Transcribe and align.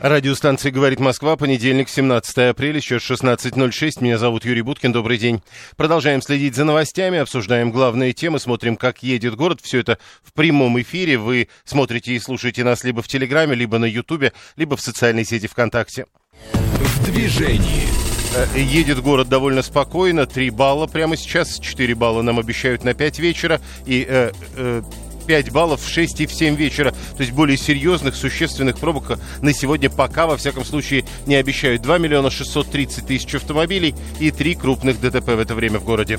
Радиостанция 0.00 0.70
«Говорит 0.70 1.00
Москва», 1.00 1.36
понедельник, 1.36 1.88
17 1.88 2.50
апреля, 2.50 2.80
сейчас 2.80 3.02
16.06. 3.02 4.00
Меня 4.00 4.16
зовут 4.16 4.44
Юрий 4.44 4.62
Буткин, 4.62 4.92
добрый 4.92 5.18
день. 5.18 5.42
Продолжаем 5.76 6.22
следить 6.22 6.54
за 6.54 6.64
новостями, 6.64 7.18
обсуждаем 7.18 7.72
главные 7.72 8.12
темы, 8.12 8.38
смотрим, 8.38 8.76
как 8.76 9.02
едет 9.02 9.34
город. 9.34 9.58
Все 9.60 9.80
это 9.80 9.98
в 10.22 10.32
прямом 10.34 10.80
эфире. 10.80 11.18
Вы 11.18 11.48
смотрите 11.64 12.12
и 12.12 12.20
слушаете 12.20 12.62
нас 12.62 12.84
либо 12.84 13.02
в 13.02 13.08
Телеграме, 13.08 13.56
либо 13.56 13.78
на 13.78 13.86
Ютубе, 13.86 14.32
либо 14.54 14.76
в 14.76 14.80
социальной 14.80 15.24
сети 15.24 15.48
ВКонтакте. 15.48 16.06
В 16.52 17.04
движении. 17.04 17.88
Э, 18.36 18.46
Едет 18.56 19.00
город 19.00 19.28
довольно 19.28 19.62
спокойно, 19.62 20.26
3 20.26 20.50
балла 20.50 20.86
прямо 20.86 21.16
сейчас, 21.16 21.58
4 21.58 21.96
балла 21.96 22.22
нам 22.22 22.38
обещают 22.38 22.84
на 22.84 22.94
5 22.94 23.18
вечера, 23.18 23.60
и 23.84 24.06
э, 24.08 24.30
э, 24.54 24.82
5 25.28 25.50
баллов 25.50 25.82
в 25.82 25.88
6 25.88 26.22
и 26.22 26.26
в 26.26 26.32
7 26.32 26.56
вечера. 26.56 26.90
То 26.90 27.20
есть 27.20 27.32
более 27.32 27.58
серьезных, 27.58 28.16
существенных 28.16 28.78
пробок 28.78 29.18
на 29.42 29.52
сегодня 29.52 29.90
пока, 29.90 30.26
во 30.26 30.38
всяком 30.38 30.64
случае, 30.64 31.04
не 31.26 31.34
обещают. 31.36 31.82
2 31.82 31.98
миллиона 31.98 32.30
630 32.30 33.06
тысяч 33.06 33.34
автомобилей 33.34 33.94
и 34.18 34.30
3 34.30 34.54
крупных 34.54 35.00
ДТП 35.00 35.28
в 35.28 35.38
это 35.38 35.54
время 35.54 35.78
в 35.78 35.84
городе. 35.84 36.18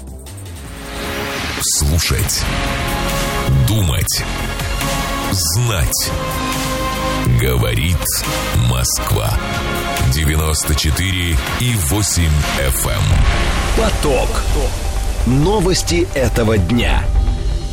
Слушать. 1.62 2.44
Думать. 3.68 4.24
Знать. 5.32 6.12
Говорит 7.42 7.98
Москва. 8.70 9.34
94 10.14 11.38
и 11.60 11.74
8 11.90 12.24
FM. 12.60 12.90
эм. 12.90 13.04
Поток. 13.76 14.30
Новости 15.26 16.08
этого 16.14 16.58
дня. 16.58 17.04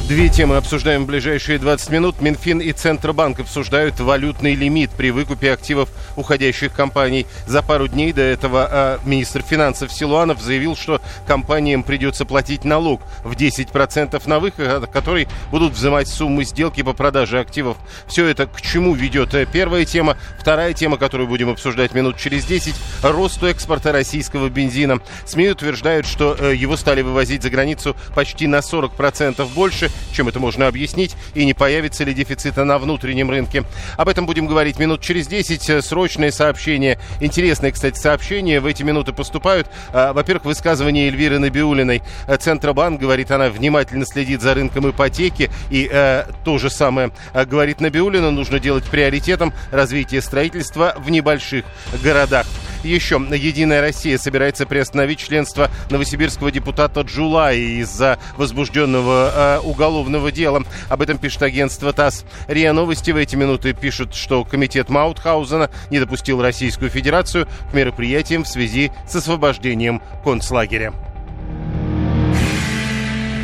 Две 0.09 0.29
темы 0.29 0.55
обсуждаем 0.57 1.03
в 1.03 1.07
ближайшие 1.09 1.59
20 1.59 1.91
минут. 1.91 2.21
Минфин 2.21 2.61
и 2.61 2.71
Центробанк 2.71 3.41
обсуждают 3.41 3.99
валютный 3.99 4.55
лимит 4.55 4.91
при 4.93 5.11
выкупе 5.11 5.51
активов 5.51 5.89
уходящих 6.15 6.73
компаний. 6.73 7.27
За 7.49 7.61
пару 7.61 7.89
дней 7.89 8.13
до 8.13 8.23
этого 8.23 8.69
а, 8.71 9.01
министр 9.05 9.43
финансов 9.43 9.93
Силуанов 9.93 10.41
заявил, 10.41 10.77
что 10.77 11.01
компаниям 11.27 11.83
придется 11.83 12.25
платить 12.25 12.65
налог 12.65 13.03
в 13.25 13.33
10% 13.33 14.23
на 14.29 14.39
выход, 14.39 14.89
который 14.93 15.27
будут 15.51 15.73
взимать 15.73 16.07
суммы 16.07 16.45
сделки 16.45 16.85
по 16.85 16.93
продаже 16.93 17.41
активов. 17.41 17.77
Все 18.07 18.27
это 18.27 18.47
к 18.47 18.63
чему 18.63 18.95
ведет 18.95 19.35
первая 19.51 19.85
тема. 19.85 20.17
Вторая 20.39 20.73
тема, 20.73 20.99
которую 20.99 21.27
будем 21.27 21.51
обсуждать 21.51 21.95
минут 21.95 22.17
через 22.17 22.45
10, 22.45 22.77
росту 23.03 23.47
экспорта 23.47 23.91
российского 23.91 24.51
бензина. 24.51 25.01
СМИ 25.25 25.49
утверждают, 25.49 26.07
что 26.07 26.37
э, 26.39 26.55
его 26.55 26.77
стали 26.77 27.03
вывозить 27.03 27.43
за 27.43 27.51
границу 27.51 27.97
почти 28.15 28.47
на 28.47 28.61
40% 28.61 29.45
больше, 29.53 29.91
чем 30.13 30.29
это 30.29 30.41
можно 30.41 30.67
объяснить, 30.67 31.15
и 31.35 31.45
не 31.45 31.55
появится 31.55 32.05
ли 32.05 32.15
дефицита 32.15 32.65
на 32.65 32.79
внутреннем 32.79 33.31
рынке. 33.31 33.65
Об 33.97 34.09
этом 34.09 34.27
будем 34.27 34.47
говорить 34.47 34.79
минут 34.79 35.01
через 35.01 35.27
10. 35.27 35.85
Срочные 35.85 36.33
сообщения. 36.33 36.99
Интересные, 37.21 37.73
кстати, 37.73 37.99
сообщения 37.99 38.61
в 38.61 38.67
эти 38.67 38.83
минуты 38.83 39.13
поступают. 39.13 39.69
А, 39.93 40.13
Во-первых, 40.13 40.45
высказывание 40.47 41.09
Эльвиры 41.09 41.39
Набиулиной. 41.39 42.03
Э, 42.27 42.37
Центробанк, 42.37 43.01
говорит 43.01 43.31
она, 43.31 43.49
внимательно 43.49 44.07
следит 44.07 44.43
за 44.43 44.55
рынком 44.55 44.91
ипотеки. 44.91 45.51
И 45.71 45.89
э, 45.91 46.25
то 46.45 46.59
же 46.59 46.71
самое, 46.71 47.11
э, 47.33 47.45
говорит 47.45 47.81
Набиулина, 47.81 48.31
нужно 48.31 48.61
делать 48.61 48.85
приоритетом 48.85 49.53
развитие 49.71 50.21
строительства 50.23 50.95
в 50.99 51.11
небольших 51.11 51.65
городах. 52.03 52.47
Еще 52.85 53.17
Единая 53.17 53.81
Россия 53.81 54.19
собирается 54.19 54.67
приостановить 54.67 55.19
членство 55.19 55.71
новосибирского 55.91 56.51
депутата 56.51 57.01
Джулай 57.01 57.59
из-за 57.81 58.19
возбужденного 58.37 59.33
э, 59.35 59.59
уголовного 59.61 59.86
дела. 60.33 60.63
Об 60.89 61.03
этом 61.03 61.19
пишет 61.19 61.43
агентство 61.43 61.93
ТАСС. 61.93 62.25
РИА 62.49 62.73
Новости 62.73 63.11
в 63.11 63.17
эти 63.17 63.37
минуты 63.37 63.73
пишут, 63.73 64.15
что 64.15 64.45
комитет 64.45 64.89
Маутхаузена 64.89 65.71
не 65.91 65.99
допустил 65.99 66.43
Российскую 66.43 66.91
Федерацию 66.91 67.47
к 67.71 67.75
мероприятиям 67.75 68.45
в 68.45 68.49
связи 68.49 68.93
с 69.09 69.17
освобождением 69.17 70.03
концлагеря. 70.25 70.93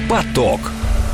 Поток. 0.08 0.60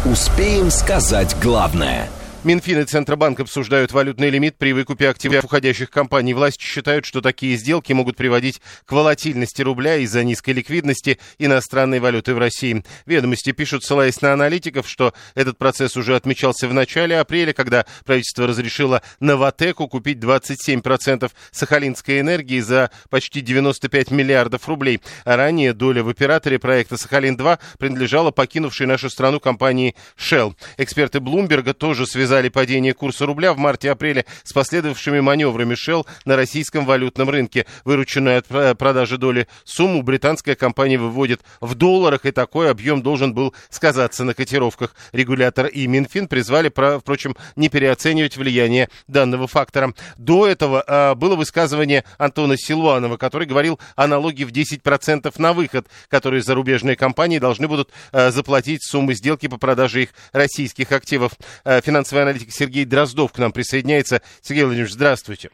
Успеем 0.05 0.71
сказать 0.71 1.37
главное. 1.43 2.09
Минфин 2.49 2.81
и 2.81 2.85
Центробанк 2.85 3.41
обсуждают 3.41 3.93
валютный 3.93 4.31
лимит 4.31 4.57
при 4.57 4.73
выкупе 4.73 5.11
активов 5.11 5.45
уходящих 5.45 5.91
компаний. 5.91 6.33
Власти 6.33 6.63
считают, 6.63 7.05
что 7.05 7.21
такие 7.21 7.59
сделки 7.59 7.93
могут 7.93 8.17
приводить 8.17 8.63
к 8.87 8.93
волатильности 8.93 9.61
рубля 9.61 9.97
из-за 9.97 10.25
низкой 10.25 10.55
ликвидности 10.55 11.19
иностранной 11.39 12.01
валюты 12.01 12.33
в 12.33 12.39
России. 12.39 12.83
Ведомости 13.05 13.53
пишут, 13.53 13.85
ссылаясь 13.85 14.23
на 14.23 14.33
аналитиков, 14.33 14.89
что 14.89 15.13
этот 15.35 15.59
процесс 15.59 15.95
уже 15.99 16.17
отмечался 16.17 16.69
в 16.69 16.73
начале 16.73 17.19
апреля, 17.19 17.53
когда 17.53 17.85
правительство 18.07 18.47
разрешило 18.47 19.03
Новотеку 19.21 19.87
купить 19.87 20.17
27% 20.17 21.31
сахалинской 21.51 22.21
энергии 22.21 22.61
за 22.61 22.91
почти 23.11 23.43
95 23.43 24.11
миллиардов 24.11 24.67
рублей. 24.67 25.03
А 25.27 25.37
ранее 25.37 25.75
доля 25.75 26.03
в 26.03 26.09
операторе 26.09 26.59
проекта 26.59 26.97
«Сахалин-2» 26.97 27.59
принадлежала 27.79 28.31
покинувшей 28.31 28.87
нашу 28.87 29.11
страну 29.11 29.39
компании 29.39 29.95
Shell. 30.19 30.55
Эксперты 30.79 31.21
Блумберга 31.21 31.75
тоже 31.75 32.07
связали 32.07 32.38
связали 32.39 32.51
падение 32.51 32.95
курса 32.95 33.27
рубля 33.27 33.53
в 33.53 33.59
марте-апреле 33.59 34.25
с 34.45 34.53
последовавшими 34.53 35.19
маневрами 35.19 35.75
Shell 35.75 36.07
на 36.25 36.37
российском 36.37 36.87
валютном 36.87 37.31
рынке. 37.31 37.67
Вырученную 37.85 38.39
от 38.39 38.79
продажи 38.79 39.19
доли 39.19 39.49
сумму 39.65 40.03
британская 40.03 40.55
компания 40.55 40.99
выводит 40.99 41.41
в 41.61 41.75
долларах, 41.75 42.27
и 42.27 42.31
такой 42.31 42.71
объем 42.71 43.03
должен 43.03 43.35
был 43.35 43.55
сказаться 43.71 44.23
на 44.23 44.35
котировках. 44.35 44.95
Регулятор 45.11 45.67
и 45.67 45.89
Минфин 45.89 46.29
призвали, 46.29 46.69
впрочем, 46.69 47.37
не 47.57 47.69
переоценивать 47.69 48.37
влияние 48.37 48.89
данного 49.09 49.49
фактора. 49.49 49.93
До 50.17 50.47
этого 50.47 50.85
э, 50.87 51.15
было 51.17 51.35
высказывание 51.35 52.05
Антона 52.19 52.57
Силуанова, 52.57 53.17
который 53.17 53.49
говорил 53.49 53.81
о 53.97 54.07
налоге 54.07 54.45
в 54.45 54.53
10% 54.53 55.33
на 55.39 55.53
выход, 55.53 55.89
которые 56.09 56.43
зарубежные 56.43 56.95
компании 56.95 57.41
должны 57.41 57.67
будут 57.67 57.91
э, 58.13 58.31
заплатить 58.31 58.85
суммы 58.85 59.15
сделки 59.15 59.49
по 59.49 59.59
продаже 59.59 60.05
их 60.05 60.11
российских 60.33 60.93
активов. 60.93 61.33
Э, 61.65 61.81
финансовый 61.81 62.28
аналитик 62.29 62.51
Сергей 62.51 62.85
Дроздов 62.85 63.33
к 63.33 63.39
нам 63.39 63.53
присоединяется. 63.53 64.21
Сергей 64.43 64.65
Владимирович, 64.65 64.93
здравствуйте. 64.95 65.51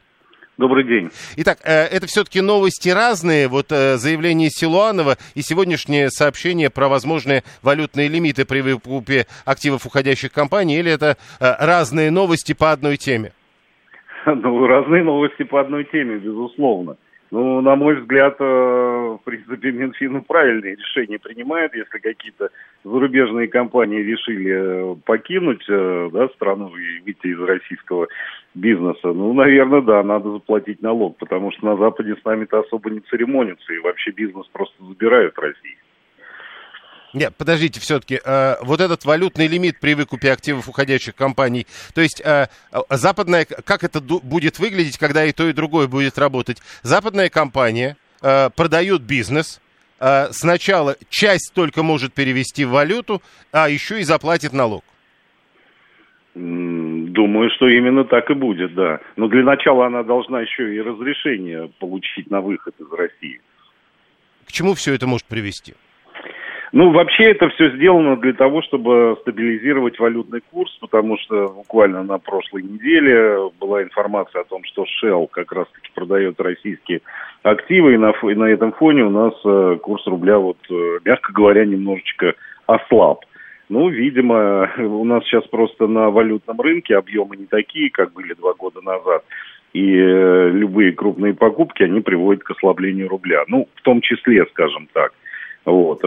Добрый 0.57 0.85
день. 0.85 1.11
Итак, 1.37 1.59
э, 1.65 1.87
это 1.87 2.07
все-таки 2.07 2.41
новости 2.41 2.89
разные. 2.89 3.49
Вот 3.49 3.73
э, 3.73 3.97
заявление 3.97 4.51
Силуанова 4.51 5.17
и 5.35 5.43
сегодняшнее 5.43 6.11
сообщение 6.11 6.71
про 6.71 6.89
возможные 6.89 7.43
валютные 7.63 8.09
лимиты 8.09 8.45
при 8.45 8.61
выкупе 8.61 9.27
активов 9.45 9.85
уходящих 9.85 10.33
компаний, 10.33 10.79
или 10.79 10.93
это 10.93 11.17
э, 11.41 11.55
разные 11.59 12.13
новости 12.13 12.55
по 12.55 12.71
одной 12.71 12.97
теме? 12.97 13.33
Ну, 14.27 14.67
разные 14.67 15.03
новости 15.03 15.43
по 15.43 15.61
одной 15.61 15.85
теме, 15.85 16.17
безусловно. 16.19 16.97
Ну, 17.35 17.61
на 17.63 17.75
мой 17.75 17.97
взгляд, 17.97 18.37
э, 18.39 18.45
в 18.45 19.21
принципе, 19.25 19.73
Минфин 19.73 20.23
правильные 20.23 20.77
решения 20.77 21.19
принимает, 21.19 21.75
если 21.75 21.99
какие-то 21.99 22.51
зарубежные 22.85 23.49
компании 23.49 24.03
решили 24.03 24.53
э, 24.53 24.97
покинуть 25.05 25.65
э, 25.69 26.11
да, 26.13 26.29
страну 26.29 26.69
и 26.77 27.01
выйти 27.01 27.27
из 27.27 27.41
российского 27.41 28.07
бизнеса. 28.55 29.13
Ну, 29.13 29.33
наверное, 29.33 29.81
да, 29.81 30.05
надо 30.05 30.31
заплатить 30.31 30.81
налог, 30.81 31.17
потому 31.17 31.51
что 31.51 31.67
на 31.67 31.77
Западе 31.77 32.15
с 32.15 32.25
нами-то 32.25 32.61
особо 32.61 32.91
не 32.91 33.01
церемонятся, 33.01 33.73
и 33.73 33.81
вообще 33.81 34.13
бизнес 34.13 34.47
просто 34.53 34.85
забирают 34.85 35.35
в 35.35 35.41
России. 35.41 35.77
Нет, 37.15 37.33
подождите, 37.37 37.79
все-таки, 37.79 38.21
э, 38.23 38.57
вот 38.63 38.81
этот 38.81 39.05
валютный 39.05 39.47
лимит 39.47 39.79
при 39.79 39.95
выкупе 39.95 40.33
активов 40.33 40.69
уходящих 40.69 41.15
компаний, 41.15 41.65
то 41.95 42.01
есть 42.01 42.21
э, 42.21 42.49
западная, 42.91 43.45
как 43.45 43.85
это 43.85 44.01
будет 44.01 44.59
выглядеть, 44.59 44.99
когда 44.99 45.25
и 45.25 45.33
то, 45.33 45.49
и 45.49 45.53
другое 45.53 45.87
будет 45.87 46.19
работать? 46.19 46.61
Западная 46.83 47.29
компания 47.29 47.97
э, 48.21 48.51
продает 48.51 49.03
бизнес, 49.03 49.61
э, 50.01 50.27
сначала 50.33 50.97
часть 51.09 51.53
только 51.55 51.85
может 51.85 52.13
перевести 52.13 52.65
в 52.65 52.71
валюту, 52.71 53.23
а 53.53 53.69
еще 53.69 54.01
и 54.01 54.03
заплатит 54.03 54.53
налог. 54.53 54.85
Думаю, 56.35 57.49
что 57.55 57.69
именно 57.69 58.05
так 58.05 58.29
и 58.29 58.35
будет, 58.35 58.75
да. 58.75 58.99
Но 59.15 59.29
для 59.29 59.45
начала 59.45 59.87
она 59.87 60.03
должна 60.03 60.41
еще 60.41 60.75
и 60.75 60.81
разрешение 60.81 61.71
получить 61.79 62.29
на 62.29 62.41
выход 62.41 62.75
из 62.81 62.91
России. 62.91 63.41
К 64.45 64.51
чему 64.51 64.75
все 64.75 64.95
это 64.95 65.07
может 65.07 65.27
привести? 65.27 65.75
Ну, 66.77 66.91
вообще 66.91 67.31
это 67.31 67.51
все 67.51 67.71
сделано 67.77 68.17
для 68.17 68.33
того, 68.33 68.61
чтобы 68.63 69.17
стабилизировать 69.21 69.97
валютный 70.01 70.41
курс, 70.51 70.77
потому 70.81 71.17
что 71.19 71.47
буквально 71.51 72.03
на 72.03 72.19
прошлой 72.19 72.65
неделе 72.65 73.49
была 73.61 73.85
информация 73.85 74.41
о 74.41 74.45
том, 74.45 74.65
что 74.65 74.85
Shell 74.85 75.29
как 75.31 75.53
раз-таки 75.53 75.91
продает 75.95 76.41
российские 76.41 77.03
активы, 77.45 77.95
и 77.95 77.97
на, 77.97 78.11
и 78.11 78.35
на 78.35 78.47
этом 78.47 78.73
фоне 78.73 79.05
у 79.05 79.11
нас 79.11 79.35
э, 79.45 79.79
курс 79.81 80.05
рубля, 80.09 80.39
вот, 80.39 80.57
э, 80.69 80.99
мягко 81.05 81.33
говоря, 81.33 81.65
немножечко 81.65 82.35
ослаб. 82.67 83.25
Ну, 83.69 83.89
видимо, 83.89 84.69
у 84.79 85.05
нас 85.05 85.23
сейчас 85.27 85.47
просто 85.47 85.87
на 85.87 86.11
валютном 86.11 86.61
рынке 86.61 86.97
объемы 86.97 87.37
не 87.37 87.47
такие, 87.47 87.89
как 87.89 88.13
были 88.13 88.35
два 88.35 88.53
года 88.53 88.81
назад. 88.81 89.23
И 89.75 89.95
э, 89.97 90.51
любые 90.51 90.91
крупные 90.91 91.35
покупки, 91.35 91.85
они 91.85 92.01
приводят 92.01 92.43
к 92.43 92.51
ослаблению 92.51 93.09
рубля. 93.09 93.45
Ну, 93.47 93.69
в 93.77 93.83
том 93.83 94.01
числе, 94.01 94.45
скажем 94.47 94.89
так. 94.93 95.13
Вот. 95.65 96.03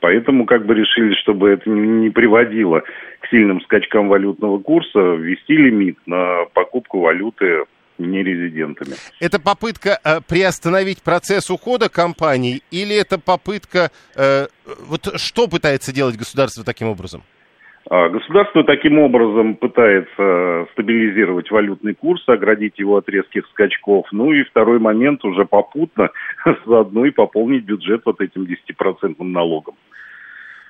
Поэтому 0.00 0.46
как 0.46 0.66
бы 0.66 0.74
решили, 0.74 1.14
чтобы 1.14 1.50
это 1.50 1.68
не, 1.68 1.86
не 2.04 2.10
приводило 2.10 2.80
к 3.20 3.28
сильным 3.30 3.60
скачкам 3.62 4.08
валютного 4.08 4.58
курса, 4.58 4.98
ввести 4.98 5.56
лимит 5.56 5.98
на 6.06 6.44
покупку 6.54 7.00
валюты 7.00 7.64
нерезидентами. 7.98 8.94
Это 9.20 9.38
попытка 9.38 9.98
э, 10.02 10.20
приостановить 10.26 11.02
процесс 11.02 11.50
ухода 11.50 11.88
компаний 11.88 12.62
или 12.70 12.98
это 12.98 13.18
попытка... 13.18 13.90
Э, 14.16 14.46
вот 14.88 15.20
что 15.20 15.48
пытается 15.48 15.94
делать 15.94 16.16
государство 16.16 16.64
таким 16.64 16.88
образом? 16.88 17.22
А, 17.88 18.08
государство 18.08 18.62
таким 18.62 18.98
образом 18.98 19.56
пытается 19.56 20.66
стабилизировать 20.72 21.50
валютный 21.50 21.94
курс, 21.94 22.22
оградить 22.28 22.78
его 22.78 22.96
от 22.96 23.08
резких 23.08 23.46
скачков. 23.48 24.06
Ну 24.12 24.32
и 24.32 24.44
второй 24.44 24.78
момент 24.78 25.24
уже 25.24 25.44
попутно 25.44 26.10
заодно 26.66 27.04
и 27.06 27.10
пополнить 27.10 27.64
бюджет 27.64 28.02
вот 28.04 28.20
этим 28.20 28.42
10% 28.42 29.16
налогом. 29.24 29.74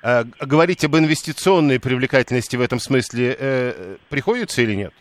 А, 0.03 0.23
говорить 0.39 0.83
об 0.83 0.95
инвестиционной 0.95 1.79
привлекательности 1.79 2.55
в 2.55 2.61
этом 2.61 2.79
смысле 2.79 3.35
э, 3.37 3.95
приходится 4.09 4.61
или 4.61 4.73
нет? 4.73 4.93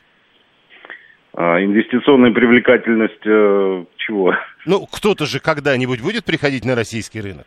А, 1.32 1.62
инвестиционная 1.62 2.32
привлекательность 2.32 3.25
э, 3.25 3.85
чего? 3.97 4.35
Ну, 4.67 4.87
кто-то 4.87 5.25
же 5.25 5.41
когда-нибудь 5.41 6.02
будет 6.02 6.25
приходить 6.25 6.64
на 6.64 6.75
российский 6.75 7.20
рынок. 7.20 7.47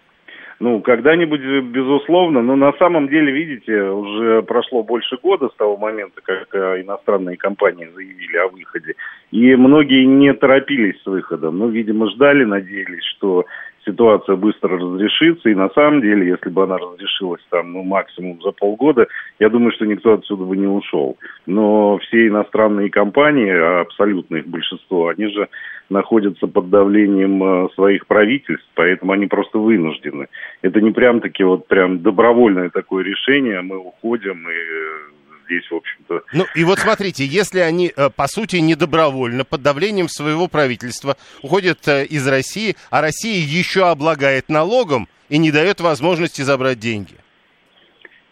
Ну, 0.59 0.79
когда-нибудь, 0.81 1.41
безусловно, 1.65 2.41
но 2.41 2.55
на 2.55 2.71
самом 2.73 3.09
деле, 3.09 3.33
видите, 3.33 3.81
уже 3.83 4.43
прошло 4.43 4.81
больше 4.81 5.17
года 5.21 5.49
с 5.49 5.55
того 5.57 5.77
момента, 5.77 6.21
как 6.23 6.47
э, 6.55 6.81
иностранные 6.81 7.37
компании 7.37 7.89
заявили 7.93 8.37
о 8.37 8.47
выходе, 8.47 8.93
и 9.31 9.55
многие 9.55 10.05
не 10.05 10.33
торопились 10.33 11.01
с 11.01 11.05
выходом. 11.05 11.57
Ну, 11.57 11.67
видимо, 11.67 12.09
ждали, 12.11 12.45
надеялись, 12.45 13.03
что 13.17 13.45
ситуация 13.85 14.35
быстро 14.35 14.77
разрешится, 14.77 15.49
и 15.49 15.55
на 15.55 15.69
самом 15.69 16.01
деле, 16.01 16.27
если 16.27 16.49
бы 16.49 16.63
она 16.63 16.77
разрешилась 16.77 17.41
там, 17.49 17.73
ну, 17.73 17.83
максимум 17.83 18.41
за 18.41 18.51
полгода, 18.51 19.07
я 19.39 19.49
думаю, 19.49 19.71
что 19.73 19.85
никто 19.85 20.13
отсюда 20.13 20.43
бы 20.43 20.57
не 20.57 20.67
ушел. 20.67 21.17
Но 21.45 21.97
все 21.99 22.27
иностранные 22.27 22.89
компании, 22.89 23.51
а 23.51 23.81
абсолютно 23.81 24.37
их 24.37 24.47
большинство, 24.47 25.07
они 25.09 25.27
же 25.27 25.47
находятся 25.89 26.47
под 26.47 26.69
давлением 26.69 27.43
э, 27.43 27.69
своих 27.75 28.07
правительств, 28.07 28.67
поэтому 28.75 29.11
они 29.11 29.27
просто 29.27 29.59
вынуждены. 29.59 30.27
Это 30.61 30.81
не 30.81 30.91
прям 30.91 31.19
таки 31.19 31.43
вот 31.43 31.67
прям 31.67 32.01
добровольное 32.01 32.69
такое 32.69 33.03
решение, 33.03 33.61
мы 33.61 33.77
уходим 33.77 34.47
и 34.49 34.53
э, 34.53 35.22
здесь, 35.45 35.69
в 35.69 35.75
общем-то... 35.75 36.21
Ну, 36.33 36.45
и 36.55 36.63
вот 36.63 36.79
смотрите, 36.79 37.25
если 37.25 37.59
они, 37.59 37.91
э, 37.95 38.09
по 38.15 38.27
сути, 38.27 38.57
не 38.57 38.75
добровольно, 38.75 39.43
под 39.43 39.61
давлением 39.61 40.07
своего 40.07 40.47
правительства 40.47 41.15
уходят 41.41 41.87
э, 41.87 42.05
из 42.05 42.27
России, 42.27 42.75
а 42.91 43.01
Россия 43.01 43.39
еще 43.39 43.85
облагает 43.85 44.49
налогом 44.49 45.07
и 45.29 45.37
не 45.37 45.51
дает 45.51 45.81
возможности 45.81 46.41
забрать 46.41 46.79
деньги. 46.79 47.15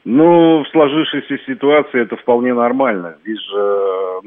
Ну, 0.04 0.64
в 0.64 0.68
сложившейся 0.70 1.38
ситуации 1.46 2.02
это 2.02 2.16
вполне 2.16 2.54
нормально. 2.54 3.18
Здесь 3.24 3.40
же 3.40 4.22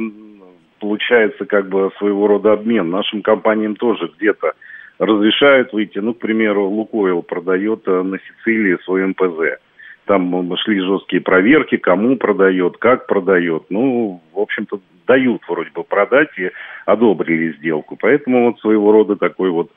получается 0.79 1.47
как 1.47 1.69
бы 1.69 1.91
своего 1.99 2.27
рода 2.27 2.53
обмен. 2.53 2.91
Нашим 2.91 3.23
компаниям 3.23 3.75
тоже 3.75 4.11
где-то 4.17 4.53
разрешают 4.99 5.73
выйти. 5.73 5.99
Ну, 5.99 6.15
к 6.15 6.19
примеру, 6.19 6.67
Лукойл 6.67 7.23
продает 7.23 7.87
э, 7.87 8.03
на 8.03 8.19
Сицилии 8.19 8.79
свой 8.85 9.07
МПЗ. 9.07 9.59
Там 10.07 10.57
шли 10.59 10.81
жесткие 10.81 11.23
проверки, 11.23 11.77
кому 11.77 12.17
продает, 12.17 12.77
как 12.79 13.07
продает. 13.07 13.65
Ну, 13.71 14.21
в 14.33 14.39
общем-то, 14.39 14.81
дают 15.07 15.43
вроде 15.49 15.71
бы 15.71 15.83
продать 15.83 16.29
и 16.39 16.51
одобрили 16.85 17.57
сделку. 17.57 17.97
Поэтому 18.01 18.47
вот 18.47 18.61
своего 18.61 18.93
рода 18.93 19.17
такой 19.17 19.51
вот 19.51 19.71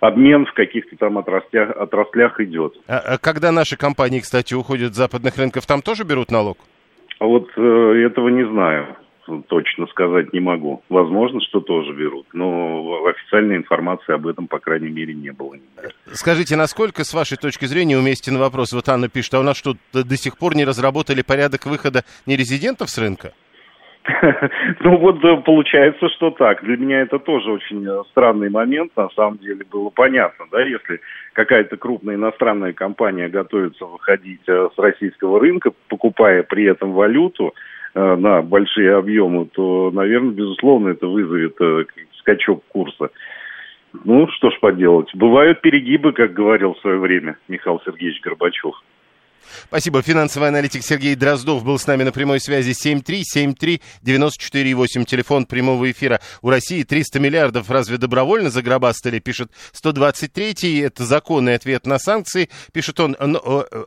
обмен 0.00 0.46
в 0.46 0.52
каких-то 0.52 0.96
там 0.96 1.18
отраслях, 1.18 1.76
отраслях 1.76 2.40
идет. 2.40 2.74
А, 2.86 2.98
а 2.98 3.18
когда 3.18 3.52
наши 3.52 3.76
компании, 3.76 4.20
кстати, 4.20 4.54
уходят 4.54 4.94
с 4.94 4.96
западных 4.96 5.36
рынков, 5.36 5.66
там 5.66 5.82
тоже 5.82 6.04
берут 6.04 6.30
налог? 6.30 6.58
А 7.18 7.26
вот 7.26 7.50
э, 7.56 8.02
этого 8.06 8.28
не 8.28 8.44
знаю 8.44 8.96
точно 9.48 9.86
сказать 9.86 10.32
не 10.32 10.40
могу. 10.40 10.82
Возможно, 10.88 11.40
что 11.40 11.60
тоже 11.60 11.92
берут, 11.92 12.26
но 12.32 13.06
официальной 13.06 13.56
информации 13.56 14.14
об 14.14 14.26
этом, 14.26 14.46
по 14.46 14.58
крайней 14.58 14.90
мере, 14.90 15.14
не 15.14 15.30
было. 15.30 15.56
Скажите, 16.12 16.56
насколько, 16.56 17.04
с 17.04 17.14
вашей 17.14 17.36
точки 17.36 17.66
зрения, 17.66 17.98
уместен 17.98 18.38
вопрос? 18.38 18.72
Вот 18.72 18.88
Анна 18.88 19.08
пишет, 19.08 19.34
а 19.34 19.40
у 19.40 19.42
нас 19.42 19.56
что, 19.56 19.74
до 19.92 20.16
сих 20.16 20.38
пор 20.38 20.56
не 20.56 20.64
разработали 20.64 21.22
порядок 21.22 21.66
выхода 21.66 22.04
нерезидентов 22.26 22.90
с 22.90 22.98
рынка? 22.98 23.32
Ну 24.80 24.96
вот 24.98 25.20
получается, 25.44 26.08
что 26.10 26.30
так. 26.30 26.62
Для 26.62 26.76
меня 26.76 27.00
это 27.00 27.18
тоже 27.18 27.50
очень 27.50 27.86
э, 27.86 28.02
странный 28.10 28.50
момент. 28.50 28.92
На 28.96 29.08
самом 29.10 29.38
деле 29.38 29.64
было 29.70 29.90
понятно, 29.90 30.46
да, 30.50 30.62
если 30.62 31.00
какая-то 31.32 31.76
крупная 31.76 32.16
иностранная 32.16 32.72
компания 32.72 33.28
готовится 33.28 33.84
выходить 33.84 34.40
э, 34.46 34.68
с 34.74 34.78
российского 34.78 35.40
рынка, 35.40 35.72
покупая 35.88 36.42
при 36.42 36.64
этом 36.64 36.92
валюту, 36.92 37.54
на 38.16 38.42
большие 38.42 38.96
объемы, 38.96 39.46
то, 39.46 39.90
наверное, 39.90 40.32
безусловно, 40.32 40.88
это 40.88 41.06
вызовет 41.06 41.56
э, 41.60 41.84
скачок 42.18 42.62
курса. 42.68 43.10
Ну, 44.04 44.28
что 44.28 44.50
ж 44.50 44.60
поделать. 44.60 45.08
Бывают 45.14 45.62
перегибы, 45.62 46.12
как 46.12 46.32
говорил 46.32 46.74
в 46.74 46.80
свое 46.80 46.98
время 46.98 47.38
Михаил 47.48 47.80
Сергеевич 47.84 48.20
Горбачев. 48.20 48.74
Спасибо. 49.64 50.02
Финансовый 50.02 50.48
аналитик 50.48 50.82
Сергей 50.82 51.14
Дроздов 51.14 51.64
был 51.64 51.78
с 51.78 51.86
нами 51.86 52.02
на 52.02 52.12
прямой 52.12 52.40
связи 52.40 52.72
7373948. 52.72 55.04
Телефон 55.04 55.46
прямого 55.46 55.90
эфира. 55.90 56.20
У 56.42 56.50
России 56.50 56.82
300 56.82 57.20
миллиардов. 57.20 57.70
Разве 57.70 57.96
добровольно 57.98 58.50
загробастали? 58.50 59.18
Пишет 59.18 59.50
123-й. 59.72 60.80
Это 60.80 61.04
законный 61.04 61.54
ответ 61.54 61.86
на 61.86 61.98
санкции. 61.98 62.50
Пишет 62.72 63.00
он, 63.00 63.16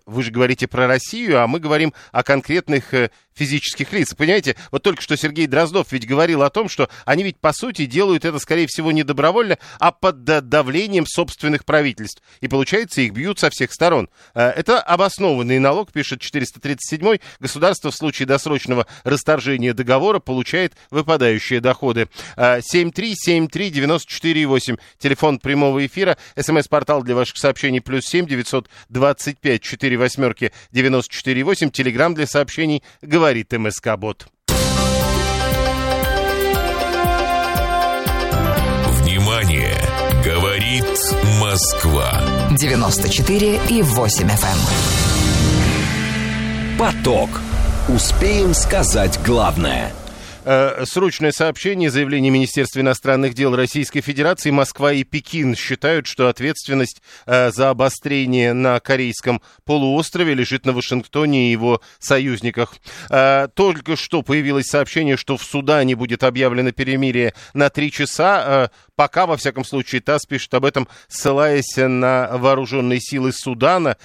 вы 0.06 0.24
же 0.24 0.32
говорите 0.32 0.68
про 0.68 0.88
Россию, 0.88 1.42
а 1.42 1.48
мы 1.48 1.60
говорим 1.60 1.94
о 2.12 2.24
конкретных 2.24 2.94
э, 2.94 3.10
физических 3.34 3.92
лиц. 3.94 4.14
Понимаете, 4.14 4.56
вот 4.72 4.84
только 4.84 5.02
что 5.02 5.16
Сергей 5.16 5.48
Дроздов 5.48 5.92
ведь 5.92 6.08
говорил 6.08 6.44
о 6.44 6.50
том, 6.50 6.70
что 6.70 6.90
они 7.06 7.24
ведь 7.24 7.38
по 7.38 7.54
сути 7.54 7.86
делают 7.86 8.26
это, 8.26 8.40
скорее 8.40 8.68
всего, 8.68 8.92
не 8.92 9.04
добровольно, 9.04 9.58
а 9.80 9.92
под 9.92 10.24
давлением 10.24 11.06
собственных 11.06 11.66
правительств. 11.66 12.22
И 12.42 12.48
получается, 12.48 13.02
их 13.02 13.14
бьют 13.14 13.40
со 13.40 13.50
всех 13.50 13.74
сторон. 13.74 14.10
Э, 14.34 14.50
это 14.50 14.82
обоснованный 14.82 15.60
налог, 15.60 15.92
пишет 15.92 16.22
437 16.22 17.18
Государство 17.40 17.92
в 17.92 17.96
случае 17.96 18.28
досрочного 18.28 18.88
расторжения 19.04 19.74
договора 19.74 20.20
получает 20.20 20.74
выпадающие 20.90 21.62
доходы. 21.62 22.08
7373948, 22.38 24.74
э, 24.74 24.78
телефон 25.00 25.40
прямого 25.40 25.86
эфира, 25.86 26.18
смс-портал 26.38 27.04
для 27.04 27.16
ваших 27.16 27.38
сообщений 27.38 27.82
плюс 27.82 28.06
7 28.06 28.28
925 28.28 29.62
4 29.62 29.98
восьмерки 29.98 30.52
94 30.72 31.44
8, 31.44 31.72
телеграмм 31.72 32.14
для 32.14 32.28
сообщений 32.28 32.84
говорит 33.02 33.21
МСК-бот. 33.54 34.26
Внимание! 38.88 39.78
Говорит 40.26 40.86
Москва. 41.40 42.20
94 42.58 43.60
и 43.70 43.84
8 43.84 44.28
FM. 44.28 44.58
Эм. 46.74 46.80
Поток. 46.80 47.30
Успеем 47.90 48.56
сказать 48.56 49.20
главное– 49.24 49.94
Э, 50.44 50.86
срочное 50.86 51.32
сообщение, 51.32 51.92
заявление 51.92 52.32
Министерства 52.32 52.80
иностранных 52.80 53.36
дел 53.36 53.56
Российской 53.56 54.02
Федерации, 54.02 54.50
Москва 54.50 54.92
и 54.92 55.04
Пекин 55.04 55.56
считают, 55.56 56.08
что 56.08 56.30
ответственность 56.30 57.02
э, 57.28 57.52
за 57.52 57.70
обострение 57.70 58.54
на 58.54 58.80
Корейском 58.80 59.42
полуострове 59.66 60.34
лежит 60.34 60.66
на 60.66 60.74
Вашингтоне 60.74 61.50
и 61.50 61.52
его 61.52 61.82
союзниках. 62.00 62.74
Э, 63.12 63.50
только 63.54 63.96
что 63.96 64.24
появилось 64.24 64.66
сообщение, 64.66 65.16
что 65.16 65.38
в 65.38 65.44
Судане 65.44 65.96
будет 65.96 66.24
объявлено 66.24 66.72
перемирие 66.72 67.36
на 67.54 67.70
три 67.70 67.92
часа. 67.92 68.72
Пока, 69.02 69.26
во 69.26 69.36
всяком 69.36 69.66
случае, 69.66 70.00
ТАСС 70.00 70.28
пишет 70.28 70.54
об 70.54 70.64
этом, 70.64 70.88
ссылаясь 71.08 71.76
на 71.76 72.38
вооруженные 72.38 73.00
силы 73.02 73.34
Судана, 73.34 73.98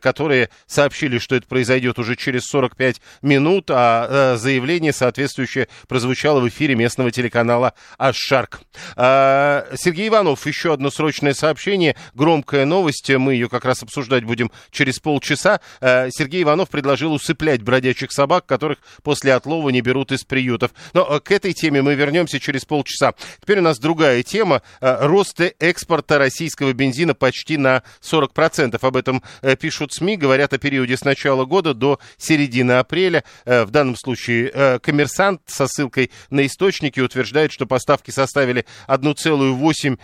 которые 0.00 0.48
сообщили, 0.66 1.18
что 1.18 1.36
это 1.36 1.46
произойдет 1.46 1.98
уже 1.98 2.16
через 2.16 2.44
45 2.44 2.98
минут, 3.20 3.66
а 3.70 4.36
заявление 4.38 4.94
соответствующее 4.94 5.68
прозвучало 5.86 6.40
в 6.40 6.48
эфире 6.48 6.76
местного 6.76 7.10
телеканала 7.10 7.74
«Ашарк». 7.98 8.60
А, 8.96 9.66
Сергей 9.76 10.08
Иванов, 10.08 10.46
еще 10.46 10.72
одно 10.72 10.90
срочное 10.90 11.34
сообщение, 11.34 11.94
громкая 12.14 12.64
новость, 12.64 13.10
мы 13.10 13.34
ее 13.34 13.50
как 13.50 13.66
раз 13.66 13.82
обсуждать 13.82 14.24
будем 14.24 14.50
через 14.70 14.98
полчаса. 14.98 15.60
А, 15.82 16.08
Сергей 16.10 16.42
Иванов 16.42 16.70
предложил 16.70 17.12
усыплять 17.12 17.60
бродячих 17.60 18.12
собак, 18.12 18.46
которых 18.46 18.78
после 19.02 19.34
отлова 19.34 19.68
не 19.68 19.82
берут 19.82 20.10
из 20.10 20.24
приютов. 20.24 20.70
Но 20.94 21.20
к 21.20 21.30
этой 21.32 21.52
теме 21.52 21.82
мы 21.82 21.94
вернемся 21.94 22.40
через 22.40 22.64
полчаса. 22.64 23.12
Теперь 23.42 23.58
у 23.58 23.62
нас 23.62 23.78
другая 23.78 24.22
тема 24.22 24.37
тема. 24.38 24.62
Рост 24.80 25.40
экспорта 25.58 26.18
российского 26.18 26.72
бензина 26.72 27.12
почти 27.14 27.56
на 27.56 27.82
40%. 28.00 28.78
Об 28.80 28.96
этом 28.96 29.24
пишут 29.58 29.92
СМИ, 29.92 30.16
говорят 30.16 30.52
о 30.52 30.58
периоде 30.58 30.96
с 30.96 31.02
начала 31.02 31.44
года 31.44 31.74
до 31.74 31.98
середины 32.18 32.72
апреля. 32.72 33.24
В 33.44 33.66
данном 33.70 33.96
случае 33.96 34.78
коммерсант 34.78 35.40
со 35.46 35.66
ссылкой 35.66 36.12
на 36.30 36.46
источники 36.46 37.00
утверждает, 37.00 37.50
что 37.50 37.66
поставки 37.66 38.12
составили 38.12 38.64
1,8 38.86 39.98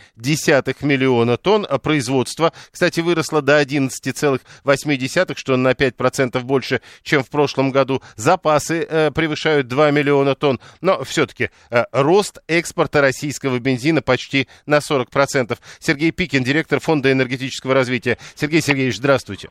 миллиона 0.84 1.36
тонн, 1.36 1.64
а 1.70 1.78
производство, 1.78 2.52
кстати, 2.72 2.98
выросло 3.00 3.40
до 3.40 3.60
11,8, 3.60 5.34
что 5.36 5.56
на 5.56 5.70
5% 5.70 6.40
больше, 6.40 6.80
чем 7.04 7.22
в 7.22 7.30
прошлом 7.30 7.70
году. 7.70 8.02
Запасы 8.16 8.84
э, 8.88 9.12
превышают 9.12 9.68
2 9.68 9.92
миллиона 9.92 10.34
тонн, 10.34 10.58
но 10.80 11.04
все-таки 11.04 11.50
э, 11.70 11.84
рост 11.92 12.40
экспорта 12.48 13.00
российского 13.00 13.58
бензина 13.60 14.02
почти 14.02 14.23
на 14.66 14.78
40%. 14.78 15.58
Сергей 15.78 16.12
Пикин, 16.12 16.42
директор 16.42 16.80
Фонда 16.80 17.12
энергетического 17.12 17.74
развития. 17.74 18.16
Сергей 18.34 18.60
Сергеевич, 18.60 18.96
здравствуйте. 18.96 19.48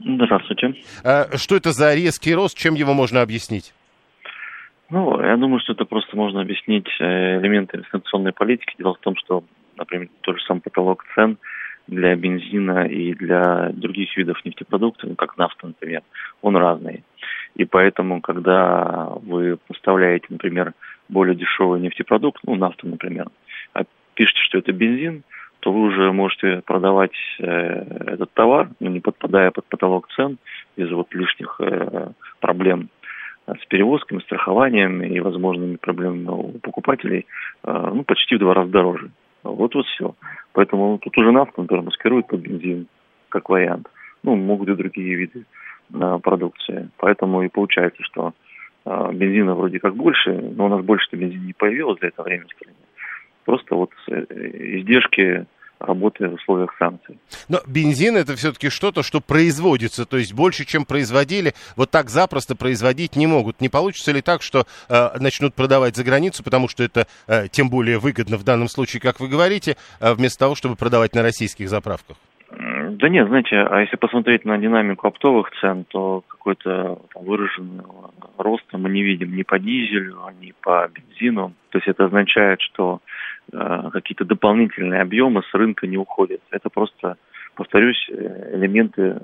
Здравствуйте. 0.00 0.74
А, 1.04 1.36
что 1.36 1.56
это 1.56 1.72
за 1.72 1.94
резкий 1.94 2.34
рост? 2.34 2.56
Чем 2.56 2.74
его 2.74 2.92
можно 2.94 3.22
объяснить? 3.22 3.72
Ну, 4.90 5.20
я 5.22 5.36
думаю, 5.36 5.60
что 5.60 5.72
это 5.72 5.84
просто 5.84 6.16
можно 6.16 6.42
объяснить 6.42 6.88
э, 7.00 7.40
элементами 7.40 7.84
санкционной 7.90 8.32
политики. 8.32 8.74
Дело 8.78 8.94
в 8.94 8.98
том, 8.98 9.16
что, 9.16 9.44
например, 9.76 10.08
тот 10.20 10.38
же 10.38 10.44
сам 10.44 10.60
потолок 10.60 11.04
цен 11.14 11.38
для 11.86 12.14
бензина 12.14 12.86
и 12.86 13.14
для 13.14 13.70
других 13.72 14.16
видов 14.16 14.44
нефтепродуктов, 14.44 15.08
ну, 15.08 15.16
как 15.16 15.38
нафта, 15.38 15.68
например, 15.68 16.02
он 16.42 16.56
разный. 16.56 17.04
И 17.54 17.64
поэтому, 17.64 18.20
когда 18.20 19.12
вы 19.22 19.58
поставляете, 19.66 20.26
например, 20.30 20.74
более 21.08 21.36
дешевый 21.36 21.80
нефтепродукт, 21.80 22.42
ну, 22.46 22.54
нафту, 22.54 22.86
например, 22.86 23.28
что 24.52 24.58
это 24.58 24.72
бензин, 24.72 25.22
то 25.60 25.72
вы 25.72 25.80
уже 25.80 26.12
можете 26.12 26.60
продавать 26.66 27.14
э, 27.38 27.44
этот 27.44 28.32
товар, 28.34 28.68
но 28.80 28.90
не 28.90 29.00
подпадая 29.00 29.50
под 29.50 29.64
потолок 29.64 30.08
цен, 30.14 30.36
без 30.76 30.90
вот 30.90 31.14
лишних 31.14 31.58
э, 31.60 32.10
проблем 32.40 32.90
с 33.46 33.64
перевозками, 33.66 34.20
страхованием 34.20 35.02
и 35.02 35.20
возможными 35.20 35.76
проблемами 35.76 36.28
у 36.28 36.58
покупателей 36.58 37.26
э, 37.64 37.90
ну, 37.94 38.04
почти 38.04 38.36
в 38.36 38.40
два 38.40 38.52
раза 38.52 38.70
дороже. 38.70 39.10
Вот 39.42 39.74
вот 39.74 39.86
все. 39.86 40.14
Поэтому 40.52 40.98
тут 40.98 41.16
уже 41.16 41.32
нафту, 41.32 41.62
например, 41.62 41.84
маскируют 41.84 42.26
под 42.26 42.40
бензин, 42.40 42.88
как 43.30 43.48
вариант. 43.48 43.88
Ну, 44.22 44.36
могут 44.36 44.68
и 44.68 44.74
другие 44.74 45.14
виды 45.14 45.46
э, 45.94 46.18
продукции. 46.22 46.90
Поэтому 46.98 47.42
и 47.42 47.48
получается, 47.48 48.02
что 48.02 48.34
э, 48.84 49.12
бензина 49.14 49.54
вроде 49.54 49.80
как 49.80 49.96
больше, 49.96 50.32
но 50.32 50.66
у 50.66 50.68
нас 50.68 50.84
больше-то 50.84 51.16
бензина 51.16 51.46
не 51.46 51.54
появилось 51.54 52.00
за 52.00 52.08
это 52.08 52.22
время, 52.22 52.44
скорее. 52.50 52.74
Просто 53.44 53.74
вот 53.74 53.90
издержки 54.08 55.46
работы 55.86 56.28
в 56.28 56.34
условиях 56.34 56.74
санкций. 56.78 57.18
Но 57.48 57.58
бензин 57.66 58.16
это 58.16 58.34
все-таки 58.36 58.68
что-то, 58.68 59.02
что 59.02 59.20
производится, 59.20 60.06
то 60.06 60.16
есть 60.16 60.32
больше, 60.34 60.64
чем 60.64 60.84
производили, 60.84 61.52
вот 61.76 61.90
так 61.90 62.08
запросто 62.08 62.56
производить 62.56 63.16
не 63.16 63.26
могут. 63.26 63.60
Не 63.60 63.68
получится 63.68 64.12
ли 64.12 64.22
так, 64.22 64.42
что 64.42 64.64
э, 64.88 65.18
начнут 65.20 65.54
продавать 65.54 65.96
за 65.96 66.04
границу, 66.04 66.42
потому 66.42 66.68
что 66.68 66.82
это 66.84 67.06
э, 67.26 67.48
тем 67.50 67.68
более 67.68 67.98
выгодно 67.98 68.36
в 68.36 68.44
данном 68.44 68.68
случае, 68.68 69.00
как 69.00 69.20
вы 69.20 69.28
говорите, 69.28 69.76
э, 70.00 70.14
вместо 70.14 70.38
того, 70.38 70.54
чтобы 70.54 70.76
продавать 70.76 71.14
на 71.14 71.22
российских 71.22 71.68
заправках? 71.68 72.16
Да 72.50 73.08
нет, 73.08 73.28
знаете, 73.28 73.56
а 73.56 73.80
если 73.80 73.96
посмотреть 73.96 74.44
на 74.44 74.58
динамику 74.58 75.06
оптовых 75.06 75.50
цен, 75.60 75.84
то 75.88 76.22
какой-то 76.28 77.00
выраженного 77.14 78.10
роста 78.36 78.76
мы 78.76 78.90
не 78.90 79.02
видим 79.02 79.34
ни 79.34 79.42
по 79.42 79.58
дизелю, 79.58 80.18
ни 80.40 80.52
по 80.60 80.88
бензину. 80.92 81.54
То 81.70 81.78
есть 81.78 81.88
это 81.88 82.04
означает, 82.04 82.60
что 82.60 83.00
Э, 83.00 83.31
какие-то 83.50 84.24
дополнительные 84.24 85.02
объемы 85.02 85.42
с 85.42 85.54
рынка 85.54 85.86
не 85.86 85.96
уходят. 85.96 86.40
Это 86.50 86.70
просто, 86.70 87.16
повторюсь, 87.54 88.08
э, 88.10 88.56
элементы 88.56 89.20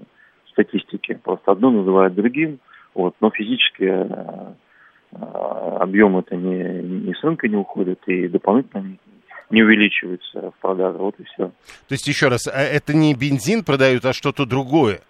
статистики. 0.51 1.19
Просто 1.23 1.53
одно 1.53 1.71
называют 1.71 2.15
другим, 2.15 2.59
вот, 2.95 3.15
но 3.21 3.31
физически 3.31 3.85
э, 3.85 4.53
объемы 5.11 6.21
это 6.21 6.37
не, 6.37 6.83
не 6.83 7.15
с 7.15 7.23
рынка 7.23 7.49
не 7.49 7.57
уходят 7.57 8.01
и 8.07 8.29
дополнительно 8.29 8.99
не, 9.51 9.63
увеличиваются 9.63 10.51
в 10.51 10.61
продаже. 10.61 10.99
Вот 10.99 11.15
и 11.19 11.25
все. 11.25 11.47
То 11.47 11.93
есть, 11.93 12.07
еще 12.07 12.29
раз, 12.29 12.47
это 12.47 12.95
не 12.95 13.15
бензин 13.15 13.65
продают, 13.65 14.05
а 14.05 14.13
что-то 14.13 14.45
другое? 14.45 15.01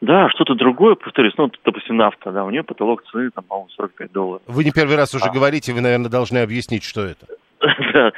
Да, 0.00 0.28
что-то 0.30 0.54
другое, 0.54 0.94
повторюсь, 0.94 1.32
ну, 1.38 1.50
допустим, 1.64 1.96
нафта, 1.96 2.30
да, 2.30 2.44
у 2.44 2.50
нее 2.50 2.62
потолок 2.62 3.02
цены, 3.10 3.30
там, 3.30 3.44
по-моему, 3.44 3.70
45 3.70 4.12
долларов. 4.12 4.42
Вы 4.46 4.64
не 4.64 4.70
первый 4.70 4.96
раз 4.96 5.14
уже 5.14 5.24
а. 5.24 5.32
говорите, 5.32 5.72
вы, 5.72 5.80
наверное, 5.80 6.10
должны 6.10 6.38
объяснить, 6.38 6.84
что 6.84 7.02
это. 7.02 7.26
Да, 7.92 8.12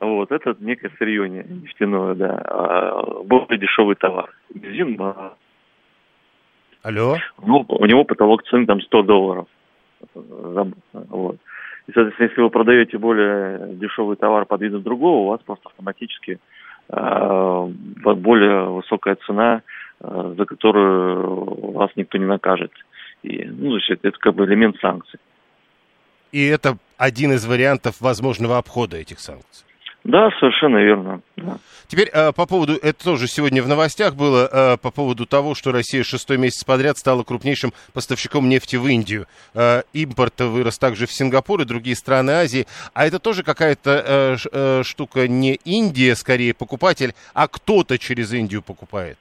вот, 0.00 0.32
это 0.32 0.56
некое 0.60 0.90
сырье 0.98 1.28
нефтяное, 1.28 2.14
да, 2.14 2.42
а, 2.44 3.22
более 3.22 3.58
дешевый 3.58 3.96
товар. 3.96 4.30
Бензин, 4.52 4.96
а, 5.00 5.34
Алло? 6.84 7.16
Ну, 7.42 7.64
у 7.66 7.86
него 7.86 8.04
потолок 8.04 8.44
цены 8.44 8.66
там 8.66 8.80
100 8.82 9.02
долларов. 9.04 9.46
Вот. 10.12 11.36
И, 11.86 11.92
соответственно, 11.92 12.28
если 12.28 12.40
вы 12.42 12.50
продаете 12.50 12.98
более 12.98 13.74
дешевый 13.76 14.16
товар 14.16 14.44
под 14.44 14.60
видом 14.60 14.82
другого, 14.82 15.24
у 15.24 15.28
вас 15.28 15.40
просто 15.40 15.68
автоматически 15.70 16.38
э, 16.90 17.66
более 17.66 18.64
высокая 18.70 19.16
цена, 19.26 19.62
э, 20.00 20.34
за 20.36 20.44
которую 20.44 21.72
вас 21.72 21.90
никто 21.96 22.18
не 22.18 22.26
накажет. 22.26 22.72
И, 23.22 23.44
ну, 23.44 23.70
то 23.70 23.76
есть 23.76 23.90
это, 23.90 24.08
это 24.08 24.18
как 24.18 24.34
бы 24.34 24.44
элемент 24.44 24.76
санкций. 24.80 25.18
И 26.32 26.46
это 26.46 26.76
один 26.98 27.32
из 27.32 27.46
вариантов 27.46 28.00
возможного 28.02 28.58
обхода 28.58 28.98
этих 28.98 29.20
санкций. 29.20 29.66
Да, 30.04 30.30
совершенно 30.38 30.76
верно. 30.76 31.22
Да. 31.36 31.56
Теперь 31.88 32.08
э, 32.12 32.32
по 32.32 32.46
поводу, 32.46 32.74
это 32.74 33.02
тоже 33.02 33.26
сегодня 33.26 33.62
в 33.62 33.68
новостях 33.68 34.14
было, 34.14 34.48
э, 34.52 34.76
по 34.76 34.90
поводу 34.90 35.24
того, 35.24 35.54
что 35.54 35.72
Россия 35.72 36.02
шестой 36.02 36.36
месяц 36.36 36.62
подряд 36.62 36.98
стала 36.98 37.22
крупнейшим 37.22 37.72
поставщиком 37.94 38.46
нефти 38.50 38.76
в 38.76 38.86
Индию. 38.86 39.24
Э, 39.54 39.80
импорт 39.94 40.38
вырос 40.40 40.78
также 40.78 41.06
в 41.06 41.10
Сингапур 41.10 41.62
и 41.62 41.64
другие 41.64 41.96
страны 41.96 42.32
Азии. 42.32 42.66
А 42.92 43.06
это 43.06 43.18
тоже 43.18 43.42
какая-то 43.42 44.36
э, 44.52 44.82
штука 44.82 45.26
не 45.26 45.54
Индия, 45.64 46.14
скорее, 46.16 46.52
покупатель, 46.52 47.12
а 47.32 47.48
кто-то 47.48 47.98
через 47.98 48.34
Индию 48.34 48.60
покупает? 48.60 49.16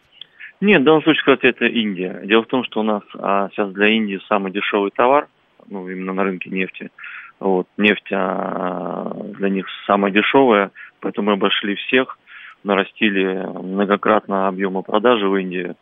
Нет, 0.59 0.81
в 0.81 0.83
данном 0.83 1.03
случае, 1.03 1.21
кстати, 1.21 1.45
это 1.45 1.65
Индия. 1.65 2.21
Дело 2.25 2.43
в 2.43 2.47
том, 2.47 2.65
что 2.65 2.81
у 2.81 2.83
нас 2.83 3.03
а, 3.15 3.49
сейчас 3.49 3.71
для 3.71 3.87
Индии 3.87 4.19
самый 4.29 4.51
дешевый 4.51 4.91
товар, 4.91 5.27
ну, 5.69 5.89
именно 5.89 6.13
на 6.13 6.23
рынке 6.23 6.49
нефти– 6.49 6.89
вот, 7.43 7.67
нефть 7.77 8.07
а, 8.11 9.11
для 9.37 9.49
них 9.49 9.67
самая 9.85 10.11
дешевая, 10.11 10.71
поэтому 11.01 11.27
мы 11.27 11.33
обошли 11.33 11.75
всех, 11.75 12.17
нарастили 12.63 13.45
многократно 13.61 14.47
объемы 14.47 14.81
продажи 14.81 15.27
в 15.27 15.35
Индии, 15.35 15.75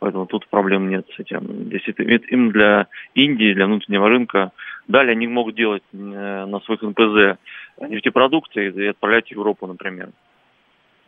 поэтому 0.00 0.26
тут 0.26 0.46
проблем 0.48 0.90
нет 0.90 1.06
с 1.16 1.18
этим. 1.18 1.40
Здесь 1.66 1.88
им 2.30 2.50
для 2.50 2.88
Индии, 3.14 3.54
для 3.54 3.66
внутреннего 3.66 4.08
рынка, 4.08 4.52
далее 4.86 5.12
они 5.12 5.26
могут 5.26 5.54
делать 5.54 5.82
э, 5.92 5.96
на 5.96 6.60
своих 6.60 6.82
НПЗ 6.82 7.38
нефтепродукты 7.80 8.68
и 8.68 8.86
отправлять 8.86 9.28
в 9.28 9.32
Европу, 9.32 9.66
например. 9.66 10.10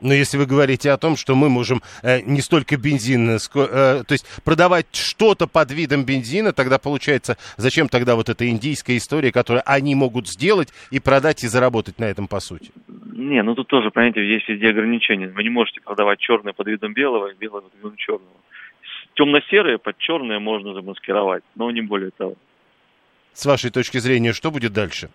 Но 0.00 0.14
если 0.14 0.38
вы 0.38 0.46
говорите 0.46 0.90
о 0.90 0.96
том, 0.96 1.16
что 1.16 1.34
мы 1.34 1.50
можем 1.50 1.82
э, 2.02 2.20
не 2.22 2.40
столько 2.40 2.76
бензин, 2.76 3.30
э, 3.30 3.38
ско, 3.38 3.60
э, 3.60 4.04
то 4.04 4.12
есть 4.12 4.24
продавать 4.44 4.86
что-то 4.92 5.46
под 5.46 5.70
видом 5.72 6.04
бензина, 6.04 6.52
тогда 6.52 6.78
получается, 6.78 7.36
зачем 7.56 7.88
тогда 7.88 8.16
вот 8.16 8.28
эта 8.28 8.48
индийская 8.48 8.96
история, 8.96 9.30
которую 9.30 9.62
они 9.66 9.94
могут 9.94 10.28
сделать 10.28 10.68
и 10.90 11.00
продать 11.00 11.44
и 11.44 11.48
заработать 11.48 11.98
на 11.98 12.04
этом 12.04 12.28
по 12.28 12.40
сути? 12.40 12.70
Не, 13.12 13.42
ну 13.42 13.54
тут 13.54 13.68
тоже, 13.68 13.90
понимаете, 13.90 14.26
есть 14.26 14.48
везде 14.48 14.68
ограничения. 14.68 15.28
Вы 15.28 15.42
не 15.42 15.50
можете 15.50 15.80
продавать 15.82 16.18
черное 16.18 16.54
под 16.54 16.66
видом 16.68 16.94
белого 16.94 17.28
и 17.28 17.34
белое 17.34 17.62
под 17.62 17.74
видом 17.74 17.96
черного. 17.96 18.36
Темно-серое 19.14 19.76
под 19.76 19.98
черное 19.98 20.38
можно 20.38 20.72
замаскировать, 20.72 21.44
но 21.56 21.70
не 21.70 21.82
более 21.82 22.10
того. 22.10 22.36
С 23.34 23.44
вашей 23.44 23.70
точки 23.70 23.98
зрения, 23.98 24.32
что 24.32 24.50
будет 24.50 24.72
дальше? 24.72 25.10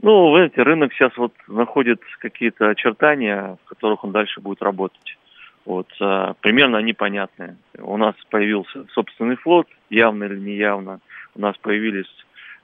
Ну, 0.00 0.30
вы 0.30 0.38
знаете, 0.38 0.62
рынок 0.62 0.92
сейчас 0.92 1.16
вот 1.16 1.32
находит 1.48 2.00
какие-то 2.20 2.68
очертания, 2.68 3.58
в 3.64 3.68
которых 3.68 4.04
он 4.04 4.12
дальше 4.12 4.40
будет 4.40 4.62
работать. 4.62 5.18
Вот, 5.64 5.88
а, 6.00 6.34
примерно 6.40 6.78
они 6.78 6.92
понятны. 6.92 7.56
У 7.78 7.96
нас 7.96 8.14
появился 8.30 8.86
собственный 8.92 9.36
флот, 9.36 9.66
явно 9.90 10.24
или 10.24 10.38
неявно. 10.38 11.00
У 11.34 11.40
нас 11.40 11.56
появились 11.58 12.06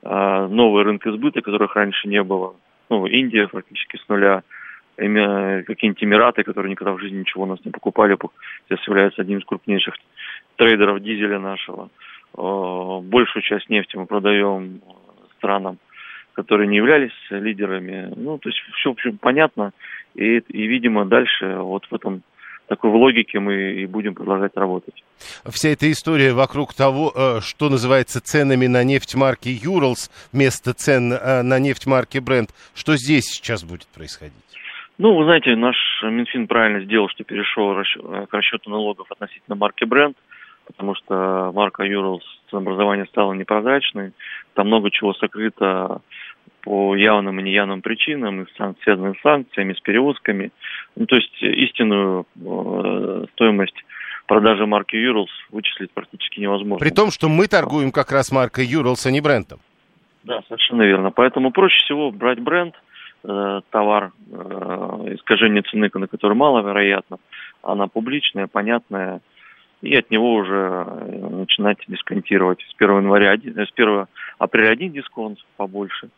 а, 0.03 0.47
новые 0.47 0.85
рынки 0.85 1.11
сбыта, 1.11 1.43
которых 1.43 1.75
раньше 1.75 2.09
не 2.09 2.23
было. 2.23 2.55
Ну, 2.89 3.07
Индия 3.07 3.49
фактически 3.49 3.97
с 3.97 4.09
нуля, 4.09 4.43
какие-нибудь 4.97 6.05
Эмираты, 6.05 6.45
которые 6.45 6.71
никогда 6.71 6.93
в 6.93 7.01
жизни 7.01 7.19
ничего 7.19 7.43
у 7.43 7.47
нас 7.47 7.59
не 7.65 7.73
покупали, 7.73 8.17
сейчас 8.69 8.87
являются 8.87 9.23
одним 9.23 9.39
из 9.39 9.45
крупнейших 9.45 9.95
трейдеров 10.57 11.03
дизеля 11.03 11.41
нашего. 11.41 11.91
Большую 12.33 13.43
часть 13.43 13.69
нефти 13.71 13.97
мы 13.97 14.07
продаем 14.07 14.81
странам 15.39 15.79
которые 16.35 16.69
не 16.69 16.77
являлись 16.77 17.13
лидерами. 17.31 18.13
Ну, 18.17 18.39
то 18.39 18.49
есть 18.49 18.61
все, 18.75 18.91
в 18.91 18.93
общем, 18.93 19.19
понятно. 19.19 19.73
И, 20.15 20.39
и, 20.39 20.67
видимо, 20.67 21.05
дальше 21.07 21.57
вот 21.57 21.87
в 21.91 21.95
этом 21.95 22.23
такой 22.67 22.91
логике 22.91 23.41
мы 23.41 23.73
и 23.73 23.87
будем 23.87 24.15
продолжать 24.15 24.57
работать. 24.57 25.03
Вся 25.47 25.71
эта 25.71 25.91
история 25.91 26.33
вокруг 26.33 26.75
того, 26.75 27.13
э, 27.15 27.41
что 27.41 27.69
называется 27.69 28.21
ценами 28.21 28.67
на 28.67 28.85
нефть 28.85 29.15
марки 29.15 29.49
Urals 29.49 30.11
вместо 30.33 30.73
цен 30.73 31.13
э, 31.13 31.43
на 31.43 31.59
нефть 31.59 31.87
марки 31.87 32.19
Brent, 32.19 32.49
что 32.75 32.97
здесь 32.97 33.25
сейчас 33.25 33.65
будет 33.65 33.87
происходить? 33.95 34.35
Ну, 34.97 35.15
вы 35.17 35.25
знаете, 35.25 35.57
наш 35.57 35.77
Минфин 36.05 36.47
правильно 36.47 36.85
сделал, 36.85 37.09
что 37.09 37.25
перешел 37.25 37.75
к 38.27 38.33
расчету 38.33 38.71
налогов 38.71 39.11
относительно 39.11 39.57
марки 39.57 39.85
Brent, 39.85 40.15
потому 40.67 40.95
что 40.95 41.51
марка 41.53 41.85
Urals 41.85 42.23
ценообразование 42.49 43.07
стало 43.07 43.33
непрозрачной, 43.33 44.13
там 44.55 44.69
много 44.69 44.91
чего 44.91 45.13
сокрыто 45.15 46.01
по 46.65 46.97
явным 46.97 47.39
и 47.41 47.43
неявным 47.43 47.83
причинам, 47.83 48.43
и 48.43 48.47
связанным 48.83 49.15
с 49.17 49.21
санкциями, 49.21 49.75
с 49.75 49.81
перевозками. 49.81 50.51
Ну, 50.97 51.05
то 51.05 51.17
есть 51.17 51.43
истинную 51.43 52.27
э, 52.37 53.27
стоимость 53.35 53.85
продажи 54.27 54.65
марки 54.65 54.97
Urals 54.97 55.29
вычислить 55.51 55.91
практически 55.93 56.41
невозможно. 56.41 56.79
При 56.79 56.91
том, 56.91 57.11
что 57.11 57.29
мы 57.29 57.49
торгуем 57.49 57.93
как 57.93 58.11
раз 58.13 58.33
маркой 58.33 58.67
Urals, 58.67 59.07
а 59.07 59.11
не 59.11 59.21
брендом. 59.21 59.61
Да, 60.23 60.41
совершенно 60.49 60.83
верно. 60.83 61.11
Поэтому 61.11 61.51
проще 61.51 61.85
всего 61.85 62.11
брать 62.11 62.41
бренд, 62.41 62.75
э, 63.25 63.61
товар, 63.69 64.13
э, 64.33 65.15
искажение 65.17 65.63
цены, 65.65 65.91
на 65.93 66.07
который 66.07 66.35
маловероятно, 66.35 67.19
она 67.63 67.89
публичная, 67.89 68.47
понятная, 68.47 69.21
и 69.83 69.95
от 69.95 70.11
него 70.11 70.33
уже 70.37 70.87
э, 70.87 71.29
начинать 71.31 71.77
дисконтировать. 71.89 72.63
С 72.63 72.75
1 72.79 72.97
января, 72.97 73.35
э, 73.35 73.67
с 73.67 73.73
1 73.75 74.07
апреля 74.39 74.71
один 74.71 74.93
дисконт 74.93 75.39
побольше, 75.59 76.09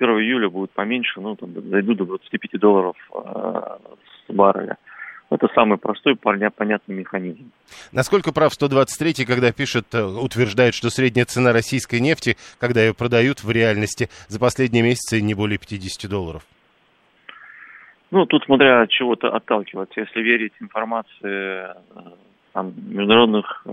1 0.00 0.20
июля 0.20 0.48
будет 0.48 0.70
поменьше, 0.70 1.20
ну, 1.20 1.36
там, 1.36 1.52
дойду 1.52 1.94
до 1.94 2.04
25 2.06 2.60
долларов 2.60 2.96
э, 3.14 3.76
с 4.26 4.32
барреля. 4.32 4.76
Это 5.30 5.46
самый 5.54 5.78
простой, 5.78 6.16
понятный 6.16 6.94
механизм. 6.94 7.52
Насколько 7.92 8.32
прав 8.32 8.52
123, 8.52 9.24
когда 9.24 9.52
пишет, 9.52 9.86
э, 9.94 10.02
утверждает, 10.02 10.74
что 10.74 10.90
средняя 10.90 11.24
цена 11.24 11.52
российской 11.52 12.00
нефти, 12.00 12.36
когда 12.58 12.80
ее 12.82 12.94
продают 12.94 13.44
в 13.44 13.50
реальности, 13.50 14.08
за 14.28 14.40
последние 14.40 14.82
месяцы 14.82 15.20
не 15.20 15.34
более 15.34 15.58
50 15.58 16.10
долларов? 16.10 16.42
Ну, 18.10 18.26
тут 18.26 18.42
смотря 18.44 18.82
от 18.82 18.90
чего-то 18.90 19.28
отталкиваться. 19.28 20.00
Если 20.00 20.20
верить 20.20 20.52
информации 20.58 21.14
э, 21.22 21.74
там, 22.52 22.74
международных 22.88 23.62
э, 23.66 23.70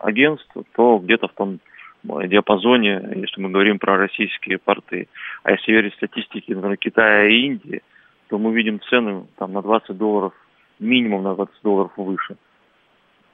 агентств, 0.00 0.56
то 0.76 0.98
где-то 0.98 1.26
в 1.26 1.32
том 1.32 1.58
диапазоне, 2.04 3.12
если 3.16 3.40
мы 3.40 3.50
говорим 3.50 3.78
про 3.78 3.96
российские 3.96 4.58
порты. 4.58 5.08
А 5.42 5.52
если 5.52 5.72
верить 5.72 5.94
статистике, 5.94 6.54
например, 6.54 6.76
Китая 6.76 7.26
и 7.26 7.46
Индии, 7.46 7.82
то 8.28 8.38
мы 8.38 8.54
видим 8.54 8.80
цены 8.80 9.26
там, 9.36 9.52
на 9.52 9.62
20 9.62 9.96
долларов, 9.96 10.32
минимум 10.78 11.22
на 11.22 11.34
20 11.34 11.54
долларов 11.62 11.92
выше. 11.96 12.36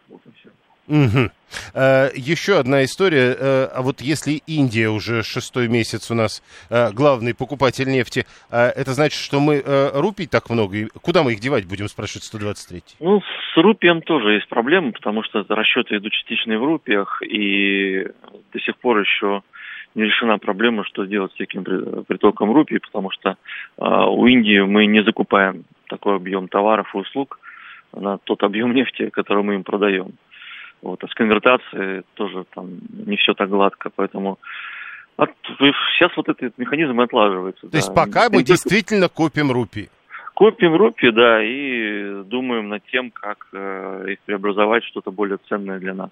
Вот 0.09 0.21
и 0.27 0.31
все. 0.41 0.51
Угу. 0.91 1.31
Uh, 1.75 2.11
еще 2.15 2.59
одна 2.59 2.85
история. 2.85 3.33
Uh, 3.33 3.67
а 3.75 3.83
вот 3.83 4.01
если 4.01 4.43
Индия 4.47 4.89
уже 4.89 5.23
шестой 5.23 5.69
месяц 5.69 6.11
у 6.11 6.15
нас 6.15 6.43
uh, 6.69 6.93
главный 6.93 7.35
покупатель 7.35 7.89
нефти, 7.89 8.27
это 8.51 8.93
значит, 8.93 9.19
что 9.21 9.41
мы 9.41 9.63
рупий 9.95 10.27
так 10.27 10.51
много? 10.51 10.77
И 10.77 10.87
куда 11.03 11.23
мы 11.23 11.33
их 11.33 11.41
девать 11.41 11.67
будем, 11.67 11.89
спрашивает 11.89 12.25
123? 12.25 12.83
Ну, 13.01 13.21
с 13.21 13.57
рупием 13.57 14.03
тоже 14.03 14.35
есть 14.35 14.49
проблемы, 14.49 14.93
потому 14.93 15.23
что 15.23 15.45
расчеты 15.49 15.97
идут 15.97 16.13
частично 16.13 16.59
в 16.59 16.65
рупиях, 16.65 17.23
и 17.23 18.07
до 18.53 18.61
сих 18.61 18.77
пор 18.79 19.01
еще 19.01 19.43
не 19.95 20.05
решена 20.05 20.39
проблема, 20.39 20.85
что 20.85 21.05
делать 21.05 21.33
с 21.33 21.37
таким 21.37 21.65
притоком 21.65 22.53
рупий, 22.53 22.79
потому 22.79 23.11
что 23.11 23.37
у 23.77 24.27
Индии 24.27 24.61
мы 24.61 24.87
не 24.87 25.03
закупаем 25.03 25.65
такой 25.89 26.17
объем 26.17 26.49
товаров 26.49 26.95
и 26.95 26.99
услуг 26.99 27.39
на 27.93 28.19
тот 28.19 28.43
объем 28.43 28.73
нефти, 28.73 29.11
который 29.11 29.43
мы 29.43 29.55
им 29.55 29.65
продаем. 29.65 30.13
Вот, 30.83 31.03
а 31.05 31.09
с 31.09 31.15
конвертацией 31.15 32.03
тоже 32.15 32.45
там 32.55 32.79
не 32.91 33.17
все 33.17 33.35
так 33.35 33.51
гладко, 33.51 33.91
поэтому 33.95 34.39
от, 35.17 35.31
сейчас 35.59 36.11
вот 36.17 36.29
этот 36.29 36.57
механизм 36.57 36.99
отлаживается. 37.01 37.63
То 37.63 37.73
да. 37.73 37.79
есть 37.79 37.95
пока 37.95 38.31
мы 38.31 38.43
действительно 38.43 39.09
копим 39.09 39.51
рупии? 39.53 39.91
Копим 40.35 40.75
рупии, 40.75 41.11
да, 41.11 41.43
и 41.45 42.25
думаем 42.25 42.69
над 42.71 42.83
тем, 42.87 43.11
как 43.11 43.49
э, 43.53 44.07
их 44.13 44.21
преобразовать 44.21 44.85
что-то 44.85 45.11
более 45.11 45.39
ценное 45.49 45.79
для 45.79 45.93
нас. 45.93 46.11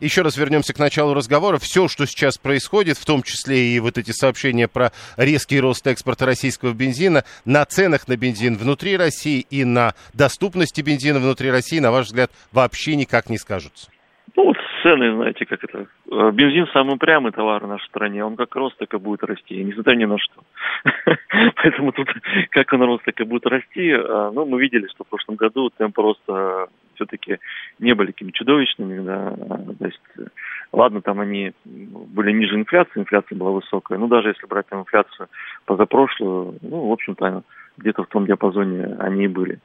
Еще 0.00 0.22
раз 0.22 0.36
вернемся 0.36 0.74
к 0.74 0.78
началу 0.78 1.14
разговора. 1.14 1.58
Все, 1.58 1.88
что 1.88 2.06
сейчас 2.06 2.38
происходит, 2.38 2.98
в 2.98 3.04
том 3.04 3.22
числе 3.22 3.74
и 3.74 3.80
вот 3.80 3.98
эти 3.98 4.10
сообщения 4.10 4.68
про 4.68 4.92
резкий 5.16 5.60
рост 5.60 5.86
экспорта 5.86 6.26
российского 6.26 6.72
бензина, 6.72 7.24
на 7.44 7.64
ценах 7.64 8.08
на 8.08 8.16
бензин 8.16 8.56
внутри 8.56 8.96
России 8.96 9.46
и 9.50 9.64
на 9.64 9.94
доступности 10.14 10.80
бензина 10.80 11.18
внутри 11.18 11.50
России, 11.50 11.78
на 11.78 11.90
ваш 11.90 12.06
взгляд, 12.06 12.30
вообще 12.52 12.96
никак 12.96 13.30
не 13.30 13.38
скажутся? 13.38 13.90
Ну, 14.36 14.44
вот 14.44 14.56
цены, 14.82 15.14
знаете, 15.14 15.44
как 15.46 15.62
это. 15.64 15.86
Э, 16.10 16.30
бензин 16.32 16.66
самый 16.72 16.96
прямый 16.98 17.32
товар 17.32 17.64
в 17.64 17.68
нашей 17.68 17.86
стране. 17.86 18.24
Он 18.24 18.36
как 18.36 18.54
рост, 18.54 18.76
так 18.78 18.92
и 18.94 18.98
будет 18.98 19.22
расти, 19.24 19.62
несмотря 19.62 19.94
ни 19.94 20.04
на 20.04 20.18
что. 20.18 20.42
Поэтому 21.56 21.92
тут 21.92 22.08
как 22.50 22.72
он 22.72 22.82
рост, 22.82 23.04
так 23.04 23.20
и 23.20 23.24
будет 23.24 23.46
расти. 23.46 23.92
А, 23.92 24.30
ну, 24.32 24.46
мы 24.46 24.60
видели, 24.60 24.86
что 24.88 25.04
в 25.04 25.08
прошлом 25.08 25.36
году 25.36 25.70
темпы 25.70 26.02
роста 26.02 26.68
все-таки 27.02 27.38
не 27.78 27.94
были 27.94 28.08
такими 28.08 28.30
чудовищными. 28.30 29.04
Да. 29.04 29.34
То 29.78 29.86
есть, 29.86 30.00
ладно, 30.72 31.00
там 31.02 31.20
они 31.20 31.52
были 31.64 32.32
ниже 32.32 32.54
инфляции, 32.54 33.00
инфляция 33.00 33.36
была 33.36 33.50
высокая. 33.50 33.98
Но 33.98 34.06
даже 34.06 34.28
если 34.28 34.46
брать 34.46 34.66
там 34.68 34.80
инфляцию 34.80 35.28
позапрошлую, 35.64 36.58
ну, 36.62 36.88
в 36.88 36.92
общем-то, 36.92 37.42
где-то 37.78 38.04
в 38.04 38.08
том 38.08 38.26
диапазоне 38.26 38.96
они 38.98 39.24
и 39.24 39.28
были. 39.28 39.58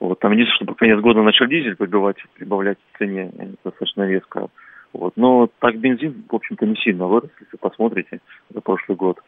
Вот, 0.00 0.18
там 0.18 0.32
единственное, 0.32 0.56
что 0.56 0.66
под 0.66 0.78
конец 0.78 1.00
года 1.00 1.22
начал 1.22 1.46
дизель 1.46 1.76
прибавлять, 1.76 2.16
прибавлять 2.34 2.78
в 2.92 2.98
цене 2.98 3.30
достаточно 3.64 4.06
резко. 4.06 4.48
Вот. 4.92 5.12
Но 5.16 5.48
так 5.58 5.78
бензин, 5.78 6.24
в 6.28 6.34
общем-то, 6.34 6.66
не 6.66 6.76
сильно 6.76 7.06
вырос, 7.06 7.30
если 7.40 7.56
посмотрите 7.56 8.20
за 8.50 8.60
прошлый 8.60 8.96
год. 8.96 9.20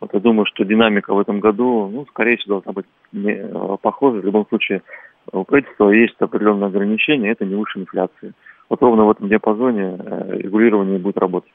Вот 0.00 0.12
я 0.14 0.20
думаю, 0.20 0.46
что 0.46 0.64
динамика 0.64 1.14
в 1.14 1.20
этом 1.20 1.38
году, 1.38 1.88
ну, 1.92 2.06
скорее 2.06 2.36
всего, 2.36 2.54
должна 2.54 2.72
быть 2.72 2.86
не, 3.12 3.34
э, 3.34 3.76
похожа. 3.80 4.20
В 4.20 4.24
любом 4.24 4.46
случае, 4.48 4.82
у 5.30 5.44
правительства 5.44 5.90
есть 5.90 6.16
определенные 6.20 6.66
ограничения, 6.66 7.30
это 7.30 7.44
не 7.44 7.54
выше 7.54 7.78
инфляции. 7.78 8.32
Вот 8.68 8.80
ровно 8.82 9.04
в 9.04 9.10
этом 9.10 9.28
диапазоне 9.28 9.98
э, 9.98 10.38
регулирование 10.38 10.98
будет 10.98 11.18
работать. 11.18 11.52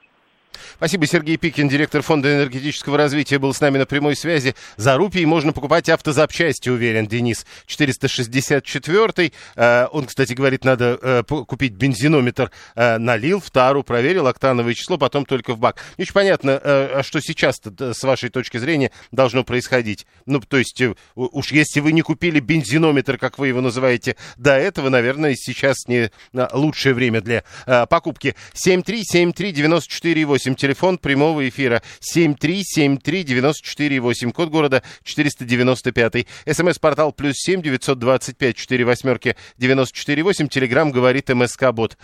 Спасибо, 0.77 1.07
Сергей 1.07 1.37
Пикин, 1.37 1.69
директор 1.69 2.03
Фонда 2.03 2.35
энергетического 2.35 2.99
развития, 2.99 3.39
был 3.39 3.51
с 3.51 3.61
нами 3.61 3.79
на 3.79 3.87
прямой 3.87 4.15
связи. 4.15 4.53
За 4.75 4.95
рупии 4.95 5.25
можно 5.25 5.51
покупать 5.51 5.89
автозапчасти, 5.89 6.69
уверен 6.69 7.07
Денис. 7.07 7.47
464 7.65 9.31
э, 9.55 9.87
Он, 9.91 10.05
кстати, 10.05 10.33
говорит, 10.33 10.63
надо 10.63 10.99
э, 11.01 11.23
купить 11.23 11.73
бензинометр. 11.73 12.51
Э, 12.75 12.99
налил 12.99 13.39
в 13.39 13.49
тару, 13.49 13.81
проверил 13.81 14.27
октановое 14.27 14.75
число, 14.75 14.99
потом 14.99 15.25
только 15.25 15.55
в 15.55 15.57
бак. 15.57 15.83
Не 15.97 16.03
очень 16.03 16.13
понятно, 16.13 16.61
а 16.63 17.01
что 17.03 17.21
сейчас-то, 17.21 17.95
с 17.95 18.03
вашей 18.03 18.29
точки 18.29 18.57
зрения, 18.57 18.91
должно 19.11 19.43
происходить. 19.43 20.05
Ну, 20.27 20.39
то 20.41 20.57
есть, 20.57 20.79
уж 21.15 21.51
если 21.51 21.79
вы 21.79 21.91
не 21.91 22.03
купили 22.03 22.39
бензинометр, 22.39 23.17
как 23.17 23.39
вы 23.39 23.47
его 23.47 23.61
называете, 23.61 24.15
до 24.37 24.55
этого, 24.55 24.89
наверное, 24.89 25.33
сейчас 25.33 25.87
не 25.87 26.11
лучшее 26.53 26.93
время 26.93 27.21
для 27.21 27.43
покупки. 27.89 28.35
7373948 28.53 30.66
телефон 30.67 30.97
прямого 30.97 31.47
эфира 31.47 31.81
7373948, 32.13 34.33
код 34.33 34.49
города 34.49 34.83
495. 35.03 36.27
СМС-портал 36.45 37.13
плюс 37.13 37.35
7 37.37 37.61
925 37.61 38.57
4 38.57 38.85
восьмерки 38.85 39.37
948. 39.57 40.49
Телеграмм 40.49 40.91
говорит 40.91 41.29
МСК-бот. 41.29 41.97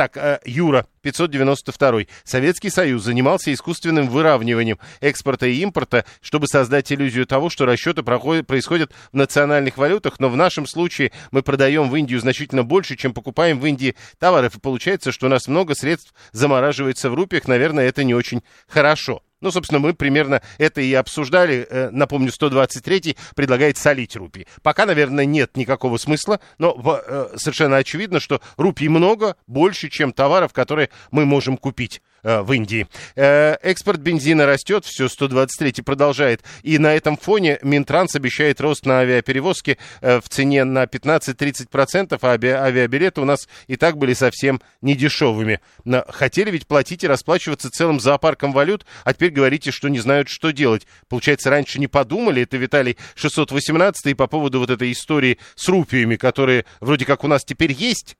Так, 0.00 0.16
а, 0.16 0.40
Юра 0.46 0.86
592. 1.02 2.06
Советский 2.24 2.70
Союз 2.70 3.02
занимался 3.02 3.52
искусственным 3.52 4.08
выравниванием 4.08 4.78
экспорта 5.02 5.46
и 5.46 5.56
импорта, 5.56 6.06
чтобы 6.22 6.46
создать 6.46 6.90
иллюзию 6.90 7.26
того, 7.26 7.50
что 7.50 7.66
расчеты 7.66 8.02
проходят, 8.02 8.46
происходят 8.46 8.92
в 9.12 9.14
национальных 9.14 9.76
валютах, 9.76 10.18
но 10.18 10.30
в 10.30 10.36
нашем 10.36 10.66
случае 10.66 11.12
мы 11.32 11.42
продаем 11.42 11.90
в 11.90 11.96
Индию 11.96 12.18
значительно 12.18 12.64
больше, 12.64 12.96
чем 12.96 13.12
покупаем 13.12 13.60
в 13.60 13.66
Индии 13.66 13.94
товаров, 14.18 14.56
и 14.56 14.60
получается, 14.60 15.12
что 15.12 15.26
у 15.26 15.28
нас 15.28 15.48
много 15.48 15.74
средств 15.74 16.14
замораживается 16.32 17.10
в 17.10 17.14
рупиях, 17.14 17.46
наверное, 17.46 17.86
это 17.86 18.02
не 18.02 18.14
очень 18.14 18.42
хорошо. 18.68 19.22
Ну, 19.40 19.50
собственно, 19.50 19.78
мы 19.78 19.94
примерно 19.94 20.42
это 20.58 20.80
и 20.80 20.92
обсуждали. 20.92 21.66
Э, 21.68 21.90
напомню, 21.90 22.30
123 22.30 23.16
предлагает 23.34 23.78
солить 23.78 24.16
рупии. 24.16 24.46
Пока, 24.62 24.84
наверное, 24.84 25.24
нет 25.24 25.56
никакого 25.56 25.96
смысла, 25.96 26.40
но 26.58 26.76
э, 27.06 27.36
совершенно 27.36 27.76
очевидно, 27.76 28.20
что 28.20 28.40
рупий 28.56 28.88
много, 28.88 29.36
больше, 29.46 29.88
чем 29.88 30.12
товаров, 30.12 30.52
которые 30.52 30.90
мы 31.10 31.24
можем 31.24 31.56
купить 31.56 32.02
в 32.22 32.52
Индии. 32.52 32.86
Э, 33.16 33.56
экспорт 33.62 34.00
бензина 34.00 34.46
растет, 34.46 34.84
все 34.84 35.08
123 35.08 35.82
продолжает. 35.82 36.42
И 36.62 36.78
на 36.78 36.94
этом 36.94 37.16
фоне 37.16 37.58
Минтранс 37.62 38.14
обещает 38.14 38.60
рост 38.60 38.86
на 38.86 39.00
авиаперевозки 39.00 39.78
э, 40.00 40.20
в 40.20 40.28
цене 40.28 40.64
на 40.64 40.84
15-30%, 40.84 42.18
а 42.20 42.30
ави 42.30 42.48
авиабилеты 42.48 43.20
у 43.20 43.24
нас 43.24 43.48
и 43.66 43.76
так 43.76 43.96
были 43.96 44.14
совсем 44.14 44.60
недешевыми. 44.82 45.60
Хотели 46.08 46.50
ведь 46.50 46.66
платить 46.66 47.04
и 47.04 47.08
расплачиваться 47.08 47.70
целым 47.70 48.00
зоопарком 48.00 48.52
валют, 48.52 48.84
а 49.04 49.12
теперь 49.12 49.30
говорите, 49.30 49.70
что 49.70 49.88
не 49.88 49.98
знают, 49.98 50.28
что 50.28 50.50
делать. 50.50 50.86
Получается, 51.08 51.50
раньше 51.50 51.78
не 51.78 51.86
подумали, 51.86 52.42
это 52.42 52.56
Виталий 52.56 52.96
618 53.14 54.06
и 54.06 54.14
по 54.14 54.26
поводу 54.26 54.60
вот 54.60 54.70
этой 54.70 54.92
истории 54.92 55.38
с 55.54 55.68
рупиями, 55.68 56.16
которые 56.16 56.64
вроде 56.80 57.04
как 57.04 57.24
у 57.24 57.28
нас 57.28 57.44
теперь 57.44 57.72
есть, 57.72 58.16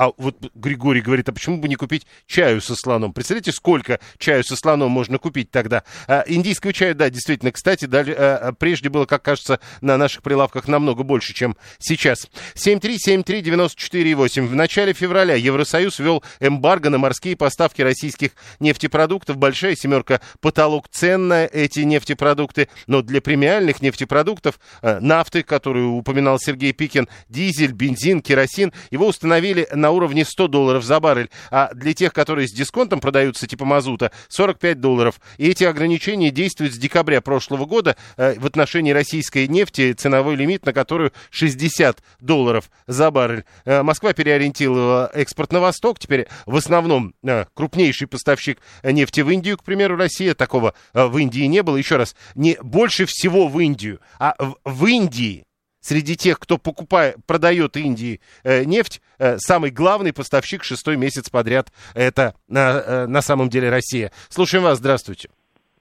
а 0.00 0.12
вот 0.16 0.34
Григорий 0.54 1.02
говорит, 1.02 1.28
а 1.28 1.32
почему 1.32 1.58
бы 1.58 1.68
не 1.68 1.76
купить 1.76 2.06
чаю 2.26 2.62
со 2.62 2.74
слоном? 2.74 3.12
Представляете, 3.12 3.52
сколько 3.52 4.00
чаю 4.16 4.42
со 4.42 4.56
слоном 4.56 4.90
можно 4.90 5.18
купить 5.18 5.50
тогда? 5.50 5.82
А, 6.08 6.24
индийского 6.26 6.72
чая, 6.72 6.94
да, 6.94 7.10
действительно, 7.10 7.52
кстати, 7.52 7.84
дали, 7.84 8.16
а, 8.16 8.52
прежде 8.58 8.88
было, 8.88 9.04
как 9.04 9.20
кажется, 9.22 9.60
на 9.82 9.98
наших 9.98 10.22
прилавках 10.22 10.68
намного 10.68 11.02
больше, 11.02 11.34
чем 11.34 11.54
сейчас. 11.78 12.28
7373948. 12.54 14.46
В 14.46 14.54
начале 14.54 14.94
февраля 14.94 15.34
Евросоюз 15.34 15.98
ввел 15.98 16.24
эмбарго 16.40 16.88
на 16.88 16.96
морские 16.96 17.36
поставки 17.36 17.82
российских 17.82 18.30
нефтепродуктов. 18.58 19.36
Большая 19.36 19.76
семерка 19.76 20.22
потолок 20.40 20.88
цен 20.88 21.28
на 21.28 21.44
эти 21.44 21.80
нефтепродукты. 21.80 22.68
Но 22.86 23.02
для 23.02 23.20
премиальных 23.20 23.82
нефтепродуктов, 23.82 24.60
а, 24.80 24.98
нафты, 24.98 25.42
которую 25.42 25.90
упоминал 25.90 26.38
Сергей 26.38 26.72
Пикин, 26.72 27.06
дизель, 27.28 27.72
бензин, 27.72 28.22
керосин, 28.22 28.72
его 28.90 29.06
установили 29.06 29.68
на 29.74 29.89
уровне 29.90 30.24
100 30.24 30.48
долларов 30.48 30.84
за 30.84 31.00
баррель, 31.00 31.30
а 31.50 31.72
для 31.74 31.94
тех, 31.94 32.12
которые 32.12 32.48
с 32.48 32.52
дисконтом 32.52 33.00
продаются, 33.00 33.46
типа 33.46 33.64
мазута, 33.64 34.12
45 34.28 34.80
долларов. 34.80 35.20
И 35.38 35.48
эти 35.48 35.64
ограничения 35.64 36.30
действуют 36.30 36.74
с 36.74 36.78
декабря 36.78 37.20
прошлого 37.20 37.66
года 37.66 37.96
э, 38.16 38.38
в 38.38 38.46
отношении 38.46 38.92
российской 38.92 39.48
нефти, 39.48 39.92
ценовой 39.92 40.36
лимит 40.36 40.66
на 40.66 40.72
которую 40.72 41.12
60 41.30 42.02
долларов 42.20 42.70
за 42.86 43.10
баррель. 43.10 43.44
Э, 43.64 43.82
Москва 43.82 44.12
переориентировала 44.12 45.10
экспорт 45.14 45.52
на 45.52 45.60
восток, 45.60 45.98
теперь 45.98 46.28
в 46.46 46.56
основном 46.56 47.14
э, 47.22 47.44
крупнейший 47.54 48.06
поставщик 48.06 48.58
нефти 48.82 49.20
в 49.20 49.30
Индию, 49.30 49.58
к 49.58 49.64
примеру, 49.64 49.96
Россия, 49.96 50.34
такого 50.34 50.74
в 50.94 51.16
Индии 51.18 51.44
не 51.44 51.62
было. 51.62 51.76
Еще 51.76 51.96
раз, 51.96 52.14
не 52.34 52.56
больше 52.62 53.06
всего 53.06 53.48
в 53.48 53.58
Индию, 53.58 54.00
а 54.18 54.34
в 54.64 54.86
Индии 54.86 55.44
среди 55.80 56.16
тех, 56.16 56.38
кто 56.38 56.58
покупает, 56.58 57.16
продает 57.26 57.76
Индии 57.76 58.20
э, 58.44 58.64
нефть, 58.64 59.00
э, 59.18 59.36
самый 59.38 59.70
главный 59.70 60.12
поставщик 60.12 60.62
шестой 60.62 60.96
месяц 60.96 61.30
подряд 61.30 61.72
это 61.94 62.34
на, 62.48 62.80
э, 62.80 63.06
на 63.06 63.22
самом 63.22 63.48
деле 63.48 63.70
Россия. 63.70 64.12
Слушаем 64.28 64.64
вас, 64.64 64.78
здравствуйте. 64.78 65.30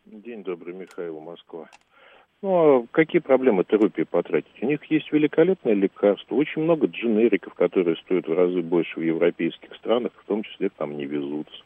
День 0.05 0.43
добрый, 0.43 0.73
Михаил, 0.73 1.19
Москва. 1.19 1.69
Ну, 2.41 2.83
а 2.83 2.85
какие 2.91 3.21
проблемы 3.21 3.65
терапии 3.65 4.03
потратить? 4.03 4.62
У 4.62 4.65
них 4.65 4.83
есть 4.85 5.12
великолепное 5.12 5.73
лекарство, 5.73 6.35
очень 6.35 6.62
много 6.62 6.88
дженериков, 6.88 7.53
которые 7.53 7.97
стоят 7.97 8.27
в 8.27 8.33
разы 8.33 8.62
больше 8.62 8.99
в 8.99 9.03
европейских 9.03 9.75
странах, 9.75 10.13
в 10.15 10.25
том 10.25 10.43
числе 10.43 10.69
там 10.69 10.95
не 10.95 11.05
везутся 11.05 11.63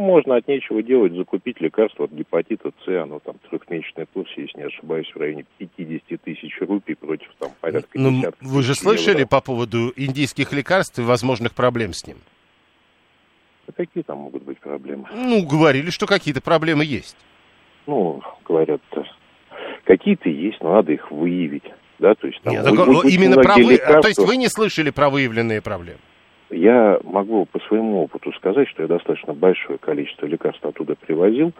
можно 0.00 0.36
от 0.36 0.48
нечего 0.48 0.82
делать 0.82 1.12
закупить 1.12 1.60
лекарство 1.60 2.06
от 2.06 2.12
гепатита 2.12 2.72
С, 2.84 3.02
оно 3.02 3.20
там 3.20 3.36
трехмесячный 3.48 4.06
курс, 4.12 4.28
если 4.36 4.58
не 4.58 4.64
ошибаюсь, 4.64 5.10
в 5.14 5.18
районе 5.18 5.44
50 5.58 6.20
тысяч 6.22 6.58
рупий 6.60 6.96
против 6.96 7.28
там 7.38 7.50
порядка 7.60 7.90
Ну, 7.94 8.22
вы 8.40 8.62
же 8.62 8.74
слышали 8.74 9.20
евро. 9.20 9.28
по 9.28 9.40
поводу 9.40 9.92
индийских 9.96 10.52
лекарств 10.52 10.98
и 10.98 11.02
возможных 11.02 11.54
проблем 11.54 11.92
с 11.92 12.06
ним? 12.06 12.16
А 13.68 13.72
какие 13.72 14.02
там 14.02 14.18
могут 14.18 14.42
быть 14.42 14.58
проблемы? 14.58 15.06
Ну, 15.14 15.46
говорили, 15.46 15.90
что 15.90 16.06
какие-то 16.06 16.40
проблемы 16.40 16.84
есть. 16.84 17.16
Ну, 17.86 18.20
говорят, 18.44 18.80
какие-то 19.84 20.28
есть, 20.28 20.60
но 20.60 20.74
надо 20.74 20.92
их 20.92 21.10
выявить. 21.10 21.64
Да, 21.98 22.14
то 22.14 22.26
есть 22.26 22.40
там 22.42 22.54
Нет, 22.54 22.64
вы, 22.64 23.10
именно 23.10 23.36
про 23.36 23.54
вы... 23.56 23.72
лекарства... 23.72 24.00
То 24.00 24.08
есть 24.08 24.20
вы 24.20 24.36
не 24.38 24.48
слышали 24.48 24.90
про 24.90 25.10
выявленные 25.10 25.60
проблемы? 25.60 26.00
Я 26.50 26.98
могу 27.04 27.46
по 27.46 27.60
своему 27.60 28.02
опыту 28.02 28.32
сказать, 28.32 28.68
что 28.68 28.82
я 28.82 28.88
достаточно 28.88 29.34
большое 29.34 29.78
количество 29.78 30.26
лекарств 30.26 30.64
оттуда 30.64 30.96
привозил, 30.96 31.52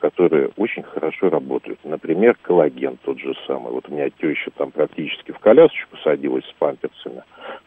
которые 0.00 0.50
очень 0.56 0.82
хорошо 0.82 1.28
работают. 1.28 1.78
Например, 1.84 2.36
коллаген 2.42 2.98
тот 3.04 3.18
же 3.18 3.34
самый. 3.46 3.72
Вот 3.72 3.88
у 3.88 3.92
меня 3.92 4.08
теща 4.10 4.50
там 4.56 4.70
практически 4.70 5.32
в 5.32 5.38
колясочку 5.38 5.96
садилась 6.04 6.44
с 6.44 6.52
памперсами. 6.58 7.22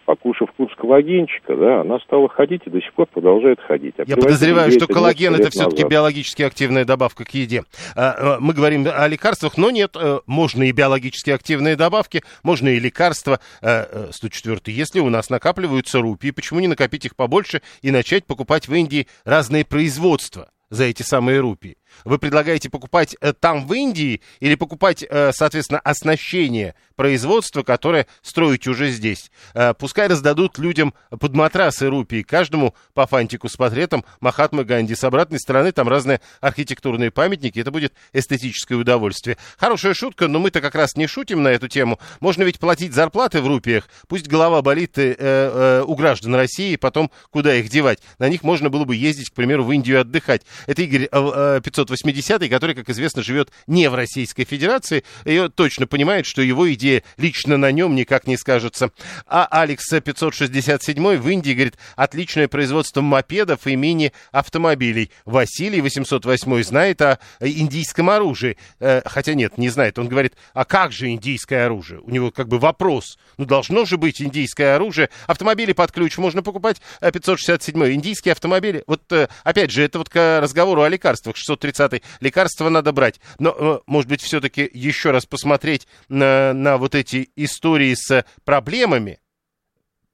Покушав 0.06 0.52
курс 0.54 0.74
коллагенчика, 0.76 1.56
да, 1.56 1.82
она 1.82 2.00
стала 2.00 2.30
ходить 2.30 2.62
и 2.66 2.70
до 2.70 2.82
сих 2.82 2.94
пор 2.94 3.08
продолжает 3.08 3.60
ходить. 3.60 3.96
А 3.98 4.04
Я 4.06 4.16
подозреваю, 4.16 4.72
что 4.72 4.88
коллаген 4.88 5.36
это 5.36 5.50
все-таки 5.50 5.84
биологически 5.84 6.44
активная 6.44 6.86
добавка 6.86 7.26
к 7.26 7.34
еде. 7.34 7.64
А, 7.96 8.36
а, 8.36 8.38
мы 8.40 8.54
говорим 8.54 8.88
о 8.88 9.08
лекарствах, 9.08 9.58
но 9.58 9.72
нет, 9.72 9.96
э, 9.96 10.20
можно 10.26 10.64
и 10.64 10.72
биологически 10.72 11.32
активные 11.32 11.76
добавки, 11.76 12.22
можно 12.44 12.70
и 12.70 12.80
лекарства. 12.80 13.40
104. 13.62 14.60
Э, 14.66 14.72
Если 14.72 15.00
у 15.00 15.10
нас 15.10 15.30
накапливаются 15.30 16.00
рупии, 16.00 16.32
почему 16.32 16.60
не 16.60 16.68
накопить 16.68 17.06
их 17.06 17.16
побольше 17.16 17.62
и 17.82 17.92
начать 17.92 18.26
покупать 18.26 18.68
в 18.68 18.74
Индии 18.74 19.08
разные 19.26 19.66
производства 19.66 20.50
за 20.70 20.86
эти 20.86 21.04
самые 21.04 21.40
рупии? 21.40 21.78
Вы 22.06 22.18
предлагаете 22.18 22.70
покупать 22.70 23.16
э, 23.22 23.34
там 23.34 23.68
в 23.68 23.74
Индии 23.74 24.22
или 24.40 24.56
покупать, 24.56 25.04
э, 25.08 25.32
соответственно, 25.34 25.80
оснащение 25.80 26.76
производства, 26.96 27.64
которое 27.64 28.08
строите 28.22 28.70
уже 28.70 28.90
здесь? 28.90 29.32
Э, 29.54 29.74
пускай 29.74 30.08
раздадут 30.08 30.58
людям 30.58 30.94
под 31.10 31.34
матрасы 31.34 31.88
рупии, 31.88 32.22
каждому 32.22 32.76
по 32.94 33.08
фантику 33.08 33.50
с 33.50 33.56
портретом 33.56 34.06
Махатмы 34.20 34.64
Ганди. 34.64 34.96
С 34.96 35.04
обратной 35.04 35.40
стороны 35.40 35.72
там 35.72 35.88
разные 35.88 36.22
архитектурные 36.42 37.12
памятники. 37.12 37.60
Это 37.60 37.72
будет 37.72 37.94
эстетическое 38.14 38.78
удовольствие. 38.78 39.38
Хорошая 39.58 39.94
шутка, 39.94 40.28
но 40.28 40.40
мы-то 40.40 40.62
как 40.62 40.76
раз 40.76 40.96
не 40.96 41.08
шутим 41.08 41.44
на 41.44 41.50
эту 41.50 41.68
тему. 41.68 42.00
Можно 42.20 42.44
ведь 42.44 42.60
платить 42.60 42.94
зарплаты 42.94 43.42
в 43.42 43.48
рупиях. 43.48 43.88
Пусть 44.08 44.28
голова 44.28 44.62
болит 44.62 44.98
э, 44.98 45.16
э, 45.18 45.84
у 45.86 45.96
граждан 45.96 46.36
России, 46.36 46.76
потом 46.76 47.12
куда 47.32 47.56
их 47.56 47.70
девать? 47.70 48.00
На 48.20 48.30
них 48.30 48.44
можно 48.44 48.70
было 48.70 48.86
бы 48.86 48.96
ездить, 48.96 49.30
к 49.30 49.34
примеру, 49.34 49.64
в 49.64 49.72
Индию 49.72 50.02
отдыхать. 50.02 50.44
Это 50.68 50.82
Игорь 50.84 51.10
э, 51.12 51.62
500 51.64 51.81
1980-й, 51.84 52.50
который, 52.50 52.76
как 52.76 52.90
известно, 52.90 53.24
живет 53.24 53.52
не 53.68 53.90
в 53.90 53.96
Российской 53.96 54.46
Федерации, 54.46 55.04
и 55.26 55.48
точно 55.54 55.88
понимает, 55.88 56.26
что 56.26 56.42
его 56.42 56.72
идея 56.74 57.04
лично 57.18 57.58
на 57.58 57.72
нем 57.72 57.96
никак 57.96 58.28
не 58.28 58.38
скажется. 58.38 58.92
А 59.26 59.48
Алекс 59.50 59.88
567 59.88 61.18
в 61.18 61.30
Индии, 61.30 61.54
говорит, 61.54 61.78
отличное 61.96 62.48
производство 62.48 63.02
мопедов 63.02 63.68
и 63.68 63.76
мини-автомобилей. 63.76 65.12
Василий 65.26 65.82
808 65.82 66.64
знает 66.64 67.02
о 67.02 67.20
индийском 67.40 68.10
оружии. 68.10 68.58
Э, 68.80 69.02
хотя 69.06 69.34
нет, 69.34 69.58
не 69.58 69.70
знает. 69.70 70.00
Он 70.00 70.08
говорит, 70.08 70.34
а 70.54 70.66
как 70.66 70.92
же 70.92 71.10
индийское 71.10 71.66
оружие? 71.66 72.00
У 72.02 72.10
него 72.10 72.32
как 72.32 72.48
бы 72.48 72.60
вопрос. 72.60 73.18
Ну, 73.38 73.46
должно 73.46 73.86
же 73.86 73.98
быть 73.98 74.22
индийское 74.22 74.76
оружие. 74.76 75.10
Автомобили 75.28 75.74
под 75.74 75.92
ключ 75.92 76.18
можно 76.18 76.44
покупать. 76.44 76.82
567 77.02 77.94
индийские 77.94 78.34
автомобили. 78.34 78.84
Вот, 78.88 79.02
э, 79.12 79.28
опять 79.44 79.72
же, 79.72 79.84
это 79.84 79.98
вот 79.98 80.10
к 80.10 80.40
разговору 80.42 80.82
о 80.82 80.90
лекарствах. 80.90 81.36
630 81.36 81.71
30 81.72 82.02
лекарства 82.20 82.70
надо 82.70 82.92
брать. 82.92 83.20
Но, 83.40 83.56
э, 83.58 83.80
может 83.86 84.10
быть, 84.10 84.22
все-таки 84.22 84.70
еще 84.72 85.12
раз 85.12 85.26
посмотреть 85.26 85.88
на, 86.10 86.54
на 86.54 86.78
вот 86.78 86.96
эти 86.96 87.30
истории 87.36 87.94
с 87.96 88.26
проблемами, 88.44 89.20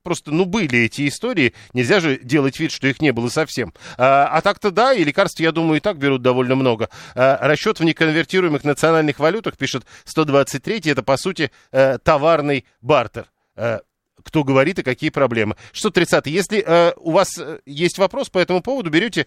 просто, 0.08 0.32
ну, 0.32 0.46
были 0.46 0.80
эти 0.80 1.06
истории, 1.10 1.54
нельзя 1.74 2.00
же 2.00 2.17
делать 2.17 2.58
вид, 2.62 2.72
что 2.72 2.88
их 2.88 3.02
не 3.02 3.12
было 3.12 3.28
совсем. 3.28 3.74
А, 3.98 4.30
а 4.32 4.41
так-то 4.41 4.72
да, 4.72 4.93
и 4.93 5.04
лекарств, 5.04 5.41
я 5.41 5.52
думаю, 5.52 5.78
и 5.78 5.82
так 5.82 5.98
берут 5.98 6.22
довольно 6.22 6.56
много. 6.56 6.89
А, 7.13 7.38
расчет 7.46 7.82
в 7.82 7.84
неконвертируемых 7.84 8.63
национальных 8.63 9.20
валютах, 9.20 9.58
пишет 9.58 9.86
123, 10.06 10.91
это, 10.91 11.04
по 11.04 11.17
сути, 11.17 11.52
а, 11.74 11.98
товарный 11.98 12.63
бартер. 12.80 13.26
А, 13.58 13.82
кто 14.24 14.46
говорит 14.46 14.80
и 14.80 14.84
какие 14.84 15.10
проблемы. 15.10 15.58
630. 15.74 16.28
Если 16.28 16.63
э, 16.65 16.93
у 16.98 17.12
вас 17.12 17.30
есть 17.65 17.98
вопрос 17.98 18.30
по 18.30 18.39
этому 18.39 18.62
поводу, 18.62 18.89
берете 18.89 19.26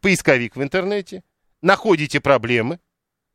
поисковик 0.00 0.56
в 0.56 0.62
интернете, 0.62 1.22
находите 1.62 2.20
проблемы, 2.20 2.80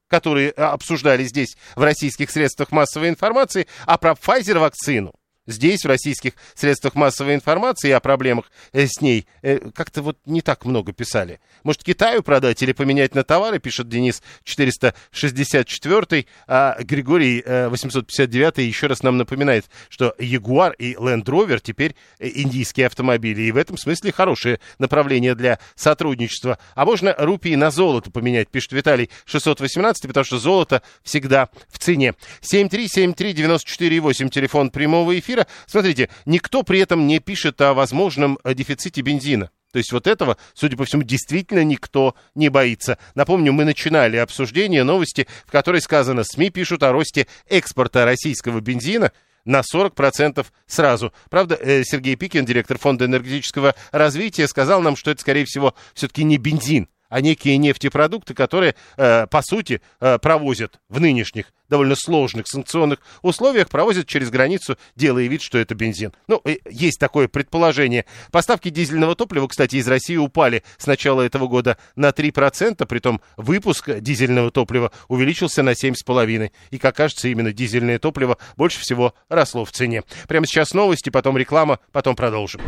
которые 0.08 0.52
обсуждали 0.52 1.24
здесь 1.24 1.58
в 1.76 1.82
российских 1.82 2.30
средствах 2.30 2.72
массовой 2.72 3.10
информации, 3.10 3.68
а 3.86 3.98
про 3.98 4.12
Pfizer 4.12 4.60
вакцину 4.60 5.14
здесь, 5.48 5.84
в 5.84 5.88
российских 5.88 6.34
средствах 6.56 6.96
массовой 6.96 7.36
информации 7.36 7.92
о 7.92 8.00
проблемах 8.00 8.52
э, 8.72 8.88
с 8.88 9.02
ней, 9.02 9.28
э, 9.42 9.60
как-то 9.74 10.02
вот 10.02 10.18
не 10.26 10.42
так 10.42 10.66
много 10.66 10.94
писали. 10.94 11.40
Может, 11.64 11.84
Китаю 11.84 12.24
продать 12.24 12.62
или 12.62 12.72
поменять 12.74 13.16
на 13.16 13.24
товары, 13.24 13.60
пишет 13.60 13.90
Денис 13.90 14.22
464, 14.44 16.26
а 16.48 16.78
Григорий 16.82 17.44
859 17.46 18.60
э, 18.60 18.64
еще 18.64 18.88
раз 18.88 19.04
нам 19.04 19.18
напоминает, 19.18 19.66
что 19.90 20.16
Ягуар 20.20 20.74
и 20.74 20.94
Land 20.94 21.26
Rover 21.26 21.60
теперь 21.62 21.96
индийские 22.20 22.88
автомобили, 22.88 23.42
и 23.44 23.52
в 23.52 23.58
этом 23.58 23.78
смысле 23.78 24.12
хорошее 24.12 24.60
направление 24.80 25.36
для 25.36 25.60
сотрудничества. 25.76 26.58
А 26.76 26.86
можно 26.86 27.16
рупии 27.18 27.56
на 27.56 27.72
золото 27.72 28.12
поменять, 28.12 28.50
пишет 28.50 28.72
Виталий 28.74 29.10
618, 29.26 30.08
потому 30.08 30.24
что 30.24 30.38
золото 30.40 30.82
всегда 31.04 31.50
в 31.70 31.80
цене. 31.80 32.14
7373948, 32.42 34.30
телефон 34.30 34.70
прямого 34.70 35.18
эфира 35.18 35.33
эфира. 35.34 35.48
Смотрите, 35.66 36.10
никто 36.26 36.64
при 36.64 36.80
этом 36.80 37.08
не 37.08 37.20
пишет 37.20 37.60
о 37.62 37.74
возможном 37.74 38.40
дефиците 38.46 39.02
бензина. 39.02 39.50
То 39.72 39.78
есть 39.78 39.92
вот 39.92 40.06
этого, 40.06 40.38
судя 40.54 40.78
по 40.78 40.86
всему, 40.86 41.02
действительно 41.02 41.64
никто 41.64 42.16
не 42.36 42.50
боится. 42.50 43.00
Напомню, 43.16 43.54
мы 43.54 43.66
начинали 43.66 44.18
обсуждение 44.18 44.84
новости, 44.84 45.28
в 45.48 45.52
которой 45.52 45.82
сказано, 45.82 46.24
СМИ 46.24 46.52
пишут 46.52 46.84
о 46.84 46.92
росте 46.92 47.28
экспорта 47.48 48.06
российского 48.06 48.60
бензина 48.60 49.12
на 49.46 49.62
40% 49.62 50.46
сразу. 50.68 51.12
Правда, 51.32 51.58
э, 51.60 51.84
Сергей 51.84 52.16
Пикин, 52.16 52.46
директор 52.46 52.78
Фонда 52.78 53.06
энергетического 53.06 53.74
развития, 53.92 54.48
сказал 54.48 54.82
нам, 54.82 54.96
что 54.96 55.10
это, 55.10 55.22
скорее 55.22 55.46
всего, 55.46 55.74
все-таки 55.96 56.24
не 56.24 56.38
бензин, 56.38 56.88
а 57.14 57.22
некие 57.22 57.58
нефтепродукты, 57.58 58.34
которые, 58.34 58.74
э, 58.98 59.28
по 59.28 59.44
сути, 59.44 59.82
э, 60.02 60.18
провозят 60.18 60.80
в 60.90 61.00
нынешних 61.00 61.54
довольно 61.70 61.96
сложных 61.96 62.48
санкционных 62.48 63.00
условиях 63.22 63.70
провозят 63.70 64.08
через 64.08 64.32
границу, 64.32 64.78
делая 64.96 65.28
вид, 65.28 65.44
что 65.44 65.60
это 65.60 65.76
бензин. 65.76 66.12
Ну, 66.28 66.42
э, 66.44 66.58
есть 66.70 67.00
такое 67.00 67.28
предположение. 67.28 68.06
Поставки 68.32 68.70
дизельного 68.70 69.16
топлива, 69.16 69.48
кстати, 69.48 69.76
из 69.76 69.88
России 69.88 70.18
упали 70.18 70.64
с 70.80 70.88
начала 70.88 71.22
этого 71.22 71.46
года 71.46 71.78
на 71.96 72.12
3%, 72.12 72.88
притом 72.88 73.22
выпуск 73.38 73.92
дизельного 74.00 74.50
топлива 74.50 74.92
увеличился 75.08 75.62
на 75.62 75.76
7,5%. 75.76 76.52
И, 76.72 76.80
как 76.80 76.96
кажется, 76.96 77.28
именно 77.28 77.54
дизельное 77.54 78.00
топливо 78.00 78.40
больше 78.58 78.80
всего 78.80 79.14
росло 79.30 79.66
в 79.66 79.72
цене. 79.72 80.02
Прямо 80.28 80.48
сейчас 80.48 80.74
новости, 80.74 81.12
потом 81.12 81.38
реклама, 81.38 81.78
потом 81.92 82.16
продолжим. 82.16 82.62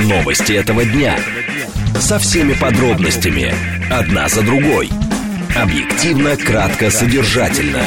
Новости 0.00 0.52
этого 0.52 0.84
дня. 0.84 1.18
Со 1.98 2.18
всеми 2.18 2.52
подробностями. 2.52 3.54
Одна 3.90 4.28
за 4.28 4.42
другой. 4.42 4.90
Объективно, 5.56 6.36
кратко, 6.36 6.90
содержательно. 6.90 7.82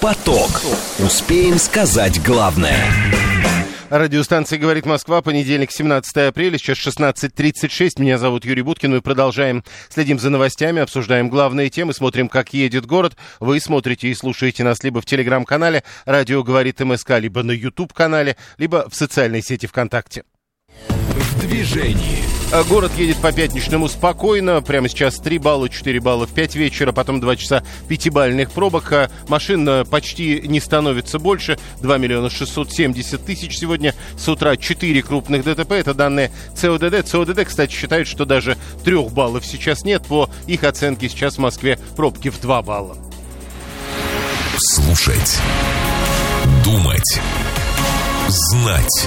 Поток. 0.00 0.62
Успеем 0.98 1.58
сказать 1.58 2.22
главное. 2.22 2.78
Радиостанция 3.92 4.58
«Говорит 4.58 4.86
Москва», 4.86 5.20
понедельник, 5.20 5.70
17 5.70 6.16
апреля, 6.28 6.56
сейчас 6.56 6.78
16.36. 6.78 8.00
Меня 8.00 8.16
зовут 8.16 8.46
Юрий 8.46 8.62
Буткин. 8.62 8.90
Мы 8.90 9.02
продолжаем, 9.02 9.62
следим 9.90 10.18
за 10.18 10.30
новостями, 10.30 10.80
обсуждаем 10.80 11.28
главные 11.28 11.68
темы, 11.68 11.92
смотрим, 11.92 12.30
как 12.30 12.54
едет 12.54 12.86
город. 12.86 13.18
Вы 13.38 13.60
смотрите 13.60 14.08
и 14.08 14.14
слушаете 14.14 14.64
нас 14.64 14.82
либо 14.82 15.02
в 15.02 15.04
телеграм-канале 15.04 15.84
«Радио 16.06 16.42
говорит 16.42 16.80
МСК», 16.80 17.10
либо 17.18 17.42
на 17.42 17.52
YouTube-канале, 17.52 18.38
либо 18.56 18.88
в 18.88 18.94
социальной 18.94 19.42
сети 19.42 19.66
ВКонтакте. 19.66 20.24
Движении. 21.52 22.24
А 22.50 22.64
город 22.64 22.92
едет 22.96 23.18
по 23.18 23.30
пятничному 23.30 23.86
спокойно. 23.86 24.62
Прямо 24.62 24.88
сейчас 24.88 25.16
3 25.16 25.36
балла, 25.36 25.68
4 25.68 26.00
балла 26.00 26.26
в 26.26 26.30
5 26.30 26.54
вечера, 26.54 26.92
потом 26.92 27.20
2 27.20 27.36
часа 27.36 27.62
пятибальных 27.88 28.52
пробок. 28.52 28.90
А 28.92 29.10
машин 29.28 29.68
э, 29.68 29.84
почти 29.84 30.40
не 30.46 30.60
становится 30.60 31.18
больше. 31.18 31.58
2 31.82 31.98
миллиона 31.98 32.30
670 32.30 33.22
тысяч 33.22 33.58
сегодня. 33.58 33.94
С 34.16 34.26
утра 34.30 34.56
4 34.56 35.02
крупных 35.02 35.44
ДТП. 35.44 35.72
Это 35.72 35.92
данные 35.92 36.30
ЦОДД. 36.56 37.06
ЦОДД, 37.06 37.44
кстати, 37.44 37.70
считают, 37.70 38.08
что 38.08 38.24
даже 38.24 38.56
3 38.84 39.08
баллов 39.10 39.44
сейчас 39.44 39.84
нет. 39.84 40.06
По 40.06 40.30
их 40.46 40.64
оценке 40.64 41.10
сейчас 41.10 41.34
в 41.34 41.40
Москве 41.40 41.78
пробки 41.96 42.30
в 42.30 42.40
2 42.40 42.62
балла. 42.62 42.96
Слушать. 44.56 45.38
Думать. 46.64 47.20
Знать. 48.28 49.06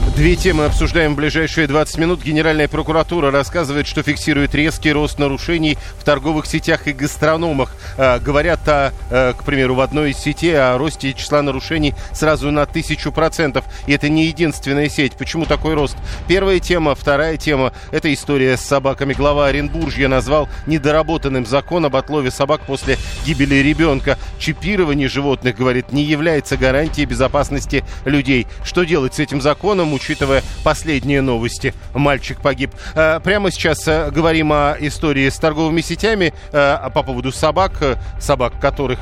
Две 0.15 0.35
темы 0.35 0.65
обсуждаем 0.65 1.13
в 1.13 1.15
ближайшие 1.15 1.67
20 1.67 1.97
минут. 1.97 2.21
Генеральная 2.21 2.67
прокуратура 2.67 3.31
рассказывает, 3.31 3.87
что 3.87 4.03
фиксирует 4.03 4.53
резкий 4.53 4.91
рост 4.91 5.17
нарушений 5.17 5.77
в 5.97 6.03
торговых 6.03 6.45
сетях 6.45 6.87
и 6.87 6.91
гастрономах. 6.91 7.73
А, 7.97 8.19
говорят, 8.19 8.59
о, 8.67 8.91
а, 9.09 9.33
к 9.33 9.45
примеру, 9.45 9.75
в 9.75 9.79
одной 9.79 10.11
из 10.11 10.17
сетей 10.17 10.59
о 10.59 10.77
росте 10.77 11.13
числа 11.13 11.41
нарушений 11.41 11.95
сразу 12.11 12.51
на 12.51 12.65
тысячу 12.65 13.13
процентов. 13.13 13.63
И 13.87 13.93
это 13.93 14.09
не 14.09 14.25
единственная 14.25 14.89
сеть. 14.89 15.13
Почему 15.13 15.45
такой 15.45 15.75
рост? 15.75 15.95
Первая 16.27 16.59
тема. 16.59 16.93
Вторая 16.93 17.37
тема– 17.37 17.71
это 17.91 18.13
история 18.13 18.57
с 18.57 18.61
собаками. 18.61 19.13
Глава 19.13 19.47
Оренбуржья 19.47 20.09
назвал 20.09 20.49
недоработанным 20.67 21.45
закон 21.45 21.85
об 21.85 21.95
отлове 21.95 22.31
собак 22.31 22.61
после 22.67 22.97
гибели 23.25 23.55
ребенка. 23.55 24.19
Чипирование 24.39 25.07
животных, 25.07 25.55
говорит, 25.55 25.93
не 25.93 26.03
является 26.03 26.57
гарантией 26.57 27.05
безопасности 27.05 27.85
людей. 28.03 28.45
Что 28.65 28.83
делать 28.83 29.15
с 29.15 29.19
этим 29.19 29.41
законом, 29.41 29.93
учитывая 30.01 30.43
последние 30.63 31.21
новости? 31.21 31.73
Мальчик 31.93 32.41
погиб. 32.41 32.71
Э, 32.95 33.19
прямо 33.23 33.51
сейчас 33.51 33.87
э, 33.87 34.09
говорим 34.09 34.51
о 34.51 34.75
истории 34.79 35.29
с 35.29 35.37
торговыми 35.37 35.81
сетями 35.81 36.33
э, 36.51 36.89
по 36.93 37.03
поводу 37.03 37.31
собак, 37.31 37.99
собак, 38.19 38.59
которых 38.59 38.99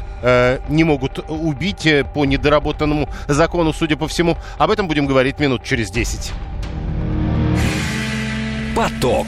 не 0.68 0.84
могут 0.84 1.20
убить 1.30 1.88
по 2.14 2.26
недоработанному 2.26 3.08
закону, 3.28 3.72
судя 3.72 3.96
по 3.96 4.08
всему. 4.08 4.38
Об 4.58 4.72
этом 4.72 4.88
будем 4.88 5.06
говорить 5.06 5.40
минут 5.40 5.64
через 5.64 5.92
10. 5.92 6.34
Поток. 8.76 9.28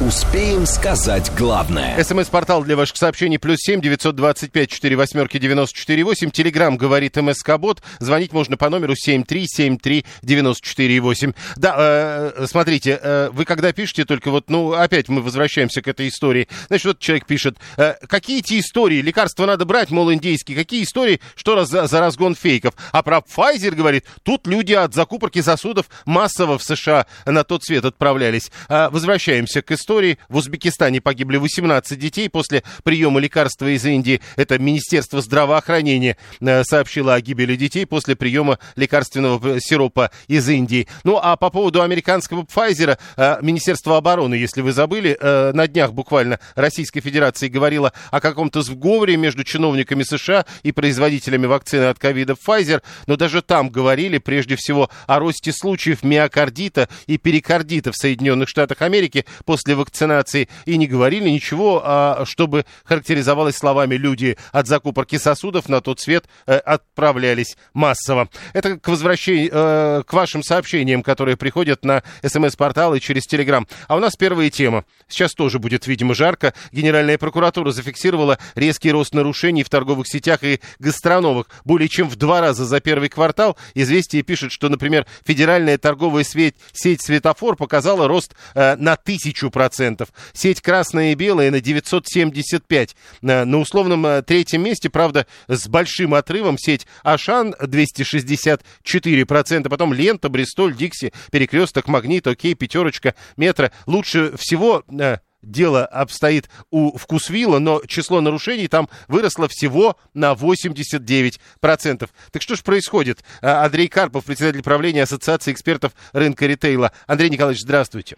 Успеем 0.00 0.66
сказать 0.66 1.30
главное. 1.38 2.02
СМС-портал 2.02 2.64
для 2.64 2.74
ваших 2.74 2.96
сообщений 2.96 3.38
плюс 3.38 3.58
семь 3.60 3.80
девятьсот 3.80 4.16
двадцать 4.16 4.50
пять 4.50 4.68
четыре 4.68 4.96
восьмерки 4.96 5.38
девяносто 5.38 5.78
четыре 5.78 6.02
восемь. 6.02 6.32
Телеграмм 6.32 6.76
говорит 6.76 7.14
МСК 7.14 7.58
Бот. 7.58 7.80
Звонить 8.00 8.32
можно 8.32 8.56
по 8.56 8.68
номеру 8.68 8.96
семь 8.96 9.22
три 9.22 9.46
семь 9.46 9.78
три 9.78 10.04
девяносто 10.20 10.66
четыре 10.66 10.98
восемь. 10.98 11.32
Да, 11.54 11.76
э, 11.78 12.46
смотрите, 12.50 12.98
э, 13.00 13.30
вы 13.32 13.44
когда 13.44 13.72
пишете, 13.72 14.04
только 14.04 14.32
вот, 14.32 14.50
ну, 14.50 14.72
опять 14.72 15.08
мы 15.08 15.22
возвращаемся 15.22 15.80
к 15.80 15.86
этой 15.86 16.08
истории. 16.08 16.48
Значит, 16.66 16.86
вот 16.86 16.98
человек 16.98 17.26
пишет, 17.26 17.58
э, 17.76 17.94
какие 18.08 18.40
эти 18.40 18.58
истории, 18.58 19.00
лекарства 19.00 19.46
надо 19.46 19.64
брать, 19.64 19.92
мол, 19.92 20.12
индейские, 20.12 20.56
какие 20.56 20.82
истории, 20.82 21.20
что 21.36 21.54
раз, 21.54 21.68
за, 21.68 21.86
за 21.86 22.00
разгон 22.00 22.34
фейков. 22.34 22.74
А 22.90 23.04
про 23.04 23.18
Pfizer 23.18 23.70
говорит, 23.70 24.04
тут 24.24 24.48
люди 24.48 24.72
от 24.72 24.92
закупорки 24.92 25.40
сосудов 25.40 25.86
массово 26.04 26.58
в 26.58 26.64
США 26.64 27.06
на 27.26 27.44
тот 27.44 27.62
свет 27.62 27.84
отправлялись. 27.84 28.50
Э, 28.68 28.88
возвращаемся 28.90 29.62
к 29.62 29.70
истории 29.70 29.83
истории. 29.84 30.16
В 30.30 30.36
Узбекистане 30.36 31.02
погибли 31.02 31.36
18 31.36 31.98
детей 31.98 32.30
после 32.30 32.62
приема 32.84 33.20
лекарства 33.20 33.66
из 33.66 33.84
Индии. 33.84 34.22
Это 34.36 34.58
Министерство 34.58 35.20
здравоохранения 35.20 36.16
э, 36.40 36.64
сообщило 36.64 37.14
о 37.14 37.20
гибели 37.20 37.54
детей 37.54 37.84
после 37.84 38.16
приема 38.16 38.58
лекарственного 38.76 39.60
сиропа 39.60 40.10
из 40.26 40.48
Индии. 40.48 40.88
Ну, 41.04 41.20
а 41.22 41.36
по 41.36 41.50
поводу 41.50 41.82
американского 41.82 42.44
Pfizer, 42.44 42.98
э, 43.16 43.36
Министерство 43.42 43.98
обороны, 43.98 44.36
если 44.36 44.62
вы 44.62 44.72
забыли, 44.72 45.18
э, 45.20 45.52
на 45.52 45.68
днях 45.68 45.92
буквально 45.92 46.40
Российской 46.54 47.00
Федерации 47.00 47.48
говорило 47.48 47.92
о 48.10 48.20
каком-то 48.22 48.62
сговоре 48.62 49.18
между 49.18 49.44
чиновниками 49.44 50.02
США 50.02 50.46
и 50.62 50.72
производителями 50.72 51.44
вакцины 51.44 51.84
от 51.84 51.98
ковида 51.98 52.34
Pfizer, 52.34 52.82
но 53.06 53.16
даже 53.16 53.42
там 53.42 53.68
говорили 53.68 54.16
прежде 54.16 54.56
всего 54.56 54.88
о 55.06 55.18
росте 55.18 55.52
случаев 55.52 56.02
миокардита 56.02 56.88
и 57.06 57.18
перикардита 57.18 57.92
в 57.92 57.96
Соединенных 57.96 58.48
Штатах 58.48 58.80
Америки 58.80 59.26
после 59.44 59.73
после 59.74 59.76
вакцинации 59.76 60.48
и 60.64 60.76
не 60.76 60.86
говорили 60.86 61.28
ничего, 61.28 61.82
а, 61.84 62.24
чтобы 62.24 62.64
характеризовалось 62.84 63.56
словами 63.56 63.96
«люди 63.96 64.36
от 64.52 64.66
закупорки 64.66 65.18
сосудов 65.18 65.68
на 65.68 65.80
тот 65.80 66.00
свет 66.00 66.24
э, 66.46 66.56
отправлялись 66.56 67.56
массово». 67.74 68.28
Это 68.52 68.78
к 68.78 68.88
возвращению, 68.88 69.50
э, 69.52 70.02
к 70.06 70.12
вашим 70.12 70.42
сообщениям, 70.42 71.02
которые 71.02 71.36
приходят 71.36 71.84
на 71.84 72.02
смс-портал 72.22 72.94
и 72.94 73.00
через 73.00 73.24
Телеграм. 73.24 73.66
А 73.88 73.96
у 73.96 74.00
нас 74.00 74.14
первая 74.16 74.50
тема. 74.50 74.84
Сейчас 75.08 75.32
тоже 75.32 75.58
будет, 75.58 75.86
видимо, 75.86 76.14
жарко. 76.14 76.54
Генеральная 76.72 77.18
прокуратура 77.18 77.70
зафиксировала 77.70 78.38
резкий 78.54 78.92
рост 78.92 79.14
нарушений 79.14 79.64
в 79.64 79.68
торговых 79.68 80.06
сетях 80.06 80.42
и 80.42 80.60
гастрономах. 80.78 81.46
Более 81.64 81.88
чем 81.88 82.08
в 82.08 82.16
два 82.16 82.40
раза 82.40 82.64
за 82.64 82.80
первый 82.80 83.08
квартал. 83.08 83.56
Известие 83.74 84.22
пишет, 84.22 84.52
что, 84.52 84.68
например, 84.68 85.06
федеральная 85.24 85.78
торговая 85.78 86.24
сеть, 86.24 86.56
сеть 86.72 87.02
«Светофор» 87.02 87.56
показала 87.56 88.08
рост 88.08 88.34
э, 88.54 88.76
на 88.76 88.96
тысячу 88.96 89.50
процентов 89.50 89.63
10%. 89.64 90.08
Сеть 90.32 90.60
«Красная 90.60 91.12
и 91.12 91.14
белая» 91.14 91.50
на 91.50 91.60
975. 91.60 92.96
На 93.22 93.58
условном 93.58 94.06
э, 94.06 94.22
третьем 94.22 94.62
месте, 94.62 94.90
правда, 94.90 95.26
с 95.48 95.66
большим 95.68 96.14
отрывом 96.14 96.58
сеть 96.58 96.86
«Ашан» 97.02 97.54
264%. 97.60 99.68
Потом 99.68 99.92
«Лента», 99.92 100.28
«Бристоль», 100.28 100.74
«Дикси», 100.74 101.12
«Перекресток», 101.30 101.88
«Магнит», 101.88 102.26
«Окей», 102.26 102.54
«Пятерочка», 102.54 103.14
«Метро». 103.36 103.70
Лучше 103.86 104.36
всего 104.36 104.82
э, 104.88 105.18
дело 105.44 105.86
обстоит 105.86 106.48
у 106.70 106.96
Вкусвилла, 106.96 107.58
но 107.58 107.82
число 107.86 108.20
нарушений 108.20 108.68
там 108.68 108.88
выросло 109.08 109.48
всего 109.48 109.96
на 110.14 110.32
89%. 110.32 112.08
Так 112.30 112.42
что 112.42 112.56
же 112.56 112.62
происходит? 112.62 113.24
А, 113.40 113.64
Андрей 113.64 113.88
Карпов, 113.88 114.24
председатель 114.24 114.62
правления 114.62 115.02
Ассоциации 115.02 115.52
экспертов 115.52 115.92
рынка 116.12 116.46
ритейла. 116.46 116.92
Андрей 117.06 117.30
Николаевич, 117.30 117.62
здравствуйте. 117.62 118.16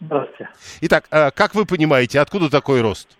Здравствуйте. 0.00 0.48
Итак, 0.82 1.04
а 1.10 1.30
как 1.30 1.54
вы 1.54 1.64
понимаете, 1.66 2.20
откуда 2.20 2.50
такой 2.50 2.82
рост? 2.82 3.18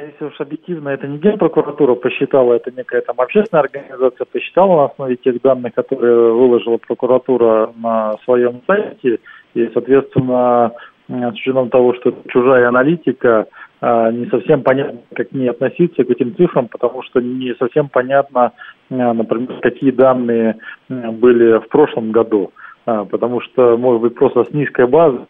если 0.00 0.24
уж 0.24 0.40
объективно, 0.40 0.88
это 0.88 1.06
не 1.06 1.18
Генпрокуратура 1.18 1.94
посчитала, 1.94 2.54
это 2.54 2.72
некая 2.72 3.02
там 3.02 3.16
общественная 3.20 3.62
организация 3.62 4.24
посчитала 4.24 4.76
на 4.76 4.84
основе 4.86 5.16
тех 5.16 5.40
данных, 5.42 5.74
которые 5.74 6.32
выложила 6.32 6.78
прокуратура 6.78 7.72
на 7.76 8.14
своем 8.24 8.62
сайте. 8.66 9.20
И, 9.54 9.70
соответственно, 9.72 10.72
с 11.08 11.32
учетом 11.34 11.70
того, 11.70 11.94
что 11.94 12.08
это 12.08 12.28
чужая 12.30 12.68
аналитика, 12.68 13.46
а, 13.80 14.10
не 14.10 14.26
совсем 14.26 14.62
понятно, 14.62 15.00
как 15.14 15.28
к 15.28 15.32
ней 15.32 15.50
относиться 15.50 16.02
к 16.02 16.10
этим 16.10 16.34
цифрам, 16.34 16.66
потому 16.66 17.02
что 17.02 17.20
не 17.20 17.54
совсем 17.54 17.88
понятно, 17.88 18.52
например, 18.90 19.60
какие 19.60 19.90
данные 19.90 20.56
были 20.88 21.58
в 21.58 21.68
прошлом 21.68 22.10
году. 22.10 22.52
А, 22.86 23.04
потому 23.04 23.40
что, 23.40 23.76
может 23.76 24.00
быть, 24.00 24.14
просто 24.14 24.44
с 24.44 24.50
низкой 24.50 24.86
базы. 24.86 25.26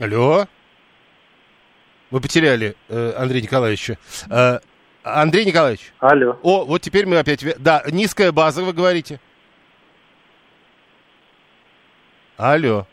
Алло? 0.00 0.44
Мы 2.10 2.20
потеряли 2.20 2.74
э, 2.88 3.12
Андрея 3.16 3.42
Николаевича. 3.42 3.96
Э, 4.28 4.58
Андрей 5.04 5.44
Николаевич. 5.44 5.92
Алло. 6.00 6.36
О, 6.42 6.64
вот 6.64 6.82
теперь 6.82 7.06
мы 7.06 7.18
опять... 7.18 7.44
Да, 7.60 7.84
низкая 7.90 8.32
база, 8.32 8.62
вы 8.64 8.72
говорите. 8.72 9.20
Алло. 12.36 12.86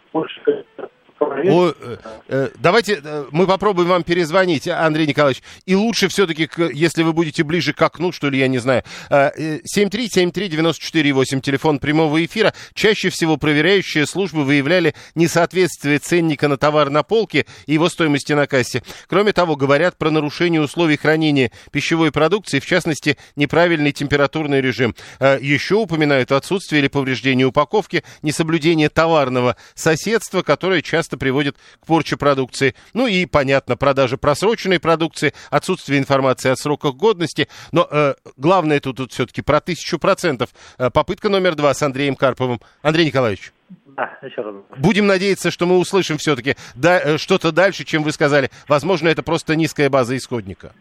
О, 1.22 1.70
э, 1.70 1.98
э, 2.30 2.50
давайте 2.58 3.00
э, 3.04 3.26
мы 3.32 3.46
попробуем 3.46 3.90
вам 3.90 4.02
перезвонить, 4.04 4.68
Андрей 4.68 5.06
Николаевич. 5.06 5.44
И 5.68 5.76
лучше 5.76 6.08
все-таки, 6.08 6.50
если 6.74 7.04
вы 7.04 7.14
будете 7.14 7.44
ближе 7.44 7.74
к 7.74 7.82
окну, 7.82 8.12
что 8.12 8.28
ли, 8.30 8.40
я 8.40 8.48
не 8.48 8.58
знаю. 8.58 8.84
7373948, 9.10 11.42
телефон 11.42 11.78
прямого 11.80 12.26
эфира. 12.26 12.56
Чаще 12.74 13.10
всего 13.10 13.38
проверяющие 13.38 14.08
службы 14.08 14.44
выявляли 14.44 14.96
несоответствие 15.14 16.00
ценника 16.00 16.48
на 16.48 16.58
товар 16.58 16.90
на 16.90 17.04
полке 17.04 17.46
и 17.68 17.74
его 17.74 17.88
стоимости 17.90 18.34
на 18.34 18.48
кассе. 18.48 18.82
Кроме 19.08 19.32
того, 19.32 19.56
говорят 19.56 20.00
про 20.00 20.10
нарушение 20.10 20.62
условий 20.62 20.98
хранения 20.98 21.52
пищевой 21.72 22.12
продукции, 22.12 22.60
в 22.60 22.66
частности, 22.66 23.18
неправильный 23.36 23.92
температурный 23.92 24.62
режим. 24.62 24.96
Еще 25.20 25.76
упоминают 25.76 26.32
отсутствие 26.32 26.82
или 26.82 26.88
повреждение 26.88 27.46
упаковки, 27.46 28.04
несоблюдение 28.24 28.90
товарного 28.90 29.56
соседства, 29.76 30.42
которое 30.42 30.82
часто 30.82 31.11
часто 31.12 31.17
приводит 31.17 31.58
к 31.82 31.88
порче 31.88 32.17
продукции. 32.17 32.74
Ну 32.93 33.08
и, 33.08 33.26
понятно, 33.26 33.76
продажа 33.76 34.17
просроченной 34.17 34.80
продукции, 34.80 35.34
отсутствие 35.50 36.00
информации 36.00 36.52
о 36.52 36.56
сроках 36.56 36.95
годности. 36.95 37.47
Но 37.71 37.88
э, 37.91 38.13
главное 38.38 38.80
тут, 38.80 38.97
тут 38.97 39.12
все-таки 39.12 39.41
про 39.41 39.60
тысячу 39.60 40.00
процентов. 40.00 40.50
Э, 40.78 40.89
попытка 40.89 41.30
номер 41.30 41.56
два 41.56 41.74
с 41.74 41.82
Андреем 41.84 42.15
Карповым. 42.15 42.60
Андрей 42.82 43.06
Николаевич. 43.06 43.52
Да, 43.97 44.17
еще 44.21 44.41
раз. 44.41 44.56
Будем 44.78 45.08
надеяться, 45.08 45.52
что 45.52 45.65
мы 45.65 45.78
услышим 45.78 46.17
все-таки 46.17 46.56
да, 46.76 47.00
э, 47.00 47.17
что-то 47.17 47.52
дальше, 47.52 47.84
чем 47.84 48.04
вы 48.04 48.12
сказали. 48.12 48.50
Возможно, 48.67 49.10
это 49.10 49.24
просто 49.24 49.56
низкая 49.56 49.89
база 49.89 50.15
исходника. 50.15 50.71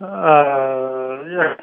А, 0.00 1.22
я 1.28 1.56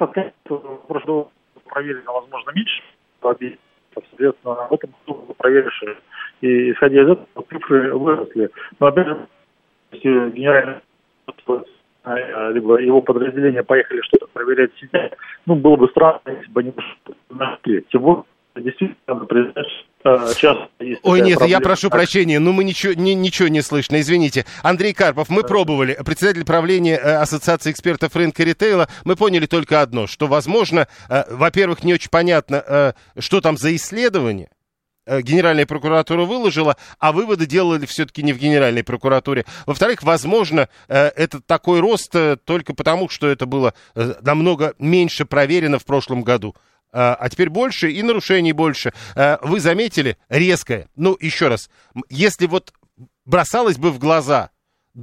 прошлого 0.87 1.29
проверено, 1.65 2.11
возможно, 2.11 2.51
меньше. 2.51 2.81
Соответственно, 3.21 4.67
в 4.69 4.73
этом 4.73 4.93
году 5.05 5.35
проверишь 5.37 5.83
и 6.41 6.71
исходя 6.71 7.01
из 7.01 7.09
этого 7.09 7.45
цифры 7.49 7.95
выросли. 7.97 8.49
Но 8.79 8.87
опять 8.87 9.07
же, 9.07 9.27
если 9.91 10.29
генеральный 10.31 10.81
либо 12.53 12.79
его 12.79 13.01
подразделения 13.01 13.63
поехали 13.63 14.01
что-то 14.01 14.27
проверять 14.33 14.71
себя, 14.79 15.11
ну, 15.45 15.55
было 15.55 15.75
бы 15.75 15.87
странно, 15.89 16.21
если 16.25 16.51
бы 16.51 16.61
они 16.61 16.73
нашли. 17.29 17.85
Тем 17.91 18.01
более, 18.01 18.23
действительно, 18.55 19.25
признать, 19.25 19.67
часто 20.37 20.69
есть 20.79 21.01
Ой, 21.03 21.21
нет, 21.21 21.37
проблема. 21.37 21.47
я 21.47 21.59
прошу 21.59 21.89
прощения, 21.89 22.39
ну 22.39 22.53
мы 22.53 22.63
ничего, 22.63 22.93
ни, 22.93 23.11
ничего 23.11 23.47
не 23.47 23.61
слышно, 23.61 23.99
извините. 23.99 24.45
Андрей 24.63 24.93
Карпов, 24.93 25.29
мы 25.29 25.43
пробовали, 25.43 25.97
председатель 26.05 26.45
правления 26.45 26.97
э, 26.97 27.15
Ассоциации 27.15 27.71
экспертов 27.71 28.15
рынка 28.15 28.43
ритейла, 28.43 28.87
мы 29.05 29.15
поняли 29.15 29.45
только 29.45 29.81
одно, 29.81 30.07
что, 30.07 30.27
возможно, 30.27 30.87
э, 31.09 31.23
во-первых, 31.29 31.83
не 31.83 31.93
очень 31.93 32.09
понятно, 32.09 32.63
э, 32.65 32.93
что 33.19 33.41
там 33.41 33.57
за 33.57 33.75
исследование, 33.75 34.49
Генеральная 35.21 35.65
прокуратура 35.65 36.23
выложила, 36.23 36.77
а 36.99 37.11
выводы 37.11 37.45
делали 37.45 37.85
все-таки 37.85 38.23
не 38.23 38.33
в 38.33 38.37
Генеральной 38.37 38.83
прокуратуре. 38.83 39.45
Во-вторых, 39.65 40.03
возможно, 40.03 40.69
э, 40.87 41.07
это 41.15 41.41
такой 41.41 41.79
рост 41.79 42.15
э, 42.15 42.37
только 42.43 42.73
потому, 42.73 43.09
что 43.09 43.27
это 43.27 43.45
было 43.45 43.73
намного 44.21 44.73
меньше 44.79 45.25
проверено 45.25 45.79
в 45.79 45.85
прошлом 45.85 46.23
году. 46.23 46.55
А 46.91 47.29
теперь 47.29 47.49
больше 47.49 47.91
и 47.91 48.01
нарушений 48.01 48.51
больше. 48.51 48.93
Вы 49.43 49.59
заметили 49.59 50.17
резкое? 50.27 50.87
Ну, 50.95 51.15
еще 51.19 51.47
раз, 51.47 51.69
если 52.09 52.47
вот 52.47 52.73
бросалось 53.25 53.77
бы 53.77 53.91
в 53.91 53.99
глаза 53.99 54.49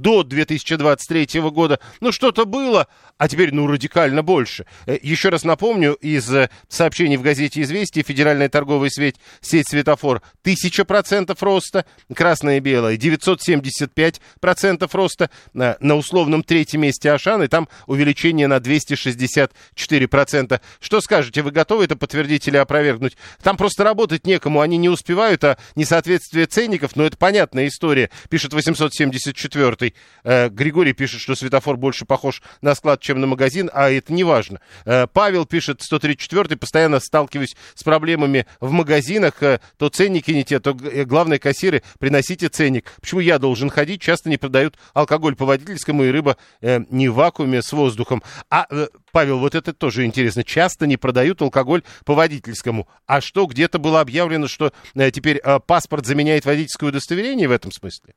до 0.01 0.23
2023 0.23 1.41
года, 1.41 1.79
ну, 1.99 2.11
что-то 2.11 2.45
было, 2.45 2.87
а 3.17 3.27
теперь, 3.27 3.53
ну, 3.53 3.67
радикально 3.67 4.23
больше. 4.23 4.65
Э, 4.85 4.97
еще 5.01 5.29
раз 5.29 5.43
напомню, 5.43 5.93
из 5.93 6.33
э, 6.33 6.49
сообщений 6.69 7.17
в 7.17 7.21
газете 7.21 7.61
«Известия» 7.61 8.03
Федеральная 8.03 8.49
торговая 8.49 8.89
сеть, 8.89 9.15
сеть 9.41 9.67
«Светофор» 9.67 10.21
1000% 10.43 11.35
роста, 11.41 11.85
красное 12.13 12.57
и 12.57 12.59
белое 12.59 12.97
975% 12.97 14.89
роста, 14.93 15.29
на, 15.53 15.77
на 15.79 15.95
условном 15.95 16.43
третьем 16.43 16.81
месте 16.81 17.11
Ашан, 17.11 17.43
и 17.43 17.47
там 17.47 17.67
увеличение 17.87 18.47
на 18.47 18.57
264%. 18.57 20.61
Что 20.79 21.01
скажете, 21.01 21.41
вы 21.41 21.51
готовы 21.51 21.85
это 21.85 21.95
подтвердить 21.95 22.47
или 22.47 22.57
опровергнуть? 22.57 23.17
Там 23.41 23.57
просто 23.57 23.83
работать 23.83 24.27
некому, 24.27 24.61
они 24.61 24.77
не 24.77 24.89
успевают, 24.89 25.43
а 25.43 25.57
несоответствие 25.75 26.45
ценников, 26.45 26.95
ну, 26.95 27.03
это 27.03 27.17
понятная 27.17 27.67
история, 27.67 28.11
пишет 28.29 28.53
874 28.53 29.86
э, 30.23 30.49
Григорий 30.49 30.93
пишет, 30.93 31.21
что 31.21 31.35
«Светофор» 31.35 31.77
больше 31.77 32.05
похож 32.05 32.41
на 32.61 32.75
склад 32.75 33.01
чем 33.01 33.21
на 33.21 33.27
магазин, 33.27 33.69
а 33.73 33.89
это 33.89 34.13
не 34.13 34.23
важно. 34.23 34.59
Э, 34.85 35.07
Павел 35.07 35.45
пишет, 35.45 35.81
134-й, 35.81 36.57
постоянно 36.57 36.99
сталкиваюсь 36.99 37.55
с 37.73 37.83
проблемами 37.83 38.45
в 38.59 38.71
магазинах, 38.71 39.41
э, 39.41 39.59
то 39.77 39.89
ценники 39.89 40.31
не 40.31 40.43
те, 40.43 40.59
то 40.59 40.71
э, 40.71 41.03
главные 41.03 41.39
кассиры, 41.39 41.83
приносите 41.99 42.49
ценник. 42.49 42.91
Почему 43.01 43.21
я 43.21 43.39
должен 43.39 43.69
ходить? 43.69 44.01
Часто 44.01 44.29
не 44.29 44.37
продают 44.37 44.77
алкоголь 44.93 45.35
по 45.35 45.45
водительскому 45.45 46.03
и 46.03 46.11
рыба 46.11 46.37
не 46.61 47.09
в 47.09 47.15
вакууме 47.15 47.61
с 47.61 47.71
воздухом. 47.71 48.23
А, 48.49 48.67
Павел, 49.11 49.39
вот 49.39 49.55
это 49.55 49.73
тоже 49.73 50.05
интересно. 50.05 50.43
Часто 50.43 50.85
не 50.85 50.97
продают 50.97 51.41
алкоголь 51.41 51.83
по 52.05 52.13
водительскому. 52.13 52.87
А 53.05 53.21
что, 53.21 53.45
где-то 53.45 53.79
было 53.79 54.01
объявлено, 54.01 54.47
что 54.47 54.73
теперь 54.95 55.41
паспорт 55.65 56.05
заменяет 56.05 56.45
водительское 56.45 56.89
удостоверение 56.89 57.47
в 57.47 57.51
этом 57.51 57.71
смысле? 57.71 58.15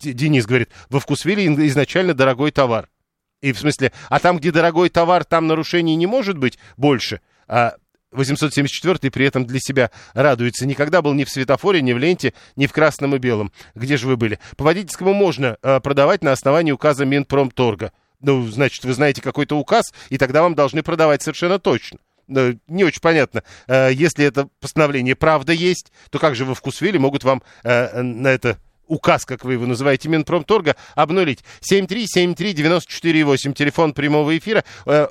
Денис 0.00 0.46
говорит, 0.46 0.70
во 0.88 1.00
Вкусвилле 1.00 1.46
изначально 1.66 2.14
дорогой 2.14 2.50
товар. 2.50 2.88
И 3.42 3.52
в 3.52 3.58
смысле, 3.58 3.92
а 4.08 4.20
там, 4.20 4.38
где 4.38 4.52
дорогой 4.52 4.88
товар, 4.88 5.24
там 5.24 5.48
нарушений 5.48 5.96
не 5.96 6.06
может 6.06 6.38
быть 6.38 6.58
больше. 6.76 7.20
А 7.48 7.74
874 8.12 9.10
при 9.10 9.26
этом 9.26 9.44
для 9.46 9.58
себя 9.58 9.90
радуется. 10.14 10.66
Никогда 10.66 11.02
был 11.02 11.12
ни 11.14 11.24
в 11.24 11.30
светофоре, 11.30 11.82
ни 11.82 11.92
в 11.92 11.98
ленте, 11.98 12.34
ни 12.56 12.66
в 12.66 12.72
красном 12.72 13.16
и 13.16 13.18
белом. 13.18 13.52
Где 13.74 13.96
же 13.96 14.06
вы 14.06 14.16
были? 14.16 14.38
По 14.56 14.64
водительскому 14.64 15.12
можно 15.12 15.56
э, 15.62 15.80
продавать 15.80 16.22
на 16.22 16.32
основании 16.32 16.72
указа 16.72 17.04
Минпромторга. 17.04 17.92
Ну, 18.22 18.46
значит, 18.48 18.84
вы 18.84 18.94
знаете 18.94 19.20
какой-то 19.20 19.58
указ, 19.58 19.92
и 20.08 20.16
тогда 20.16 20.42
вам 20.42 20.54
должны 20.54 20.82
продавать 20.82 21.22
совершенно 21.22 21.58
точно. 21.58 21.98
Э, 22.28 22.54
не 22.68 22.84
очень 22.84 23.00
понятно. 23.00 23.42
Э, 23.66 23.90
если 23.92 24.24
это 24.24 24.48
постановление 24.60 25.16
правда 25.16 25.52
есть, 25.52 25.92
то 26.10 26.18
как 26.18 26.34
же 26.34 26.44
во 26.44 26.54
вкусвилле 26.54 26.98
могут 26.98 27.24
вам 27.24 27.42
э, 27.64 28.00
на 28.00 28.28
это 28.28 28.58
указ, 28.86 29.24
как 29.24 29.44
вы 29.44 29.54
его 29.54 29.66
называете, 29.66 30.08
Минпромторга, 30.08 30.76
обнулить. 30.94 31.42
7373948, 31.62 33.54
телефон 33.54 33.94
прямого 33.94 34.36
эфира. 34.36 34.64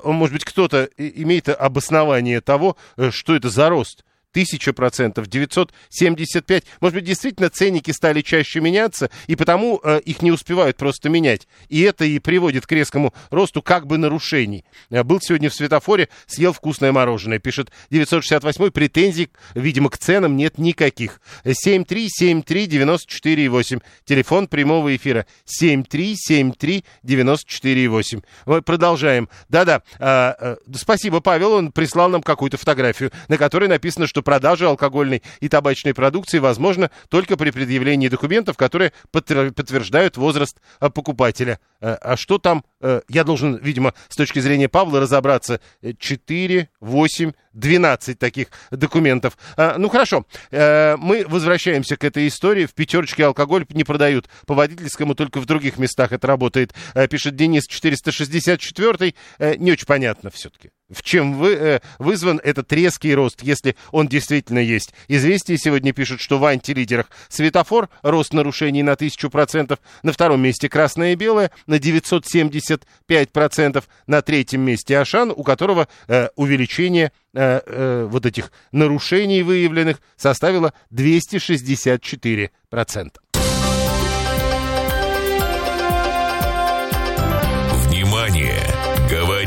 Может 0.04 0.34
быть, 0.34 0.44
кто-то 0.44 0.88
имеет 0.96 1.48
обоснование 1.48 2.40
того, 2.40 2.76
что 3.10 3.34
это 3.34 3.50
за 3.50 3.68
рост 3.70 4.04
тысяча 4.32 4.72
процентов, 4.72 5.28
975. 5.28 6.64
Может 6.80 6.94
быть, 6.96 7.04
действительно 7.04 7.50
ценники 7.50 7.90
стали 7.90 8.22
чаще 8.22 8.60
меняться, 8.60 9.10
и 9.26 9.36
потому 9.36 9.78
э, 9.82 10.00
их 10.04 10.22
не 10.22 10.32
успевают 10.32 10.76
просто 10.76 11.08
менять. 11.08 11.48
И 11.68 11.80
это 11.82 12.04
и 12.04 12.18
приводит 12.18 12.66
к 12.66 12.72
резкому 12.72 13.14
росту 13.30 13.62
как 13.62 13.86
бы 13.86 13.96
нарушений. 13.98 14.64
Э, 14.90 15.04
был 15.04 15.20
сегодня 15.20 15.50
в 15.50 15.54
светофоре, 15.54 16.08
съел 16.26 16.52
вкусное 16.52 16.90
мороженое. 16.92 17.38
Пишет 17.38 17.70
968 17.90 18.70
претензий, 18.70 19.30
видимо, 19.54 19.90
к 19.90 19.98
ценам 19.98 20.36
нет 20.36 20.58
никаких. 20.58 21.20
7373948, 21.44 23.82
телефон 24.04 24.48
прямого 24.48 24.96
эфира. 24.96 25.26
7373948. 25.46 28.22
Мы 28.46 28.62
продолжаем. 28.62 29.28
Да-да, 29.48 29.82
э, 29.98 30.34
э, 30.38 30.56
спасибо, 30.74 31.20
Павел, 31.20 31.52
он 31.52 31.72
прислал 31.72 32.08
нам 32.08 32.22
какую-то 32.22 32.56
фотографию, 32.56 33.10
на 33.28 33.36
которой 33.36 33.68
написано, 33.68 34.06
что 34.06 34.21
что 34.22 34.30
продажа 34.32 34.68
алкогольной 34.68 35.22
и 35.40 35.48
табачной 35.48 35.94
продукции 35.94 36.38
возможна 36.38 36.90
только 37.08 37.36
при 37.36 37.50
предъявлении 37.50 38.08
документов, 38.08 38.56
которые 38.56 38.92
подтверждают 39.10 40.16
возраст 40.16 40.58
покупателя. 40.78 41.58
А 41.80 42.16
что 42.16 42.38
там? 42.38 42.64
Я 43.08 43.24
должен, 43.24 43.56
видимо, 43.56 43.94
с 44.08 44.16
точки 44.16 44.38
зрения 44.38 44.68
Павла 44.68 45.00
разобраться. 45.00 45.60
4, 45.98 46.68
8, 46.80 47.32
12 47.52 48.18
таких 48.18 48.48
документов. 48.70 49.36
Ну 49.56 49.88
хорошо, 49.88 50.24
мы 50.50 51.24
возвращаемся 51.28 51.96
к 51.96 52.04
этой 52.04 52.28
истории. 52.28 52.66
В 52.66 52.74
пятерочке 52.74 53.24
алкоголь 53.26 53.66
не 53.70 53.84
продают 53.84 54.28
по 54.46 54.54
водительскому, 54.54 55.14
только 55.14 55.40
в 55.40 55.46
других 55.46 55.78
местах 55.78 56.12
это 56.12 56.26
работает, 56.26 56.72
пишет 57.10 57.34
Денис 57.36 57.64
464. 57.66 59.14
Не 59.58 59.72
очень 59.72 59.86
понятно 59.86 60.30
все-таки 60.30 60.70
в 60.92 61.02
чем 61.02 61.34
вы, 61.34 61.54
э, 61.54 61.80
вызван 61.98 62.40
этот 62.42 62.72
резкий 62.72 63.14
рост, 63.14 63.42
если 63.42 63.76
он 63.90 64.08
действительно 64.08 64.58
есть. 64.58 64.94
Известия 65.08 65.56
сегодня 65.56 65.92
пишут, 65.92 66.20
что 66.20 66.38
в 66.38 66.44
антилидерах 66.44 67.06
светофор, 67.28 67.88
рост 68.02 68.32
нарушений 68.32 68.82
на 68.82 68.96
1000%, 68.96 69.78
на 70.02 70.12
втором 70.12 70.40
месте 70.40 70.68
красное 70.68 71.12
и 71.12 71.16
белое, 71.16 71.50
на 71.66 71.76
975%, 71.76 73.84
на 74.06 74.22
третьем 74.22 74.62
месте 74.62 74.98
Ашан, 74.98 75.32
у 75.34 75.42
которого 75.42 75.88
э, 76.08 76.28
увеличение 76.36 77.12
э, 77.34 77.60
э, 77.64 78.06
вот 78.08 78.26
этих 78.26 78.52
нарушений 78.72 79.42
выявленных 79.42 80.00
составило 80.16 80.72
264%. 80.92 82.50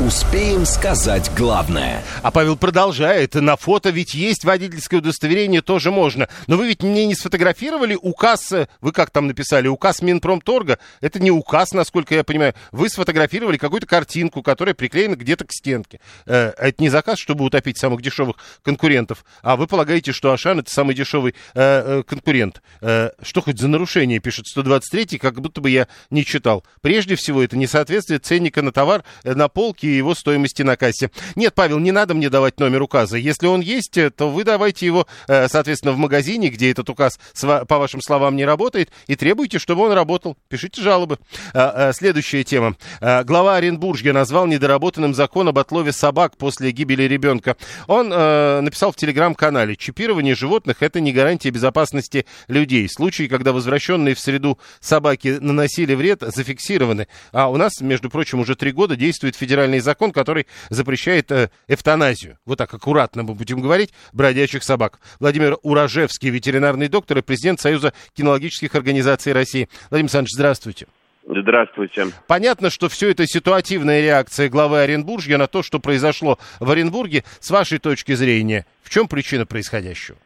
Успеем 0.00 0.64
сказать 0.64 1.28
главное. 1.36 2.04
А 2.22 2.30
Павел 2.30 2.56
продолжает. 2.56 3.34
На 3.34 3.56
фото 3.56 3.90
ведь 3.90 4.14
есть 4.14 4.44
водительское 4.44 5.00
удостоверение, 5.00 5.60
тоже 5.60 5.90
можно. 5.90 6.28
Но 6.46 6.56
вы 6.56 6.68
ведь 6.68 6.84
мне 6.84 7.04
не 7.04 7.16
сфотографировали 7.16 7.98
указ, 8.00 8.52
э, 8.52 8.68
вы 8.80 8.92
как 8.92 9.10
там 9.10 9.26
написали, 9.26 9.66
указ 9.66 10.00
Минпромторга. 10.00 10.78
Это 11.00 11.18
не 11.18 11.32
указ, 11.32 11.72
насколько 11.72 12.14
я 12.14 12.22
понимаю. 12.22 12.54
Вы 12.70 12.90
сфотографировали 12.90 13.56
какую-то 13.56 13.88
картинку, 13.88 14.40
которая 14.40 14.72
приклеена 14.72 15.16
где-то 15.16 15.44
к 15.44 15.52
стенке. 15.52 15.98
Э, 16.26 16.52
это 16.56 16.80
не 16.80 16.90
заказ, 16.90 17.18
чтобы 17.18 17.44
утопить 17.44 17.76
самых 17.76 18.00
дешевых 18.00 18.36
конкурентов. 18.62 19.24
А 19.42 19.56
вы 19.56 19.66
полагаете, 19.66 20.12
что 20.12 20.30
Ашан 20.30 20.60
это 20.60 20.70
самый 20.70 20.94
дешевый 20.94 21.34
э, 21.54 22.04
конкурент. 22.06 22.62
Что 22.80 23.40
хоть 23.42 23.58
за 23.58 23.66
нарушение, 23.66 24.20
пишет 24.20 24.46
123, 24.46 25.18
как 25.18 25.40
будто 25.40 25.60
бы 25.60 25.70
я 25.70 25.88
не 26.10 26.24
читал. 26.24 26.62
Прежде 26.82 27.16
всего, 27.16 27.42
это 27.42 27.56
несоответствие 27.56 28.20
ценника 28.20 28.62
на 28.62 28.70
товар 28.70 29.02
на 29.24 29.48
полке 29.48 29.87
его 29.96 30.14
стоимости 30.14 30.62
на 30.62 30.76
кассе. 30.76 31.10
Нет, 31.36 31.54
Павел, 31.54 31.78
не 31.78 31.92
надо 31.92 32.14
мне 32.14 32.30
давать 32.30 32.60
номер 32.60 32.82
указа. 32.82 33.16
Если 33.16 33.46
он 33.46 33.60
есть, 33.60 33.96
э, 33.96 34.10
то 34.10 34.30
вы 34.30 34.44
давайте 34.44 34.86
его, 34.86 35.06
э, 35.26 35.48
соответственно, 35.48 35.92
в 35.92 35.98
магазине, 35.98 36.48
где 36.48 36.70
этот 36.70 36.88
указ, 36.90 37.18
по 37.40 37.78
вашим 37.78 38.00
словам, 38.00 38.36
не 38.36 38.44
работает, 38.44 38.90
и 39.06 39.16
требуйте, 39.16 39.58
чтобы 39.58 39.82
он 39.84 39.92
работал. 39.92 40.36
Пишите 40.48 40.82
жалобы. 40.82 41.18
А, 41.54 41.88
а, 41.88 41.92
следующая 41.92 42.44
тема. 42.44 42.76
А, 43.00 43.24
глава 43.24 43.56
Оренбуржья 43.56 44.12
назвал 44.12 44.46
недоработанным 44.46 45.14
закон 45.14 45.48
об 45.48 45.58
отлове 45.58 45.92
собак 45.92 46.36
после 46.36 46.70
гибели 46.70 47.04
ребенка. 47.04 47.56
Он 47.86 48.12
э, 48.12 48.60
написал 48.60 48.92
в 48.92 48.96
телеграм-канале, 48.96 49.76
чипирование 49.76 50.34
животных– 50.34 50.76
это 50.80 51.00
не 51.00 51.12
гарантия 51.12 51.50
безопасности 51.50 52.26
людей. 52.48 52.88
Случаи, 52.88 53.28
когда 53.28 53.52
возвращенные 53.52 54.14
в 54.14 54.20
среду 54.20 54.58
собаки 54.80 55.38
наносили 55.40 55.94
вред, 55.94 56.20
зафиксированы. 56.20 57.08
А 57.32 57.48
у 57.48 57.56
нас, 57.56 57.80
между 57.80 58.10
прочим, 58.10 58.40
уже 58.40 58.56
три 58.56 58.72
года 58.72 58.96
действует 58.96 59.36
федеральный 59.36 59.77
федеральный 59.78 59.80
закон, 59.80 60.12
который 60.12 60.46
запрещает 60.70 61.30
э, 61.30 61.50
эвтаназию. 61.68 62.38
Вот 62.44 62.58
так 62.58 62.72
аккуратно 62.74 63.22
мы 63.22 63.34
будем 63.34 63.60
говорить, 63.60 63.92
бродячих 64.12 64.62
собак. 64.62 64.98
Владимир 65.20 65.56
Урожевский, 65.62 66.30
ветеринарный 66.30 66.88
доктор 66.88 67.18
и 67.18 67.22
президент 67.22 67.60
Союза 67.60 67.92
кинологических 68.14 68.74
организаций 68.74 69.32
России. 69.32 69.68
Владимир 69.90 70.06
Александрович, 70.06 70.34
здравствуйте. 70.34 70.86
Здравствуйте. 71.24 72.06
Понятно, 72.26 72.70
что 72.70 72.88
все 72.88 73.10
это 73.10 73.26
ситуативная 73.26 74.00
реакция 74.00 74.48
главы 74.48 74.80
Оренбуржья 74.80 75.36
на 75.36 75.46
то, 75.46 75.62
что 75.62 75.78
произошло 75.78 76.38
в 76.58 76.70
Оренбурге. 76.70 77.22
С 77.40 77.50
вашей 77.50 77.78
точки 77.78 78.12
зрения, 78.12 78.64
в 78.82 78.88
чем 78.88 79.08
причина 79.08 79.44
происходящего? 79.44 80.16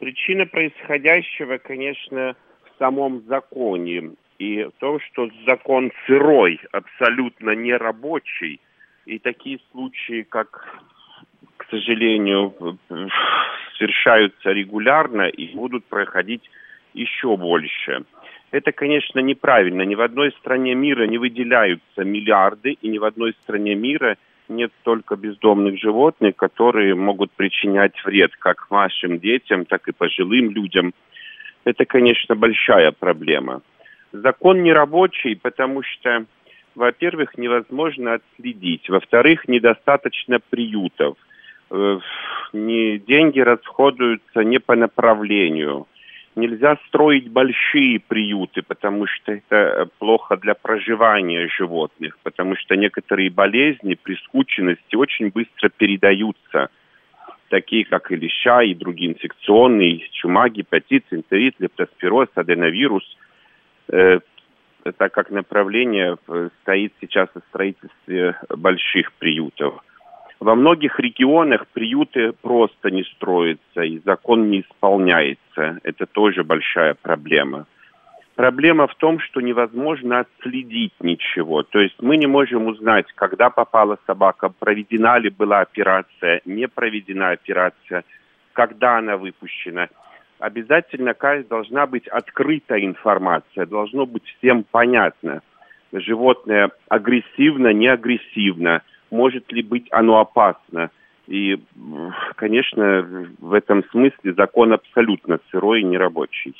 Причина 0.00 0.46
происходящего, 0.46 1.58
конечно, 1.58 2.34
в 2.64 2.78
самом 2.80 3.22
законе 3.28 4.10
и 4.42 4.68
то, 4.80 4.98
что 4.98 5.30
закон 5.46 5.92
сырой, 6.06 6.58
абсолютно 6.72 7.50
нерабочий, 7.50 8.60
и 9.06 9.20
такие 9.20 9.60
случаи, 9.70 10.26
как, 10.28 10.80
к 11.58 11.64
сожалению, 11.70 12.52
совершаются 13.78 14.50
регулярно 14.50 15.28
и 15.28 15.54
будут 15.54 15.84
проходить 15.84 16.42
еще 16.92 17.36
больше. 17.36 18.02
Это, 18.50 18.72
конечно, 18.72 19.20
неправильно. 19.20 19.82
Ни 19.82 19.94
в 19.94 20.00
одной 20.00 20.32
стране 20.32 20.74
мира 20.74 21.06
не 21.06 21.18
выделяются 21.18 22.02
миллиарды, 22.04 22.72
и 22.72 22.88
ни 22.88 22.98
в 22.98 23.04
одной 23.04 23.34
стране 23.44 23.76
мира 23.76 24.16
нет 24.48 24.72
столько 24.80 25.14
бездомных 25.14 25.78
животных, 25.78 26.34
которые 26.34 26.96
могут 26.96 27.30
причинять 27.30 27.94
вред 28.04 28.32
как 28.40 28.68
нашим 28.72 29.20
детям, 29.20 29.66
так 29.66 29.86
и 29.86 29.92
пожилым 29.92 30.50
людям. 30.50 30.92
Это, 31.64 31.84
конечно, 31.84 32.34
большая 32.34 32.90
проблема. 32.90 33.62
Закон 34.12 34.62
не 34.62 34.72
рабочий, 34.72 35.34
потому 35.34 35.82
что, 35.82 36.26
во-первых, 36.74 37.38
невозможно 37.38 38.14
отследить, 38.14 38.88
во-вторых, 38.90 39.48
недостаточно 39.48 40.38
приютов, 40.38 41.16
э, 41.70 41.98
не, 42.52 42.98
деньги 42.98 43.40
расходуются 43.40 44.44
не 44.44 44.58
по 44.58 44.76
направлению. 44.76 45.86
Нельзя 46.36 46.78
строить 46.88 47.28
большие 47.30 48.00
приюты, 48.00 48.62
потому 48.62 49.06
что 49.06 49.32
это 49.32 49.88
плохо 49.98 50.36
для 50.36 50.54
проживания 50.54 51.48
животных, 51.48 52.18
потому 52.22 52.56
что 52.56 52.76
некоторые 52.76 53.30
болезни 53.30 53.94
при 53.94 54.16
скученности 54.16 54.94
очень 54.94 55.30
быстро 55.30 55.70
передаются, 55.70 56.68
такие 57.48 57.84
как 57.86 58.10
и 58.12 58.16
леща, 58.16 58.62
и 58.62 58.74
другие 58.74 59.12
инфекционные, 59.12 60.08
чума, 60.12 60.50
гепатит, 60.50 61.04
энтерит, 61.10 61.54
лептоспироз, 61.58 62.28
аденовирус– 62.34 63.04
Э, 63.31 63.31
так 64.98 65.12
как 65.12 65.30
направление 65.30 66.16
э, 66.28 66.48
стоит 66.62 66.92
сейчас 67.00 67.28
о 67.34 67.40
строительстве 67.50 68.36
больших 68.48 69.12
приютов. 69.14 69.82
Во 70.40 70.56
многих 70.56 70.98
регионах 70.98 71.68
приюты 71.68 72.32
просто 72.32 72.90
не 72.90 73.04
строятся, 73.04 73.82
и 73.82 74.00
закон 74.00 74.50
не 74.50 74.62
исполняется. 74.62 75.78
Это 75.84 76.06
тоже 76.06 76.42
большая 76.42 76.94
проблема. 77.00 77.66
Проблема 78.34 78.88
в 78.88 78.94
том, 78.96 79.20
что 79.20 79.40
невозможно 79.40 80.20
отследить 80.20 80.94
ничего. 81.00 81.62
То 81.62 81.78
есть 81.78 81.94
мы 82.00 82.16
не 82.16 82.26
можем 82.26 82.66
узнать, 82.66 83.06
когда 83.14 83.50
попала 83.50 83.98
собака, 84.06 84.48
проведена 84.48 85.18
ли 85.18 85.30
была 85.30 85.60
операция, 85.60 86.40
не 86.44 86.66
проведена 86.66 87.30
операция, 87.30 88.02
когда 88.52 88.98
она 88.98 89.16
выпущена– 89.16 89.88
обязательно 90.42 91.14
должна 91.48 91.86
быть 91.86 92.08
открытая 92.08 92.84
информация, 92.84 93.64
должно 93.64 94.06
быть 94.06 94.24
всем 94.38 94.64
понятно. 94.68 95.40
Животное 95.92 96.70
агрессивно, 96.88 97.72
не 97.72 97.86
агрессивно, 97.86 98.82
может 99.10 99.52
ли 99.52 99.62
быть 99.62 99.86
оно 99.90 100.18
опасно. 100.18 100.90
И, 101.28 101.62
конечно, 102.34 103.30
в 103.38 103.52
этом 103.52 103.84
смысле 103.90 104.34
закон 104.34 104.72
абсолютно 104.72 105.38
сырой 105.50 105.82
и 105.82 105.84
нерабочий. 105.84 106.54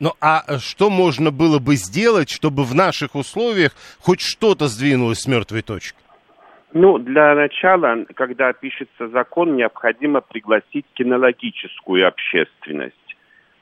Ну 0.00 0.12
а 0.20 0.58
что 0.58 0.88
можно 0.88 1.30
было 1.30 1.58
бы 1.58 1.74
сделать, 1.74 2.30
чтобы 2.30 2.64
в 2.64 2.74
наших 2.74 3.14
условиях 3.14 3.72
хоть 4.00 4.22
что-то 4.22 4.68
сдвинулось 4.68 5.18
с 5.18 5.26
мертвой 5.26 5.60
точки? 5.60 5.98
Ну, 6.72 6.98
для 6.98 7.34
начала, 7.34 8.04
когда 8.14 8.52
пишется 8.52 9.08
закон, 9.08 9.56
необходимо 9.56 10.20
пригласить 10.20 10.86
кинологическую 10.94 12.06
общественность 12.08 13.05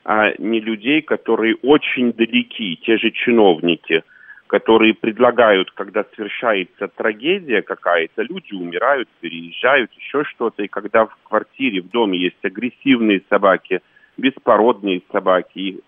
а 0.05 0.33
не 0.37 0.59
людей, 0.59 1.01
которые 1.01 1.55
очень 1.55 2.13
далеки, 2.13 2.79
те 2.83 2.97
же 2.97 3.09
чиновники, 3.09 4.03
которые 4.45 4.93
предлагают, 4.93 5.71
когда 5.71 6.05
совершается 6.15 6.87
трагедия 6.87 7.63
какая-то, 7.63 8.21
люди 8.21 8.53
умирают, 8.53 9.09
переезжают, 9.19 9.91
еще 9.93 10.23
что-то, 10.23 10.61
и 10.61 10.67
когда 10.67 11.07
в 11.07 11.17
квартире, 11.23 11.81
в 11.81 11.89
доме 11.89 12.19
есть 12.19 12.37
агрессивные 12.43 13.23
собаки, 13.29 13.81
беспородные 14.15 15.01
собаки, 15.11 15.57
и 15.59 15.79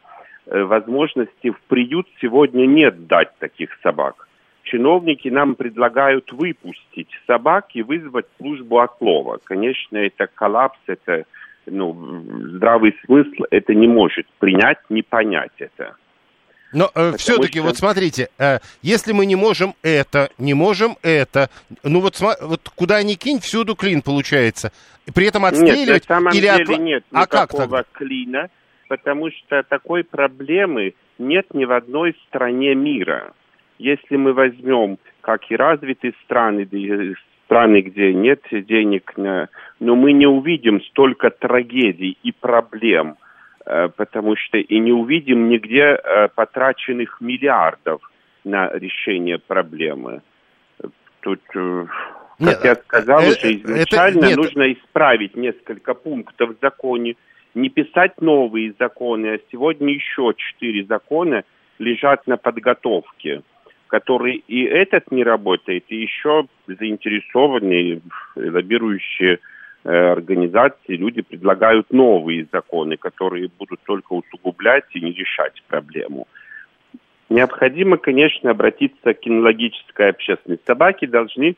э, 0.48 0.64
возможности 0.64 1.52
в 1.52 1.62
приют 1.68 2.08
сегодня 2.20 2.66
нет 2.66 3.06
дать 3.06 3.38
таких 3.38 3.70
собак. 3.84 4.28
Чиновники 4.64 5.30
нам 5.30 5.54
предлагают 5.54 6.32
выпустить 6.32 7.10
собак 7.28 7.68
и 7.76 7.84
вызвать 7.84 8.26
службу 8.38 8.80
отлова. 8.80 9.40
Конечно, 9.44 9.98
это 9.98 10.28
коллапс, 10.28 10.80
это 10.88 11.26
ну, 11.68 12.24
здравый 12.56 12.96
смысл 13.06 13.44
это 13.52 13.74
не 13.74 13.88
может 13.88 14.26
принять, 14.40 14.80
не 14.90 15.04
понять 15.04 15.52
это. 15.58 15.96
Но 16.74 16.92
э, 16.96 17.14
все-таки, 17.18 17.60
что... 17.60 17.68
вот 17.68 17.78
смотрите, 17.78 18.30
э, 18.38 18.60
если 18.82 19.14
мы 19.14 19.26
не 19.26 19.36
можем 19.36 19.74
это, 19.84 20.30
не 20.38 20.54
можем 20.54 20.98
это, 21.02 21.50
ну 21.84 22.02
вот, 22.02 22.20
вот 22.20 22.70
куда 22.76 23.02
ни 23.04 23.14
кинь, 23.14 23.40
всюду 23.40 23.76
клин 23.76 24.02
получается. 24.02 24.72
При 25.16 25.28
этом 25.28 25.46
отстреливать 25.46 25.88
нет, 25.88 26.10
на 26.10 26.16
самом 26.16 26.34
или 26.34 26.42
деле 26.42 26.76
от... 26.76 26.82
нет 26.82 27.04
а 27.12 27.26
как 27.26 27.52
тогда? 27.52 27.84
клина, 27.94 28.50
потому 28.90 29.30
что 29.32 29.64
такой 29.64 30.04
проблемы 30.04 30.94
нет 31.18 31.54
ни 31.54 31.64
в 31.64 31.72
одной 31.72 32.16
стране 32.28 32.76
мира. 32.76 33.34
Если 33.80 34.18
мы 34.18 34.34
возьмем 34.34 34.98
как 35.22 35.50
и 35.52 35.56
развитые 35.56 36.14
страны, 36.24 36.66
страны, 37.48 37.82
где 37.82 38.14
нет 38.14 38.44
денег, 38.52 39.14
но 39.18 39.48
мы 39.96 40.12
не 40.12 40.28
увидим 40.28 40.82
столько 40.84 41.32
трагедий 41.32 42.18
и 42.22 42.32
проблем– 42.32 43.16
Э, 43.70 43.90
потому 43.90 44.38
что 44.38 44.58
и 44.58 44.80
не 44.80 44.94
увидим 44.94 45.50
нигде 45.50 46.00
э, 46.02 46.30
потраченных 46.34 47.20
миллиардов 47.20 48.02
на 48.46 48.70
решение 48.70 49.40
проблемы. 49.40 50.22
Тут, 51.20 51.42
э, 51.54 51.86
как 52.40 52.48
нет, 52.48 52.60
я 52.64 52.76
сказал 52.76 53.20
это, 53.20 53.30
уже 53.32 53.56
изначально, 53.56 54.26
это, 54.28 54.38
нужно 54.38 54.72
исправить 54.72 55.36
несколько 55.36 55.96
пунктов 55.96 56.52
в 56.52 56.62
законе, 56.62 57.18
не 57.56 57.68
писать 57.68 58.22
новые 58.22 58.74
законы, 58.80 59.34
а 59.34 59.40
сегодня 59.52 59.94
еще 59.94 60.34
четыре 60.38 60.86
закона 60.86 61.44
лежат 61.78 62.26
на 62.26 62.38
подготовке, 62.38 63.42
которые 63.88 64.38
и 64.38 64.64
этот 64.64 65.12
не 65.12 65.24
работает, 65.24 65.86
и 65.90 65.96
еще 65.96 66.46
заинтересованные, 66.68 68.02
лоббирующие 68.36 69.40
Э, 69.90 70.12
организации, 70.12 70.98
люди 70.98 71.22
предлагают 71.22 71.94
новые 71.94 72.46
законы, 72.52 72.98
которые 72.98 73.50
будут 73.58 73.80
только 73.86 74.12
усугублять 74.12 74.84
и 74.92 75.00
не 75.00 75.14
решать 75.14 75.64
проблему. 75.70 76.28
Необходимо, 77.30 77.96
конечно, 77.96 78.52
обратиться 78.52 79.14
к 79.14 79.20
кинологической 79.20 80.10
общественности. 80.10 80.66
Собаки 80.66 81.06
должны 81.06 81.56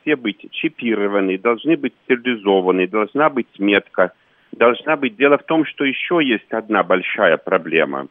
все 0.00 0.14
быть 0.14 0.46
чипированы, 0.52 1.36
должны 1.36 1.76
быть 1.76 1.94
стерилизованы, 2.04 2.86
должна 2.86 3.28
быть 3.28 3.58
метка, 3.58 4.12
должна 4.52 4.96
быть... 4.96 5.16
Дело 5.16 5.36
в 5.38 5.42
том, 5.42 5.64
что 5.64 5.84
еще 5.84 6.20
есть 6.22 6.52
одна 6.52 6.84
большая 6.84 7.38
проблема. 7.38 8.06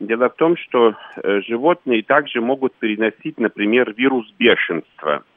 Дело 0.00 0.28
в 0.28 0.34
том, 0.36 0.56
что 0.56 0.94
э, 1.16 1.40
животные 1.42 2.02
также 2.02 2.40
могут 2.40 2.74
переносить, 2.74 3.38
например, 3.38 3.92
вирус 3.96 4.32
бешенства– 4.38 5.22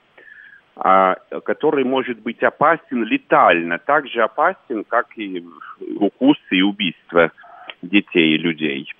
а, 0.84 1.16
который 1.44 1.84
может 1.84 2.20
быть 2.22 2.42
опасен 2.42 3.04
летально, 3.04 3.78
так 3.78 4.08
же 4.08 4.22
опасен, 4.22 4.84
как 4.88 5.08
и 5.18 5.44
укусы 6.00 6.56
и 6.56 6.62
убийства 6.62 7.32
детей 7.82 8.36
и 8.36 8.38
людей. 8.38 8.92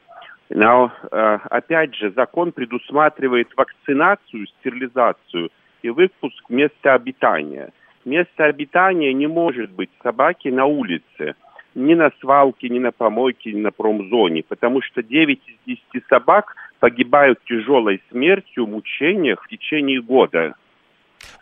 Но, 0.50 0.92
а, 1.12 1.40
опять 1.50 1.96
же, 1.96 2.12
закон 2.12 2.52
предусматривает 2.52 3.48
вакцинацию, 3.56 4.48
стерилизацию 4.48 5.50
и 5.82 5.90
выпуск 5.90 6.50
места 6.50 6.94
обитания. 6.94 7.72
Место 8.04 8.46
обитания 8.46 9.14
не 9.14 9.28
может 9.28 9.72
быть 9.72 9.90
собаки 10.04 10.50
на 10.50 10.66
улице, 10.66 11.36
ни 11.76 11.94
на 11.94 12.12
свалке, 12.20 12.70
ни 12.70 12.80
на 12.80 12.92
помойке, 12.92 13.54
ни 13.54 13.62
на 13.62 13.72
промзоне, 13.72 14.44
потому 14.48 14.82
что 14.82 15.02
9 15.02 15.40
из 15.66 15.78
10 15.94 16.06
собак 16.08 16.56
погибают 16.80 17.40
тяжелой 17.46 18.02
смертью, 18.10 18.68
мучениях 18.68 19.44
в 19.44 19.48
течение 19.48 20.02
года. 20.02 20.56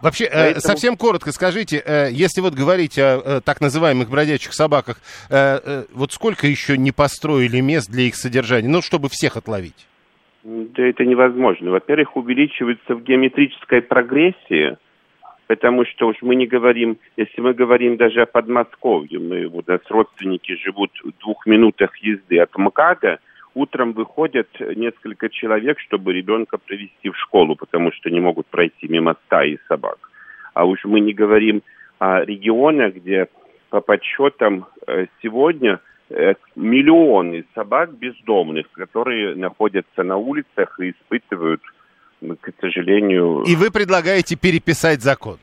Вообще, 0.02 0.26
э, 0.26 0.30
Поэтому... 0.32 0.62
совсем 0.62 0.98
коротко 0.98 1.32
скажите, 1.32 1.82
э, 1.86 2.10
если 2.12 2.42
вот 2.42 2.54
говорить 2.54 2.98
о 2.98 3.22
э, 3.24 3.42
так 3.42 3.62
называемых 3.62 4.10
бродячих 4.10 4.54
собаках, 4.54 4.98
вот 5.30 6.12
сколько 6.12 6.48
еще 6.48 6.78
не 6.78 6.92
построили 6.92 7.60
мест 7.60 7.90
для 7.90 8.04
их 8.04 8.16
содержания, 8.16 8.68
ну, 8.68 8.82
чтобы 8.82 9.10
всех 9.10 9.38
отловить? 9.38 9.88
Да 10.44 10.84
это 10.84 11.06
невозможно. 11.06 11.72
Во-первых, 11.72 12.16
увеличивается 12.16 12.96
в 12.96 13.04
геометрической 13.04 13.82
прогрессии, 13.82 14.78
потому 15.50 15.84
что 15.84 16.08
уж 16.10 16.18
мы 16.22 16.36
не 16.36 16.46
говорим, 16.46 17.00
если 17.18 17.42
мы 17.42 17.56
говорим 17.56 17.98
даже 17.98 18.22
о 18.22 18.28
Подмосковье, 18.28 19.18
мы, 19.18 19.46
у 19.46 19.64
нас 19.66 19.82
родственники 19.90 20.56
живут 20.64 20.92
в 21.04 21.12
двух 21.20 21.48
минутах 21.48 21.98
езды 21.98 22.38
от 22.38 22.56
МКАДа, 22.56 23.18
утром 23.56 23.94
выходят 23.94 24.48
несколько 24.60 25.28
человек, 25.30 25.80
чтобы 25.80 26.14
ребенка 26.14 26.60
привести 26.60 27.10
в 27.10 27.18
школу, 27.18 27.56
потому 27.56 27.92
что 27.92 28.12
не 28.12 28.20
могут 28.20 28.46
пройти 28.46 28.88
мимо 28.88 29.16
стаи 29.26 29.58
собак. 29.68 29.98
А 30.54 30.66
уж 30.66 30.86
мы 30.86 31.00
не 31.00 31.14
говорим 31.14 31.64
о 31.98 32.24
регионах, 32.24 32.94
где 32.94 33.28
по 33.72 33.82
подсчетам 33.82 34.68
э, 34.86 35.08
сегодня 35.24 35.80
э, 36.12 36.36
миллионы 36.56 37.44
собак 37.56 37.98
бездомных, 37.98 38.70
которые 38.74 39.34
находятся 39.34 40.04
на 40.04 40.18
улицах 40.18 40.80
и 40.80 40.92
испытывают, 40.92 41.62
к 42.22 42.52
сожалению... 42.62 43.44
И 43.44 43.56
вы 43.56 43.72
предлагаете 43.72 44.36
переписать 44.36 45.02
закон? 45.02 45.38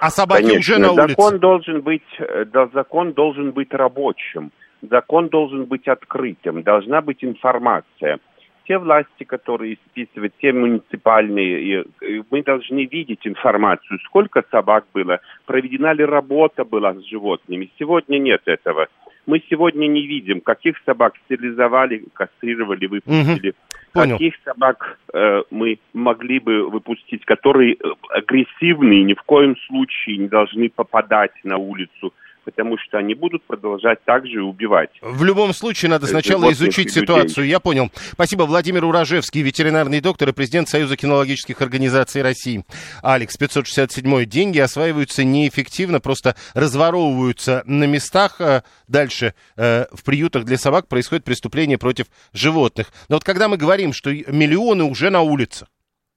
А 0.00 0.10
собаки 0.10 0.42
Конечно, 0.42 0.58
уже 0.58 0.78
на 0.78 0.92
улице? 0.92 1.08
Закон 1.08 1.38
должен 1.38 1.80
быть, 1.82 2.02
э, 2.18 2.44
да, 2.46 2.68
закон 2.72 3.12
должен 3.12 3.52
быть 3.52 3.72
рабочим 3.72 4.50
закон 4.82 5.28
должен 5.28 5.64
быть 5.64 5.88
открытым, 5.88 6.62
должна 6.62 7.00
быть 7.00 7.22
информация. 7.24 8.18
Те 8.66 8.78
власти, 8.78 9.24
которые 9.24 9.78
списывают, 9.90 10.32
те 10.40 10.52
муниципальные, 10.52 11.86
мы 12.30 12.42
должны 12.42 12.84
видеть 12.84 13.26
информацию, 13.26 13.98
сколько 14.04 14.44
собак 14.50 14.84
было, 14.94 15.18
проведена 15.44 15.92
ли 15.92 16.04
работа 16.04 16.64
была 16.64 16.94
с 16.94 17.04
животными. 17.04 17.70
Сегодня 17.78 18.18
нет 18.18 18.42
этого. 18.46 18.86
Мы 19.26 19.42
сегодня 19.50 19.86
не 19.86 20.06
видим, 20.06 20.40
каких 20.40 20.76
собак 20.86 21.14
стерилизовали, 21.24 22.04
кастрировали, 22.12 22.86
выпустили. 22.86 23.50
Угу. 23.50 23.56
Каких 23.92 24.34
собак 24.44 24.98
э, 25.12 25.42
мы 25.50 25.78
могли 25.92 26.38
бы 26.38 26.68
выпустить, 26.68 27.24
которые 27.24 27.74
э, 27.74 27.76
агрессивные, 28.10 29.02
ни 29.02 29.14
в 29.14 29.22
коем 29.22 29.56
случае 29.66 30.18
не 30.18 30.28
должны 30.28 30.68
попадать 30.68 31.32
на 31.42 31.56
улицу 31.56 32.12
потому 32.44 32.76
что 32.78 32.98
они 32.98 33.14
будут 33.14 33.44
продолжать 33.44 34.02
также 34.04 34.42
убивать. 34.42 34.90
В 35.02 35.24
любом 35.24 35.52
случае, 35.52 35.90
надо 35.90 36.06
сначала 36.06 36.52
изучить 36.52 36.92
ситуацию. 36.92 37.46
Я 37.46 37.60
понял. 37.60 37.90
Спасибо. 38.12 38.42
Владимир 38.44 38.84
Уражевский, 38.84 39.42
ветеринарный 39.42 40.00
доктор 40.00 40.30
и 40.30 40.32
президент 40.32 40.68
Союза 40.68 40.96
кинологических 40.96 41.60
организаций 41.62 42.22
России. 42.22 42.64
Алекс, 43.02 43.36
567 43.36 44.24
деньги 44.24 44.58
осваиваются 44.58 45.24
неэффективно, 45.24 46.00
просто 46.00 46.36
разворовываются 46.54 47.62
на 47.66 47.84
местах. 47.84 48.40
Э, 48.40 48.62
дальше 48.88 49.34
э, 49.56 49.86
в 49.92 50.04
приютах 50.04 50.44
для 50.44 50.58
собак 50.58 50.88
происходит 50.88 51.24
преступление 51.24 51.78
против 51.78 52.06
животных. 52.32 52.92
Но 53.08 53.16
вот 53.16 53.24
когда 53.24 53.48
мы 53.48 53.56
говорим, 53.56 53.92
что 53.92 54.10
миллионы 54.10 54.84
уже 54.84 55.10
на 55.10 55.20
улицах, 55.20 55.68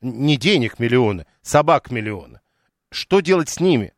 не 0.02 0.38
денег 0.38 0.80
миллионы, 0.80 1.26
собак 1.42 1.92
миллионы, 1.92 2.42
что 2.92 3.22
делать 3.22 3.50
с 3.50 3.60
ними? 3.60 3.94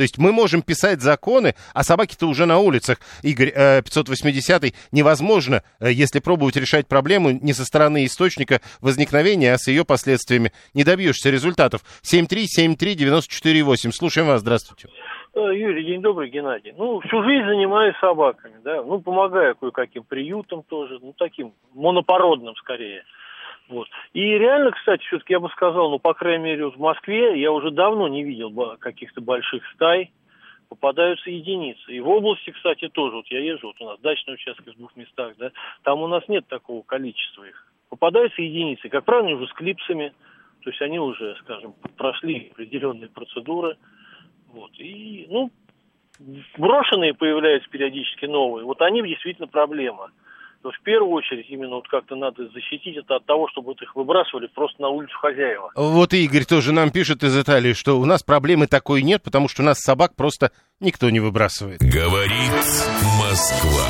То 0.00 0.04
есть 0.04 0.16
мы 0.16 0.32
можем 0.32 0.62
писать 0.62 1.02
законы, 1.02 1.54
а 1.74 1.82
собаки-то 1.82 2.26
уже 2.26 2.46
на 2.46 2.58
улицах. 2.58 3.00
Игорь, 3.22 3.52
580-й, 3.54 4.68
э, 4.70 4.72
невозможно, 4.92 5.62
э, 5.78 5.92
если 5.92 6.20
пробовать 6.20 6.56
решать 6.56 6.88
проблему 6.88 7.32
не 7.32 7.52
со 7.52 7.66
стороны 7.66 8.06
источника 8.06 8.62
возникновения, 8.80 9.52
а 9.52 9.58
с 9.58 9.68
ее 9.68 9.84
последствиями. 9.84 10.52
Не 10.72 10.84
добьешься 10.84 11.28
результатов. 11.28 11.82
7373948. 12.02 13.92
Слушаем 13.92 14.28
вас, 14.28 14.40
здравствуйте. 14.40 14.88
Э, 15.34 15.40
Юрий, 15.54 15.84
день 15.84 16.00
добрый, 16.00 16.30
Геннадий. 16.30 16.72
Ну, 16.78 17.00
всю 17.00 17.22
жизнь 17.22 17.44
занимаюсь 17.44 17.94
собаками, 18.00 18.54
да, 18.64 18.82
ну, 18.82 19.02
помогаю 19.02 19.54
кое-каким 19.54 20.04
приютам 20.04 20.62
тоже, 20.62 20.98
ну, 21.02 21.12
таким 21.12 21.52
монопородным 21.74 22.54
скорее. 22.56 23.04
Вот. 23.70 23.88
И 24.12 24.20
реально, 24.20 24.72
кстати, 24.72 25.02
все-таки 25.04 25.32
я 25.32 25.40
бы 25.40 25.48
сказал, 25.50 25.90
ну, 25.90 26.00
по 26.00 26.12
крайней 26.12 26.42
мере, 26.44 26.70
в 26.70 26.78
Москве 26.78 27.40
я 27.40 27.52
уже 27.52 27.70
давно 27.70 28.08
не 28.08 28.24
видел 28.24 28.76
каких-то 28.78 29.20
больших 29.20 29.62
стай, 29.74 30.10
попадаются 30.68 31.30
единицы. 31.30 31.92
И 31.92 32.00
в 32.00 32.08
области, 32.08 32.50
кстати, 32.50 32.88
тоже, 32.88 33.16
вот 33.16 33.26
я 33.28 33.38
езжу, 33.38 33.68
вот 33.68 33.80
у 33.80 33.84
нас 33.84 34.00
дачный 34.00 34.34
участок 34.34 34.66
в 34.66 34.76
двух 34.76 34.96
местах, 34.96 35.34
да, 35.38 35.52
там 35.84 36.02
у 36.02 36.08
нас 36.08 36.26
нет 36.26 36.48
такого 36.48 36.82
количества 36.82 37.44
их. 37.44 37.64
Попадаются 37.88 38.42
единицы, 38.42 38.88
как 38.88 39.04
правило, 39.04 39.36
уже 39.36 39.46
с 39.46 39.52
клипсами, 39.52 40.12
то 40.62 40.70
есть 40.70 40.82
они 40.82 40.98
уже, 40.98 41.36
скажем, 41.36 41.74
прошли 41.96 42.50
определенные 42.52 43.08
процедуры, 43.08 43.76
вот, 44.52 44.72
и, 44.78 45.26
ну, 45.30 45.50
брошенные 46.58 47.14
появляются 47.14 47.70
периодически 47.70 48.26
новые, 48.26 48.64
вот 48.64 48.82
они 48.82 49.00
действительно 49.02 49.46
проблема 49.46 50.10
то 50.62 50.70
в 50.70 50.80
первую 50.82 51.12
очередь 51.12 51.46
именно 51.48 51.76
вот 51.76 51.88
как-то 51.88 52.16
надо 52.16 52.48
защитить 52.48 52.96
это 52.96 53.16
от 53.16 53.26
того, 53.26 53.48
чтобы 53.48 53.68
вот 53.68 53.82
их 53.82 53.94
выбрасывали 53.96 54.46
просто 54.48 54.80
на 54.82 54.88
улицу 54.88 55.16
хозяева. 55.18 55.70
Вот 55.74 56.12
Игорь 56.12 56.44
тоже 56.44 56.72
нам 56.72 56.90
пишет 56.90 57.22
из 57.22 57.38
Италии, 57.38 57.72
что 57.72 57.98
у 57.98 58.04
нас 58.04 58.22
проблемы 58.22 58.66
такой 58.66 59.02
нет, 59.02 59.22
потому 59.22 59.48
что 59.48 59.62
у 59.62 59.64
нас 59.64 59.78
собак 59.78 60.14
просто 60.16 60.52
никто 60.80 61.08
не 61.10 61.20
выбрасывает. 61.20 61.80
Говорит 61.80 62.52
Москва. 63.18 63.86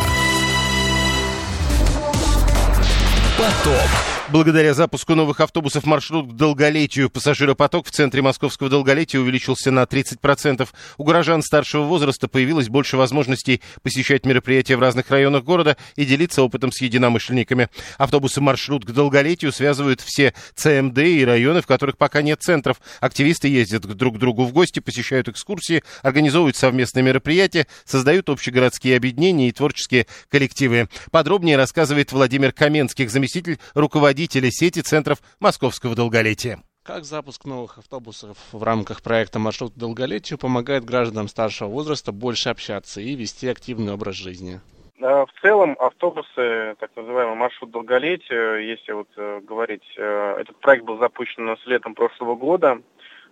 Поток. 3.37 4.20
Благодаря 4.33 4.75
запуску 4.75 5.17
новых 5.17 5.41
автобусов 5.41 5.85
маршрут 5.87 6.31
к 6.31 6.37
долголетию 6.37 7.11
пассажиропоток 7.11 7.89
в 7.89 7.91
центре 7.91 8.23
московского 8.23 8.71
долголетия 8.71 9.19
увеличился 9.19 9.73
на 9.73 9.83
30%. 9.83 10.69
У 10.99 11.05
горожан 11.05 11.43
старшего 11.43 11.83
возраста 11.83 12.29
появилось 12.29 12.69
больше 12.69 12.97
возможностей 12.97 13.61
посещать 13.83 14.25
мероприятия 14.25 14.77
в 14.77 14.81
разных 14.81 15.11
районах 15.11 15.43
города 15.43 15.77
и 15.97 16.05
делиться 16.05 16.45
опытом 16.45 16.71
с 16.71 16.81
единомышленниками. 16.81 17.71
Автобусы 17.99 18.41
маршрут 18.41 18.85
к 18.85 18.93
долголетию 18.93 19.51
связывают 19.51 20.01
все 20.01 20.33
ЦМД 20.55 20.99
и 20.99 21.25
районы, 21.25 21.61
в 21.61 21.67
которых 21.67 21.99
пока 21.99 22.23
нет 22.23 22.41
центров. 22.41 22.81
Активисты 23.01 23.49
ездят 23.49 23.83
друг 23.83 24.15
к 24.15 24.19
другу 24.19 24.45
в 24.45 24.53
гости, 24.53 24.79
посещают 24.79 25.27
экскурсии, 25.27 25.83
организовывают 26.03 26.57
совместные 26.57 27.03
мероприятия, 27.03 27.67
создают 27.85 28.29
общегородские 28.29 28.97
объединения 28.97 29.49
и 29.49 29.53
творческие 29.53 30.07
коллективы. 30.29 30.89
Подробнее 31.11 31.57
рассказывает 31.57 32.13
Владимир 32.13 32.53
Каменских, 32.53 33.11
заместитель 33.11 33.59
руководителя 33.75 34.20
руководителя 34.21 34.51
сети 34.51 34.81
центров 34.83 35.19
московского 35.41 35.97
долголетия. 35.97 36.59
Как 36.85 37.05
запуск 37.05 37.47
новых 37.47 37.79
автобусов 37.79 38.37
в 38.53 38.63
рамках 38.63 39.03
проекта 39.03 39.39
«Маршрут 39.39 39.73
долголетию» 39.77 40.39
помогает 40.39 40.85
гражданам 40.85 41.27
старшего 41.27 41.69
возраста 41.69 42.13
больше 42.13 42.51
общаться 42.51 43.01
и 43.01 43.15
вести 43.15 43.49
активный 43.49 43.95
образ 43.95 44.17
жизни? 44.17 44.61
В 44.99 45.29
целом 45.41 45.75
автобусы, 45.79 46.75
так 46.79 46.91
называемый 46.97 47.37
маршрут 47.37 47.71
долголетия, 47.71 48.57
если 48.57 48.93
вот 48.93 49.09
э, 49.17 49.41
говорить, 49.41 49.85
э, 49.97 50.37
этот 50.39 50.61
проект 50.61 50.85
был 50.85 50.99
запущен 50.99 51.57
с 51.57 51.67
летом 51.67 51.95
прошлого 51.95 52.35
года, 52.35 52.83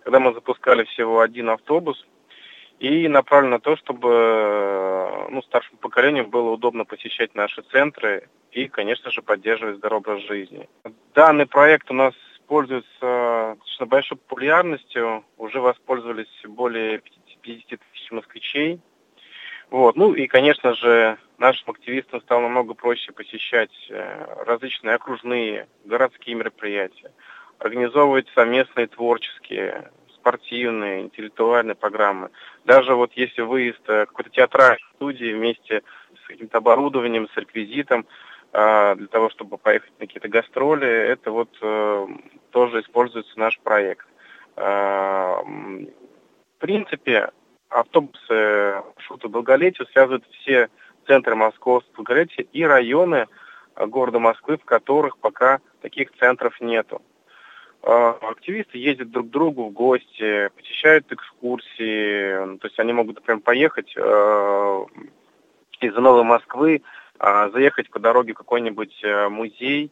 когда 0.03 0.19
мы 0.19 0.33
запускали 0.33 0.85
всего 0.85 1.19
один 1.19 1.49
автобус, 1.49 2.03
и 2.79 3.07
направлен 3.07 3.51
на 3.51 3.59
то, 3.59 3.75
чтобы 3.75 4.09
э, 4.09 5.27
ну, 5.29 5.41
старшему 5.41 5.77
поколению 5.79 6.27
было 6.27 6.51
удобно 6.51 6.85
посещать 6.85 7.35
наши 7.35 7.61
центры 7.63 8.29
и, 8.51 8.67
конечно 8.67 9.11
же, 9.11 9.21
поддерживать 9.21 9.77
здоровый 9.77 10.15
образ 10.15 10.27
жизни. 10.27 10.69
Данный 11.13 11.45
проект 11.45 11.91
у 11.91 11.93
нас 11.93 12.13
пользуется 12.47 13.57
достаточно 13.59 13.85
большой 13.85 14.17
популярностью. 14.17 15.25
Уже 15.37 15.59
воспользовались 15.59 16.27
более 16.45 17.01
50 17.41 17.79
тысяч 17.91 18.11
москвичей. 18.11 18.79
Вот. 19.69 19.95
Ну 19.95 20.13
и, 20.13 20.27
конечно 20.27 20.73
же, 20.73 21.17
нашим 21.37 21.71
активистам 21.71 22.21
стало 22.21 22.41
намного 22.41 22.73
проще 22.73 23.11
посещать 23.11 23.71
э, 23.89 24.43
различные 24.45 24.95
окружные, 24.95 25.67
городские 25.85 26.35
мероприятия, 26.35 27.11
организовывать 27.59 28.27
совместные 28.33 28.87
творческие, 28.87 29.91
спортивные, 30.19 31.01
интеллектуальные 31.01 31.75
программы. 31.75 32.29
Даже 32.69 32.93
вот 32.93 33.13
если 33.15 33.41
выезд 33.41 33.81
э, 33.87 34.05
какой-то 34.05 34.29
театральной 34.29 34.77
студии 34.93 35.33
вместе 35.33 35.81
с 36.23 36.27
каким-то 36.27 36.59
оборудованием, 36.59 37.27
с 37.27 37.35
реквизитом, 37.35 38.05
а, 38.53 38.93
для 38.93 39.07
того, 39.07 39.31
чтобы 39.31 39.57
поехать 39.57 39.91
на 39.99 40.05
какие-то 40.05 40.27
гастроли, 40.27 40.87
это 40.87 41.31
вот 41.31 41.49
э, 41.63 42.07
тоже 42.51 42.81
используется 42.81 43.39
наш 43.39 43.59
проект. 43.61 44.05
А, 44.55 45.41
в 45.41 46.59
принципе, 46.59 47.31
автобусы 47.69 48.83
маршрута 48.95 49.29
долголетия 49.29 49.87
связывают 49.91 50.27
все 50.27 50.69
центры 51.07 51.33
московского 51.33 51.95
долголетия 51.95 52.45
и 52.53 52.63
районы 52.63 53.25
э, 53.75 53.85
города 53.87 54.19
Москвы, 54.19 54.59
в 54.59 54.65
которых 54.65 55.17
пока 55.17 55.59
таких 55.81 56.11
центров 56.19 56.61
нету. 56.61 57.01
А, 57.81 58.17
активисты 58.21 58.77
ездят 58.77 59.11
друг 59.11 59.27
к 59.27 59.31
другу 59.31 59.65
в 59.65 59.71
гости, 59.71 60.49
посещают 60.55 61.11
экскурсии, 61.11 62.57
то 62.57 62.67
есть 62.67 62.79
они 62.79 62.93
могут, 62.93 63.15
например, 63.15 63.41
поехать 63.41 63.93
э, 63.95 64.85
из 65.79 65.95
Новой 65.95 66.23
Москвы 66.23 66.81
а, 67.17 67.49
заехать 67.49 67.89
по 67.89 67.99
дороге 67.99 68.33
в 68.33 68.37
какой-нибудь 68.37 68.99
э, 69.03 69.29
музей, 69.29 69.91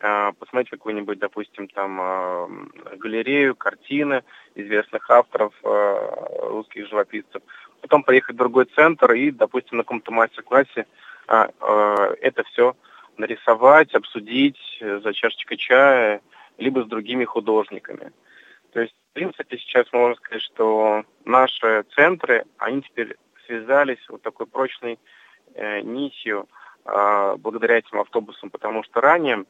а, 0.00 0.32
посмотреть 0.32 0.70
какую-нибудь, 0.70 1.18
допустим, 1.18 1.68
там 1.68 1.98
а, 2.00 2.48
галерею, 2.96 3.54
картины 3.54 4.22
известных 4.54 5.10
авторов, 5.10 5.52
русских 5.62 6.88
живописцев, 6.88 7.42
потом 7.82 8.02
поехать 8.02 8.34
в 8.34 8.38
другой 8.38 8.64
центр 8.74 9.12
и, 9.12 9.30
допустим, 9.30 9.78
на 9.78 9.84
каком-то 9.84 10.10
мастер-классе 10.12 10.86
это 11.28 12.44
все 12.44 12.76
нарисовать, 13.16 13.94
обсудить 13.94 14.58
за 14.80 15.12
чашечкой 15.12 15.56
чая, 15.56 16.20
либо 16.58 16.84
с 16.84 16.86
другими 16.86 17.24
художниками. 17.24 18.12
То 18.72 18.80
есть, 18.80 18.94
в 19.10 19.14
принципе, 19.14 19.58
сейчас 19.58 19.90
можно 19.92 20.16
сказать, 20.16 20.42
что 20.42 21.04
наши 21.24 21.84
центры, 21.94 22.44
они 22.58 22.82
теперь 22.82 23.16
связались 23.46 24.04
вот 24.08 24.22
такой 24.22 24.46
прочной 24.46 24.98
э, 25.54 25.80
нитью 25.80 26.48
а, 26.84 27.36
благодаря 27.36 27.78
этим 27.78 28.00
автобусам, 28.00 28.50
потому 28.50 28.82
что 28.84 29.00
ранее 29.00 29.44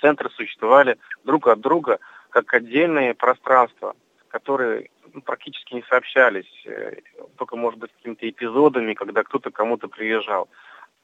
центры 0.00 0.30
существовали 0.30 0.98
друг 1.24 1.48
от 1.48 1.60
друга 1.60 1.98
как 2.30 2.52
отдельные 2.54 3.14
пространства, 3.14 3.96
которые 4.28 4.90
ну, 5.12 5.22
практически 5.22 5.74
не 5.74 5.82
сообщались, 5.82 6.50
э, 6.66 7.00
только, 7.36 7.56
может 7.56 7.80
быть, 7.80 7.92
какими-то 7.92 8.28
эпизодами, 8.28 8.94
когда 8.94 9.22
кто-то 9.22 9.50
кому-то 9.50 9.88
приезжал. 9.88 10.48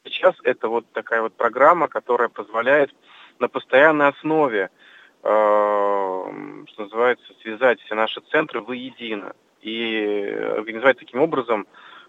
Сейчас 0.05 0.35
это 0.43 0.68
вот 0.68 0.91
такая 0.93 1.23
вот 1.23 1.35
программа, 1.37 1.89
которая 1.89 2.29
позволяет 2.29 2.95
на 3.39 3.49
постоянной 3.49 4.09
основе, 4.09 4.64
э, 4.64 4.91
что 5.23 6.33
называется, 6.79 7.25
связать 7.43 7.81
все 7.81 7.95
наши 7.95 8.20
центры 8.31 8.61
воедино 8.61 9.35
и 9.61 10.27
организовать 10.59 10.99
таким 10.99 11.20
образом, 11.20 11.66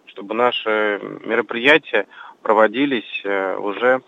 чтобы 0.08 0.34
наши 0.34 1.00
мероприятия 1.24 2.08
проводились 2.42 3.22
э, 3.24 3.56
уже 3.58 4.02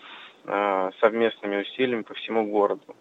э, 0.45 0.91
совместными 0.99 1.61
усилиями 1.61 2.01
по 2.01 2.13
всему 2.15 2.45
городу. 2.45 2.95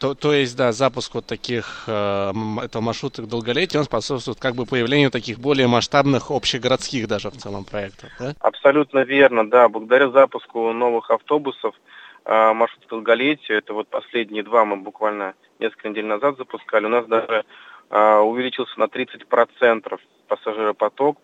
То, 0.00 0.14
то 0.14 0.32
есть, 0.32 0.56
да, 0.56 0.72
запуск 0.72 1.14
вот 1.14 1.26
таких 1.26 1.84
э, 1.86 2.32
к 2.32 3.26
долголетию, 3.26 3.80
он 3.80 3.84
способствует 3.84 4.38
как 4.38 4.54
бы 4.54 4.66
появлению 4.66 5.10
таких 5.10 5.38
более 5.38 5.68
масштабных 5.68 6.30
общегородских 6.30 7.08
даже 7.08 7.30
в 7.30 7.36
целом 7.36 7.64
проектов, 7.64 8.10
да? 8.18 8.34
Абсолютно 8.40 9.00
верно, 9.00 9.48
да. 9.48 9.68
Благодаря 9.68 10.10
запуску 10.10 10.72
новых 10.72 11.10
автобусов 11.10 11.74
маршрут 12.26 12.86
к 12.86 12.88
долголетию, 12.88 13.58
это 13.58 13.72
вот 13.72 13.88
последние 13.88 14.42
два 14.42 14.64
мы 14.64 14.76
буквально 14.76 15.34
несколько 15.58 15.88
недель 15.88 16.06
назад 16.06 16.36
запускали, 16.36 16.86
у 16.86 16.88
нас 16.88 17.06
даже 17.06 17.44
э, 17.90 18.16
увеличился 18.18 18.78
на 18.78 18.84
30% 18.84 20.00
пассажиропоток 20.28 21.18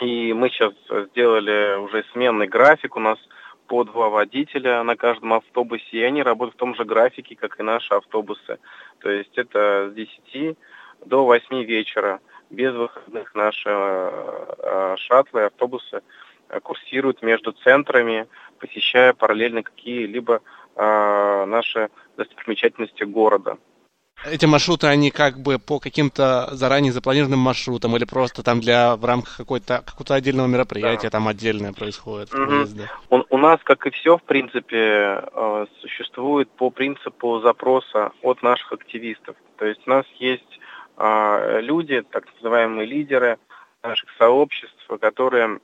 и 0.00 0.32
мы 0.32 0.48
сейчас 0.48 0.72
сделали 1.10 1.78
уже 1.78 2.04
сменный 2.12 2.46
график. 2.46 2.96
У 2.96 3.00
нас 3.00 3.18
по 3.66 3.84
два 3.84 4.08
водителя 4.08 4.82
на 4.82 4.96
каждом 4.96 5.34
автобусе, 5.34 5.84
и 5.90 6.02
они 6.02 6.22
работают 6.22 6.56
в 6.56 6.58
том 6.58 6.74
же 6.74 6.84
графике, 6.84 7.36
как 7.36 7.60
и 7.60 7.62
наши 7.62 7.94
автобусы. 7.94 8.58
То 9.00 9.10
есть 9.10 9.36
это 9.36 9.90
с 9.90 9.94
10 9.94 10.56
до 11.04 11.24
8 11.24 11.62
вечера. 11.64 12.20
Без 12.48 12.74
выходных 12.74 13.34
наши 13.34 13.68
э, 13.68 14.94
шаттлы, 14.98 15.44
автобусы 15.44 16.02
курсируют 16.62 17.22
между 17.22 17.52
центрами, 17.52 18.26
посещая 18.60 19.12
параллельно 19.12 19.62
какие-либо 19.62 20.42
э, 20.76 21.44
наши 21.46 21.88
достопримечательности 22.16 23.04
города. 23.04 23.56
Эти 24.26 24.44
маршруты, 24.44 24.86
они 24.86 25.10
как 25.10 25.38
бы 25.38 25.58
по 25.58 25.78
каким-то 25.78 26.48
заранее 26.52 26.92
запланированным 26.92 27.38
маршрутам 27.38 27.96
или 27.96 28.04
просто 28.04 28.42
там 28.42 28.60
для 28.60 28.96
в 28.96 29.04
рамках 29.04 29.38
какой-то 29.38 29.82
какого-то 29.86 30.14
отдельного 30.14 30.46
мероприятия 30.46 31.08
да. 31.08 31.10
там 31.10 31.26
отдельное 31.26 31.72
происходит? 31.72 32.32
Угу. 32.34 33.16
У, 33.16 33.24
у 33.30 33.38
нас, 33.38 33.60
как 33.64 33.86
и 33.86 33.90
все, 33.90 34.18
в 34.18 34.22
принципе, 34.22 35.22
э, 35.32 35.66
существует 35.80 36.50
по 36.50 36.70
принципу 36.70 37.40
запроса 37.40 38.12
от 38.20 38.42
наших 38.42 38.72
активистов. 38.72 39.36
То 39.56 39.64
есть 39.64 39.80
у 39.86 39.90
нас 39.90 40.04
есть 40.18 40.60
э, 40.98 41.60
люди, 41.62 42.02
так 42.02 42.26
называемые 42.34 42.86
лидеры 42.86 43.38
наших 43.82 44.10
сообществ, 44.18 44.86
которые 45.00 45.60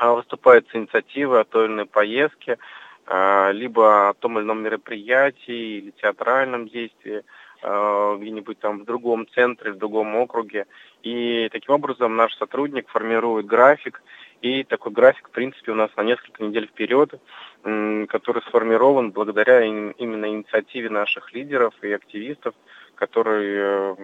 выступают 0.00 0.68
с 0.68 0.74
инициативой 0.74 1.40
о 1.40 1.44
той 1.44 1.66
или 1.66 1.72
иной 1.72 1.86
поездке, 1.86 2.58
либо 3.06 4.10
о 4.10 4.14
том 4.14 4.38
или 4.38 4.44
ином 4.44 4.62
мероприятии 4.62 5.78
или 5.78 5.90
театральном 5.92 6.68
действии– 6.68 7.22
Э, 7.60 8.16
где-нибудь 8.20 8.60
там 8.60 8.80
в 8.80 8.84
другом 8.84 9.26
центре, 9.34 9.72
в 9.72 9.78
другом 9.78 10.14
округе. 10.14 10.66
И 11.02 11.48
таким 11.50 11.74
образом 11.74 12.14
наш 12.14 12.36
сотрудник 12.36 12.88
формирует 12.88 13.46
график, 13.46 14.00
и 14.42 14.62
такой 14.62 14.92
график, 14.92 15.28
в 15.28 15.32
принципе, 15.32 15.72
у 15.72 15.74
нас 15.74 15.90
на 15.96 16.02
несколько 16.02 16.44
недель 16.44 16.68
вперед, 16.68 17.20
который 17.62 18.42
сформирован 18.42 19.10
благодаря 19.10 19.64
именно 19.64 20.26
инициативе 20.26 20.88
наших 20.88 21.32
лидеров 21.32 21.74
и 21.82 21.90
активистов, 21.90 22.54
который 22.94 23.56
э, 23.56 23.96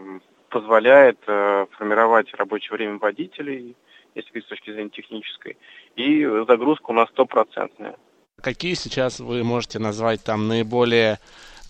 позволяет 0.48 1.18
э, 1.28 1.66
формировать 1.72 2.34
рабочее 2.34 2.76
время 2.76 2.98
водителей, 2.98 3.76
если 4.14 4.30
говорить 4.30 4.46
с 4.46 4.48
точки 4.48 4.72
зрения 4.72 4.90
технической, 4.90 5.56
и 5.96 6.24
загрузка 6.48 6.90
у 6.90 6.94
нас 6.94 7.08
стопроцентная. 7.10 7.96
Какие 8.42 8.74
сейчас 8.74 9.20
вы 9.20 9.42
можете 9.44 9.78
назвать 9.78 10.22
там 10.22 10.48
наиболее 10.48 11.18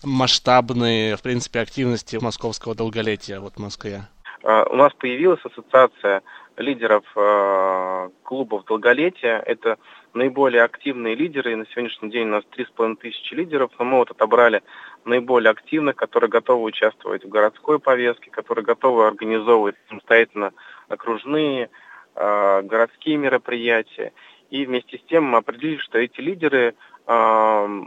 масштабные, 0.03 1.15
в 1.15 1.21
принципе, 1.21 1.59
активности 1.59 2.17
московского 2.21 2.75
долголетия 2.75 3.39
вот 3.39 3.55
в 3.55 3.59
Москве? 3.59 4.01
у 4.45 4.75
нас 4.75 4.93
появилась 4.93 5.43
ассоциация 5.43 6.21
лидеров 6.57 7.03
э, 7.15 8.09
клубов 8.23 8.65
долголетия. 8.65 9.39
Это 9.39 9.77
наиболее 10.13 10.63
активные 10.63 11.15
лидеры. 11.15 11.53
И 11.53 11.55
на 11.55 11.65
сегодняшний 11.65 12.09
день 12.09 12.27
у 12.27 12.31
нас 12.31 12.43
3,5 12.55 12.97
тысячи 12.97 13.33
лидеров. 13.33 13.71
Но 13.79 13.85
мы 13.85 13.97
вот 13.97 14.11
отобрали 14.11 14.61
наиболее 15.03 15.51
активных, 15.51 15.95
которые 15.95 16.29
готовы 16.29 16.63
участвовать 16.63 17.25
в 17.25 17.29
городской 17.29 17.79
повестке, 17.79 18.29
которые 18.29 18.63
готовы 18.63 19.07
организовывать 19.07 19.75
самостоятельно 19.89 20.53
окружные, 20.87 21.69
городские 22.15 23.17
мероприятия. 23.17 24.13
И 24.49 24.65
вместе 24.65 24.97
с 24.97 25.01
тем 25.09 25.25
мы 25.25 25.39
определили, 25.39 25.79
что 25.79 25.99
эти 25.99 26.21
лидеры 26.21 26.75
э, 27.07 27.81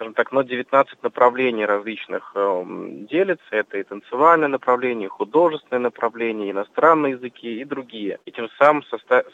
скажем 0.00 0.14
так, 0.14 0.32
на 0.32 0.44
19 0.44 1.02
направлений 1.02 1.66
различных 1.66 2.32
э, 2.34 2.64
делится. 3.10 3.44
Это 3.50 3.76
и 3.76 3.82
танцевальное 3.82 4.48
направление, 4.48 5.06
и 5.06 5.10
художественное 5.10 5.82
направление, 5.82 6.48
и 6.48 6.50
иностранные 6.52 7.12
языки 7.12 7.60
и 7.60 7.64
другие. 7.66 8.18
И 8.24 8.32
тем 8.32 8.48
самым 8.58 8.82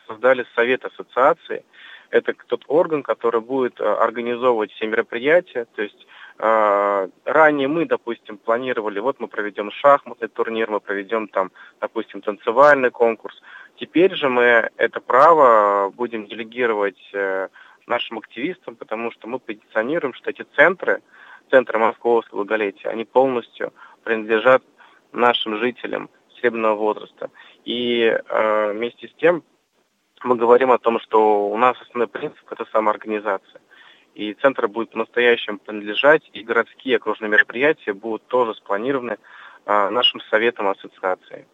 создали 0.08 0.44
Совет 0.56 0.84
Ассоциации. 0.84 1.64
Это 2.10 2.34
тот 2.48 2.64
орган, 2.66 3.04
который 3.04 3.40
будет 3.40 3.80
э, 3.80 3.84
организовывать 3.84 4.72
все 4.72 4.88
мероприятия. 4.88 5.66
То 5.76 5.82
есть 5.82 6.04
э, 6.04 6.06
ранее 6.38 7.68
мы, 7.68 7.86
допустим, 7.86 8.36
планировали, 8.36 8.98
вот 9.00 9.20
мы 9.20 9.28
проведем 9.28 9.70
шахматный 9.70 10.28
турнир, 10.28 10.70
мы 10.70 10.80
проведем 10.80 11.28
там, 11.28 11.50
допустим, 11.80 12.20
танцевальный 12.20 12.90
конкурс. 12.90 13.40
Теперь 13.76 14.14
же 14.14 14.28
мы 14.28 14.70
это 14.76 15.00
право 15.00 15.90
будем 15.90 16.26
делегировать 16.26 16.98
э, 17.12 17.48
нашим 17.86 18.18
активистам, 18.18 18.76
потому 18.76 19.10
что 19.12 19.28
мы 19.28 19.38
позиционируем, 19.38 20.14
что 20.14 20.30
эти 20.30 20.44
центры, 20.56 21.02
центры 21.50 21.78
московского 21.78 22.44
долголетия, 22.44 22.90
они 22.90 23.04
полностью 23.04 23.72
принадлежат 24.02 24.62
нашим 25.12 25.58
жителям 25.58 26.08
среднего 26.40 26.74
возраста. 26.74 27.30
И 27.64 28.02
э, 28.02 28.72
вместе 28.72 29.08
с 29.08 29.14
тем 29.14 29.42
мы 30.22 30.36
говорим 30.36 30.70
о 30.70 30.78
том, 30.78 30.98
что 31.00 31.48
у 31.48 31.56
нас 31.56 31.80
основной 31.80 32.08
принцип– 32.08 32.44
это 32.50 32.64
самоорганизация. 32.72 33.60
И 34.16 34.32
центр 34.32 34.66
будет 34.66 34.92
по-настоящему 34.92 35.58
принадлежать, 35.58 36.22
и 36.32 36.42
городские 36.42 36.96
окружные 36.96 37.28
мероприятия 37.28 37.92
будут 37.92 38.26
тоже 38.28 38.54
спланированы 38.54 39.18
э, 39.66 39.88
нашим 39.90 40.22
советом 40.30 40.68
ассоциации. 40.68 41.46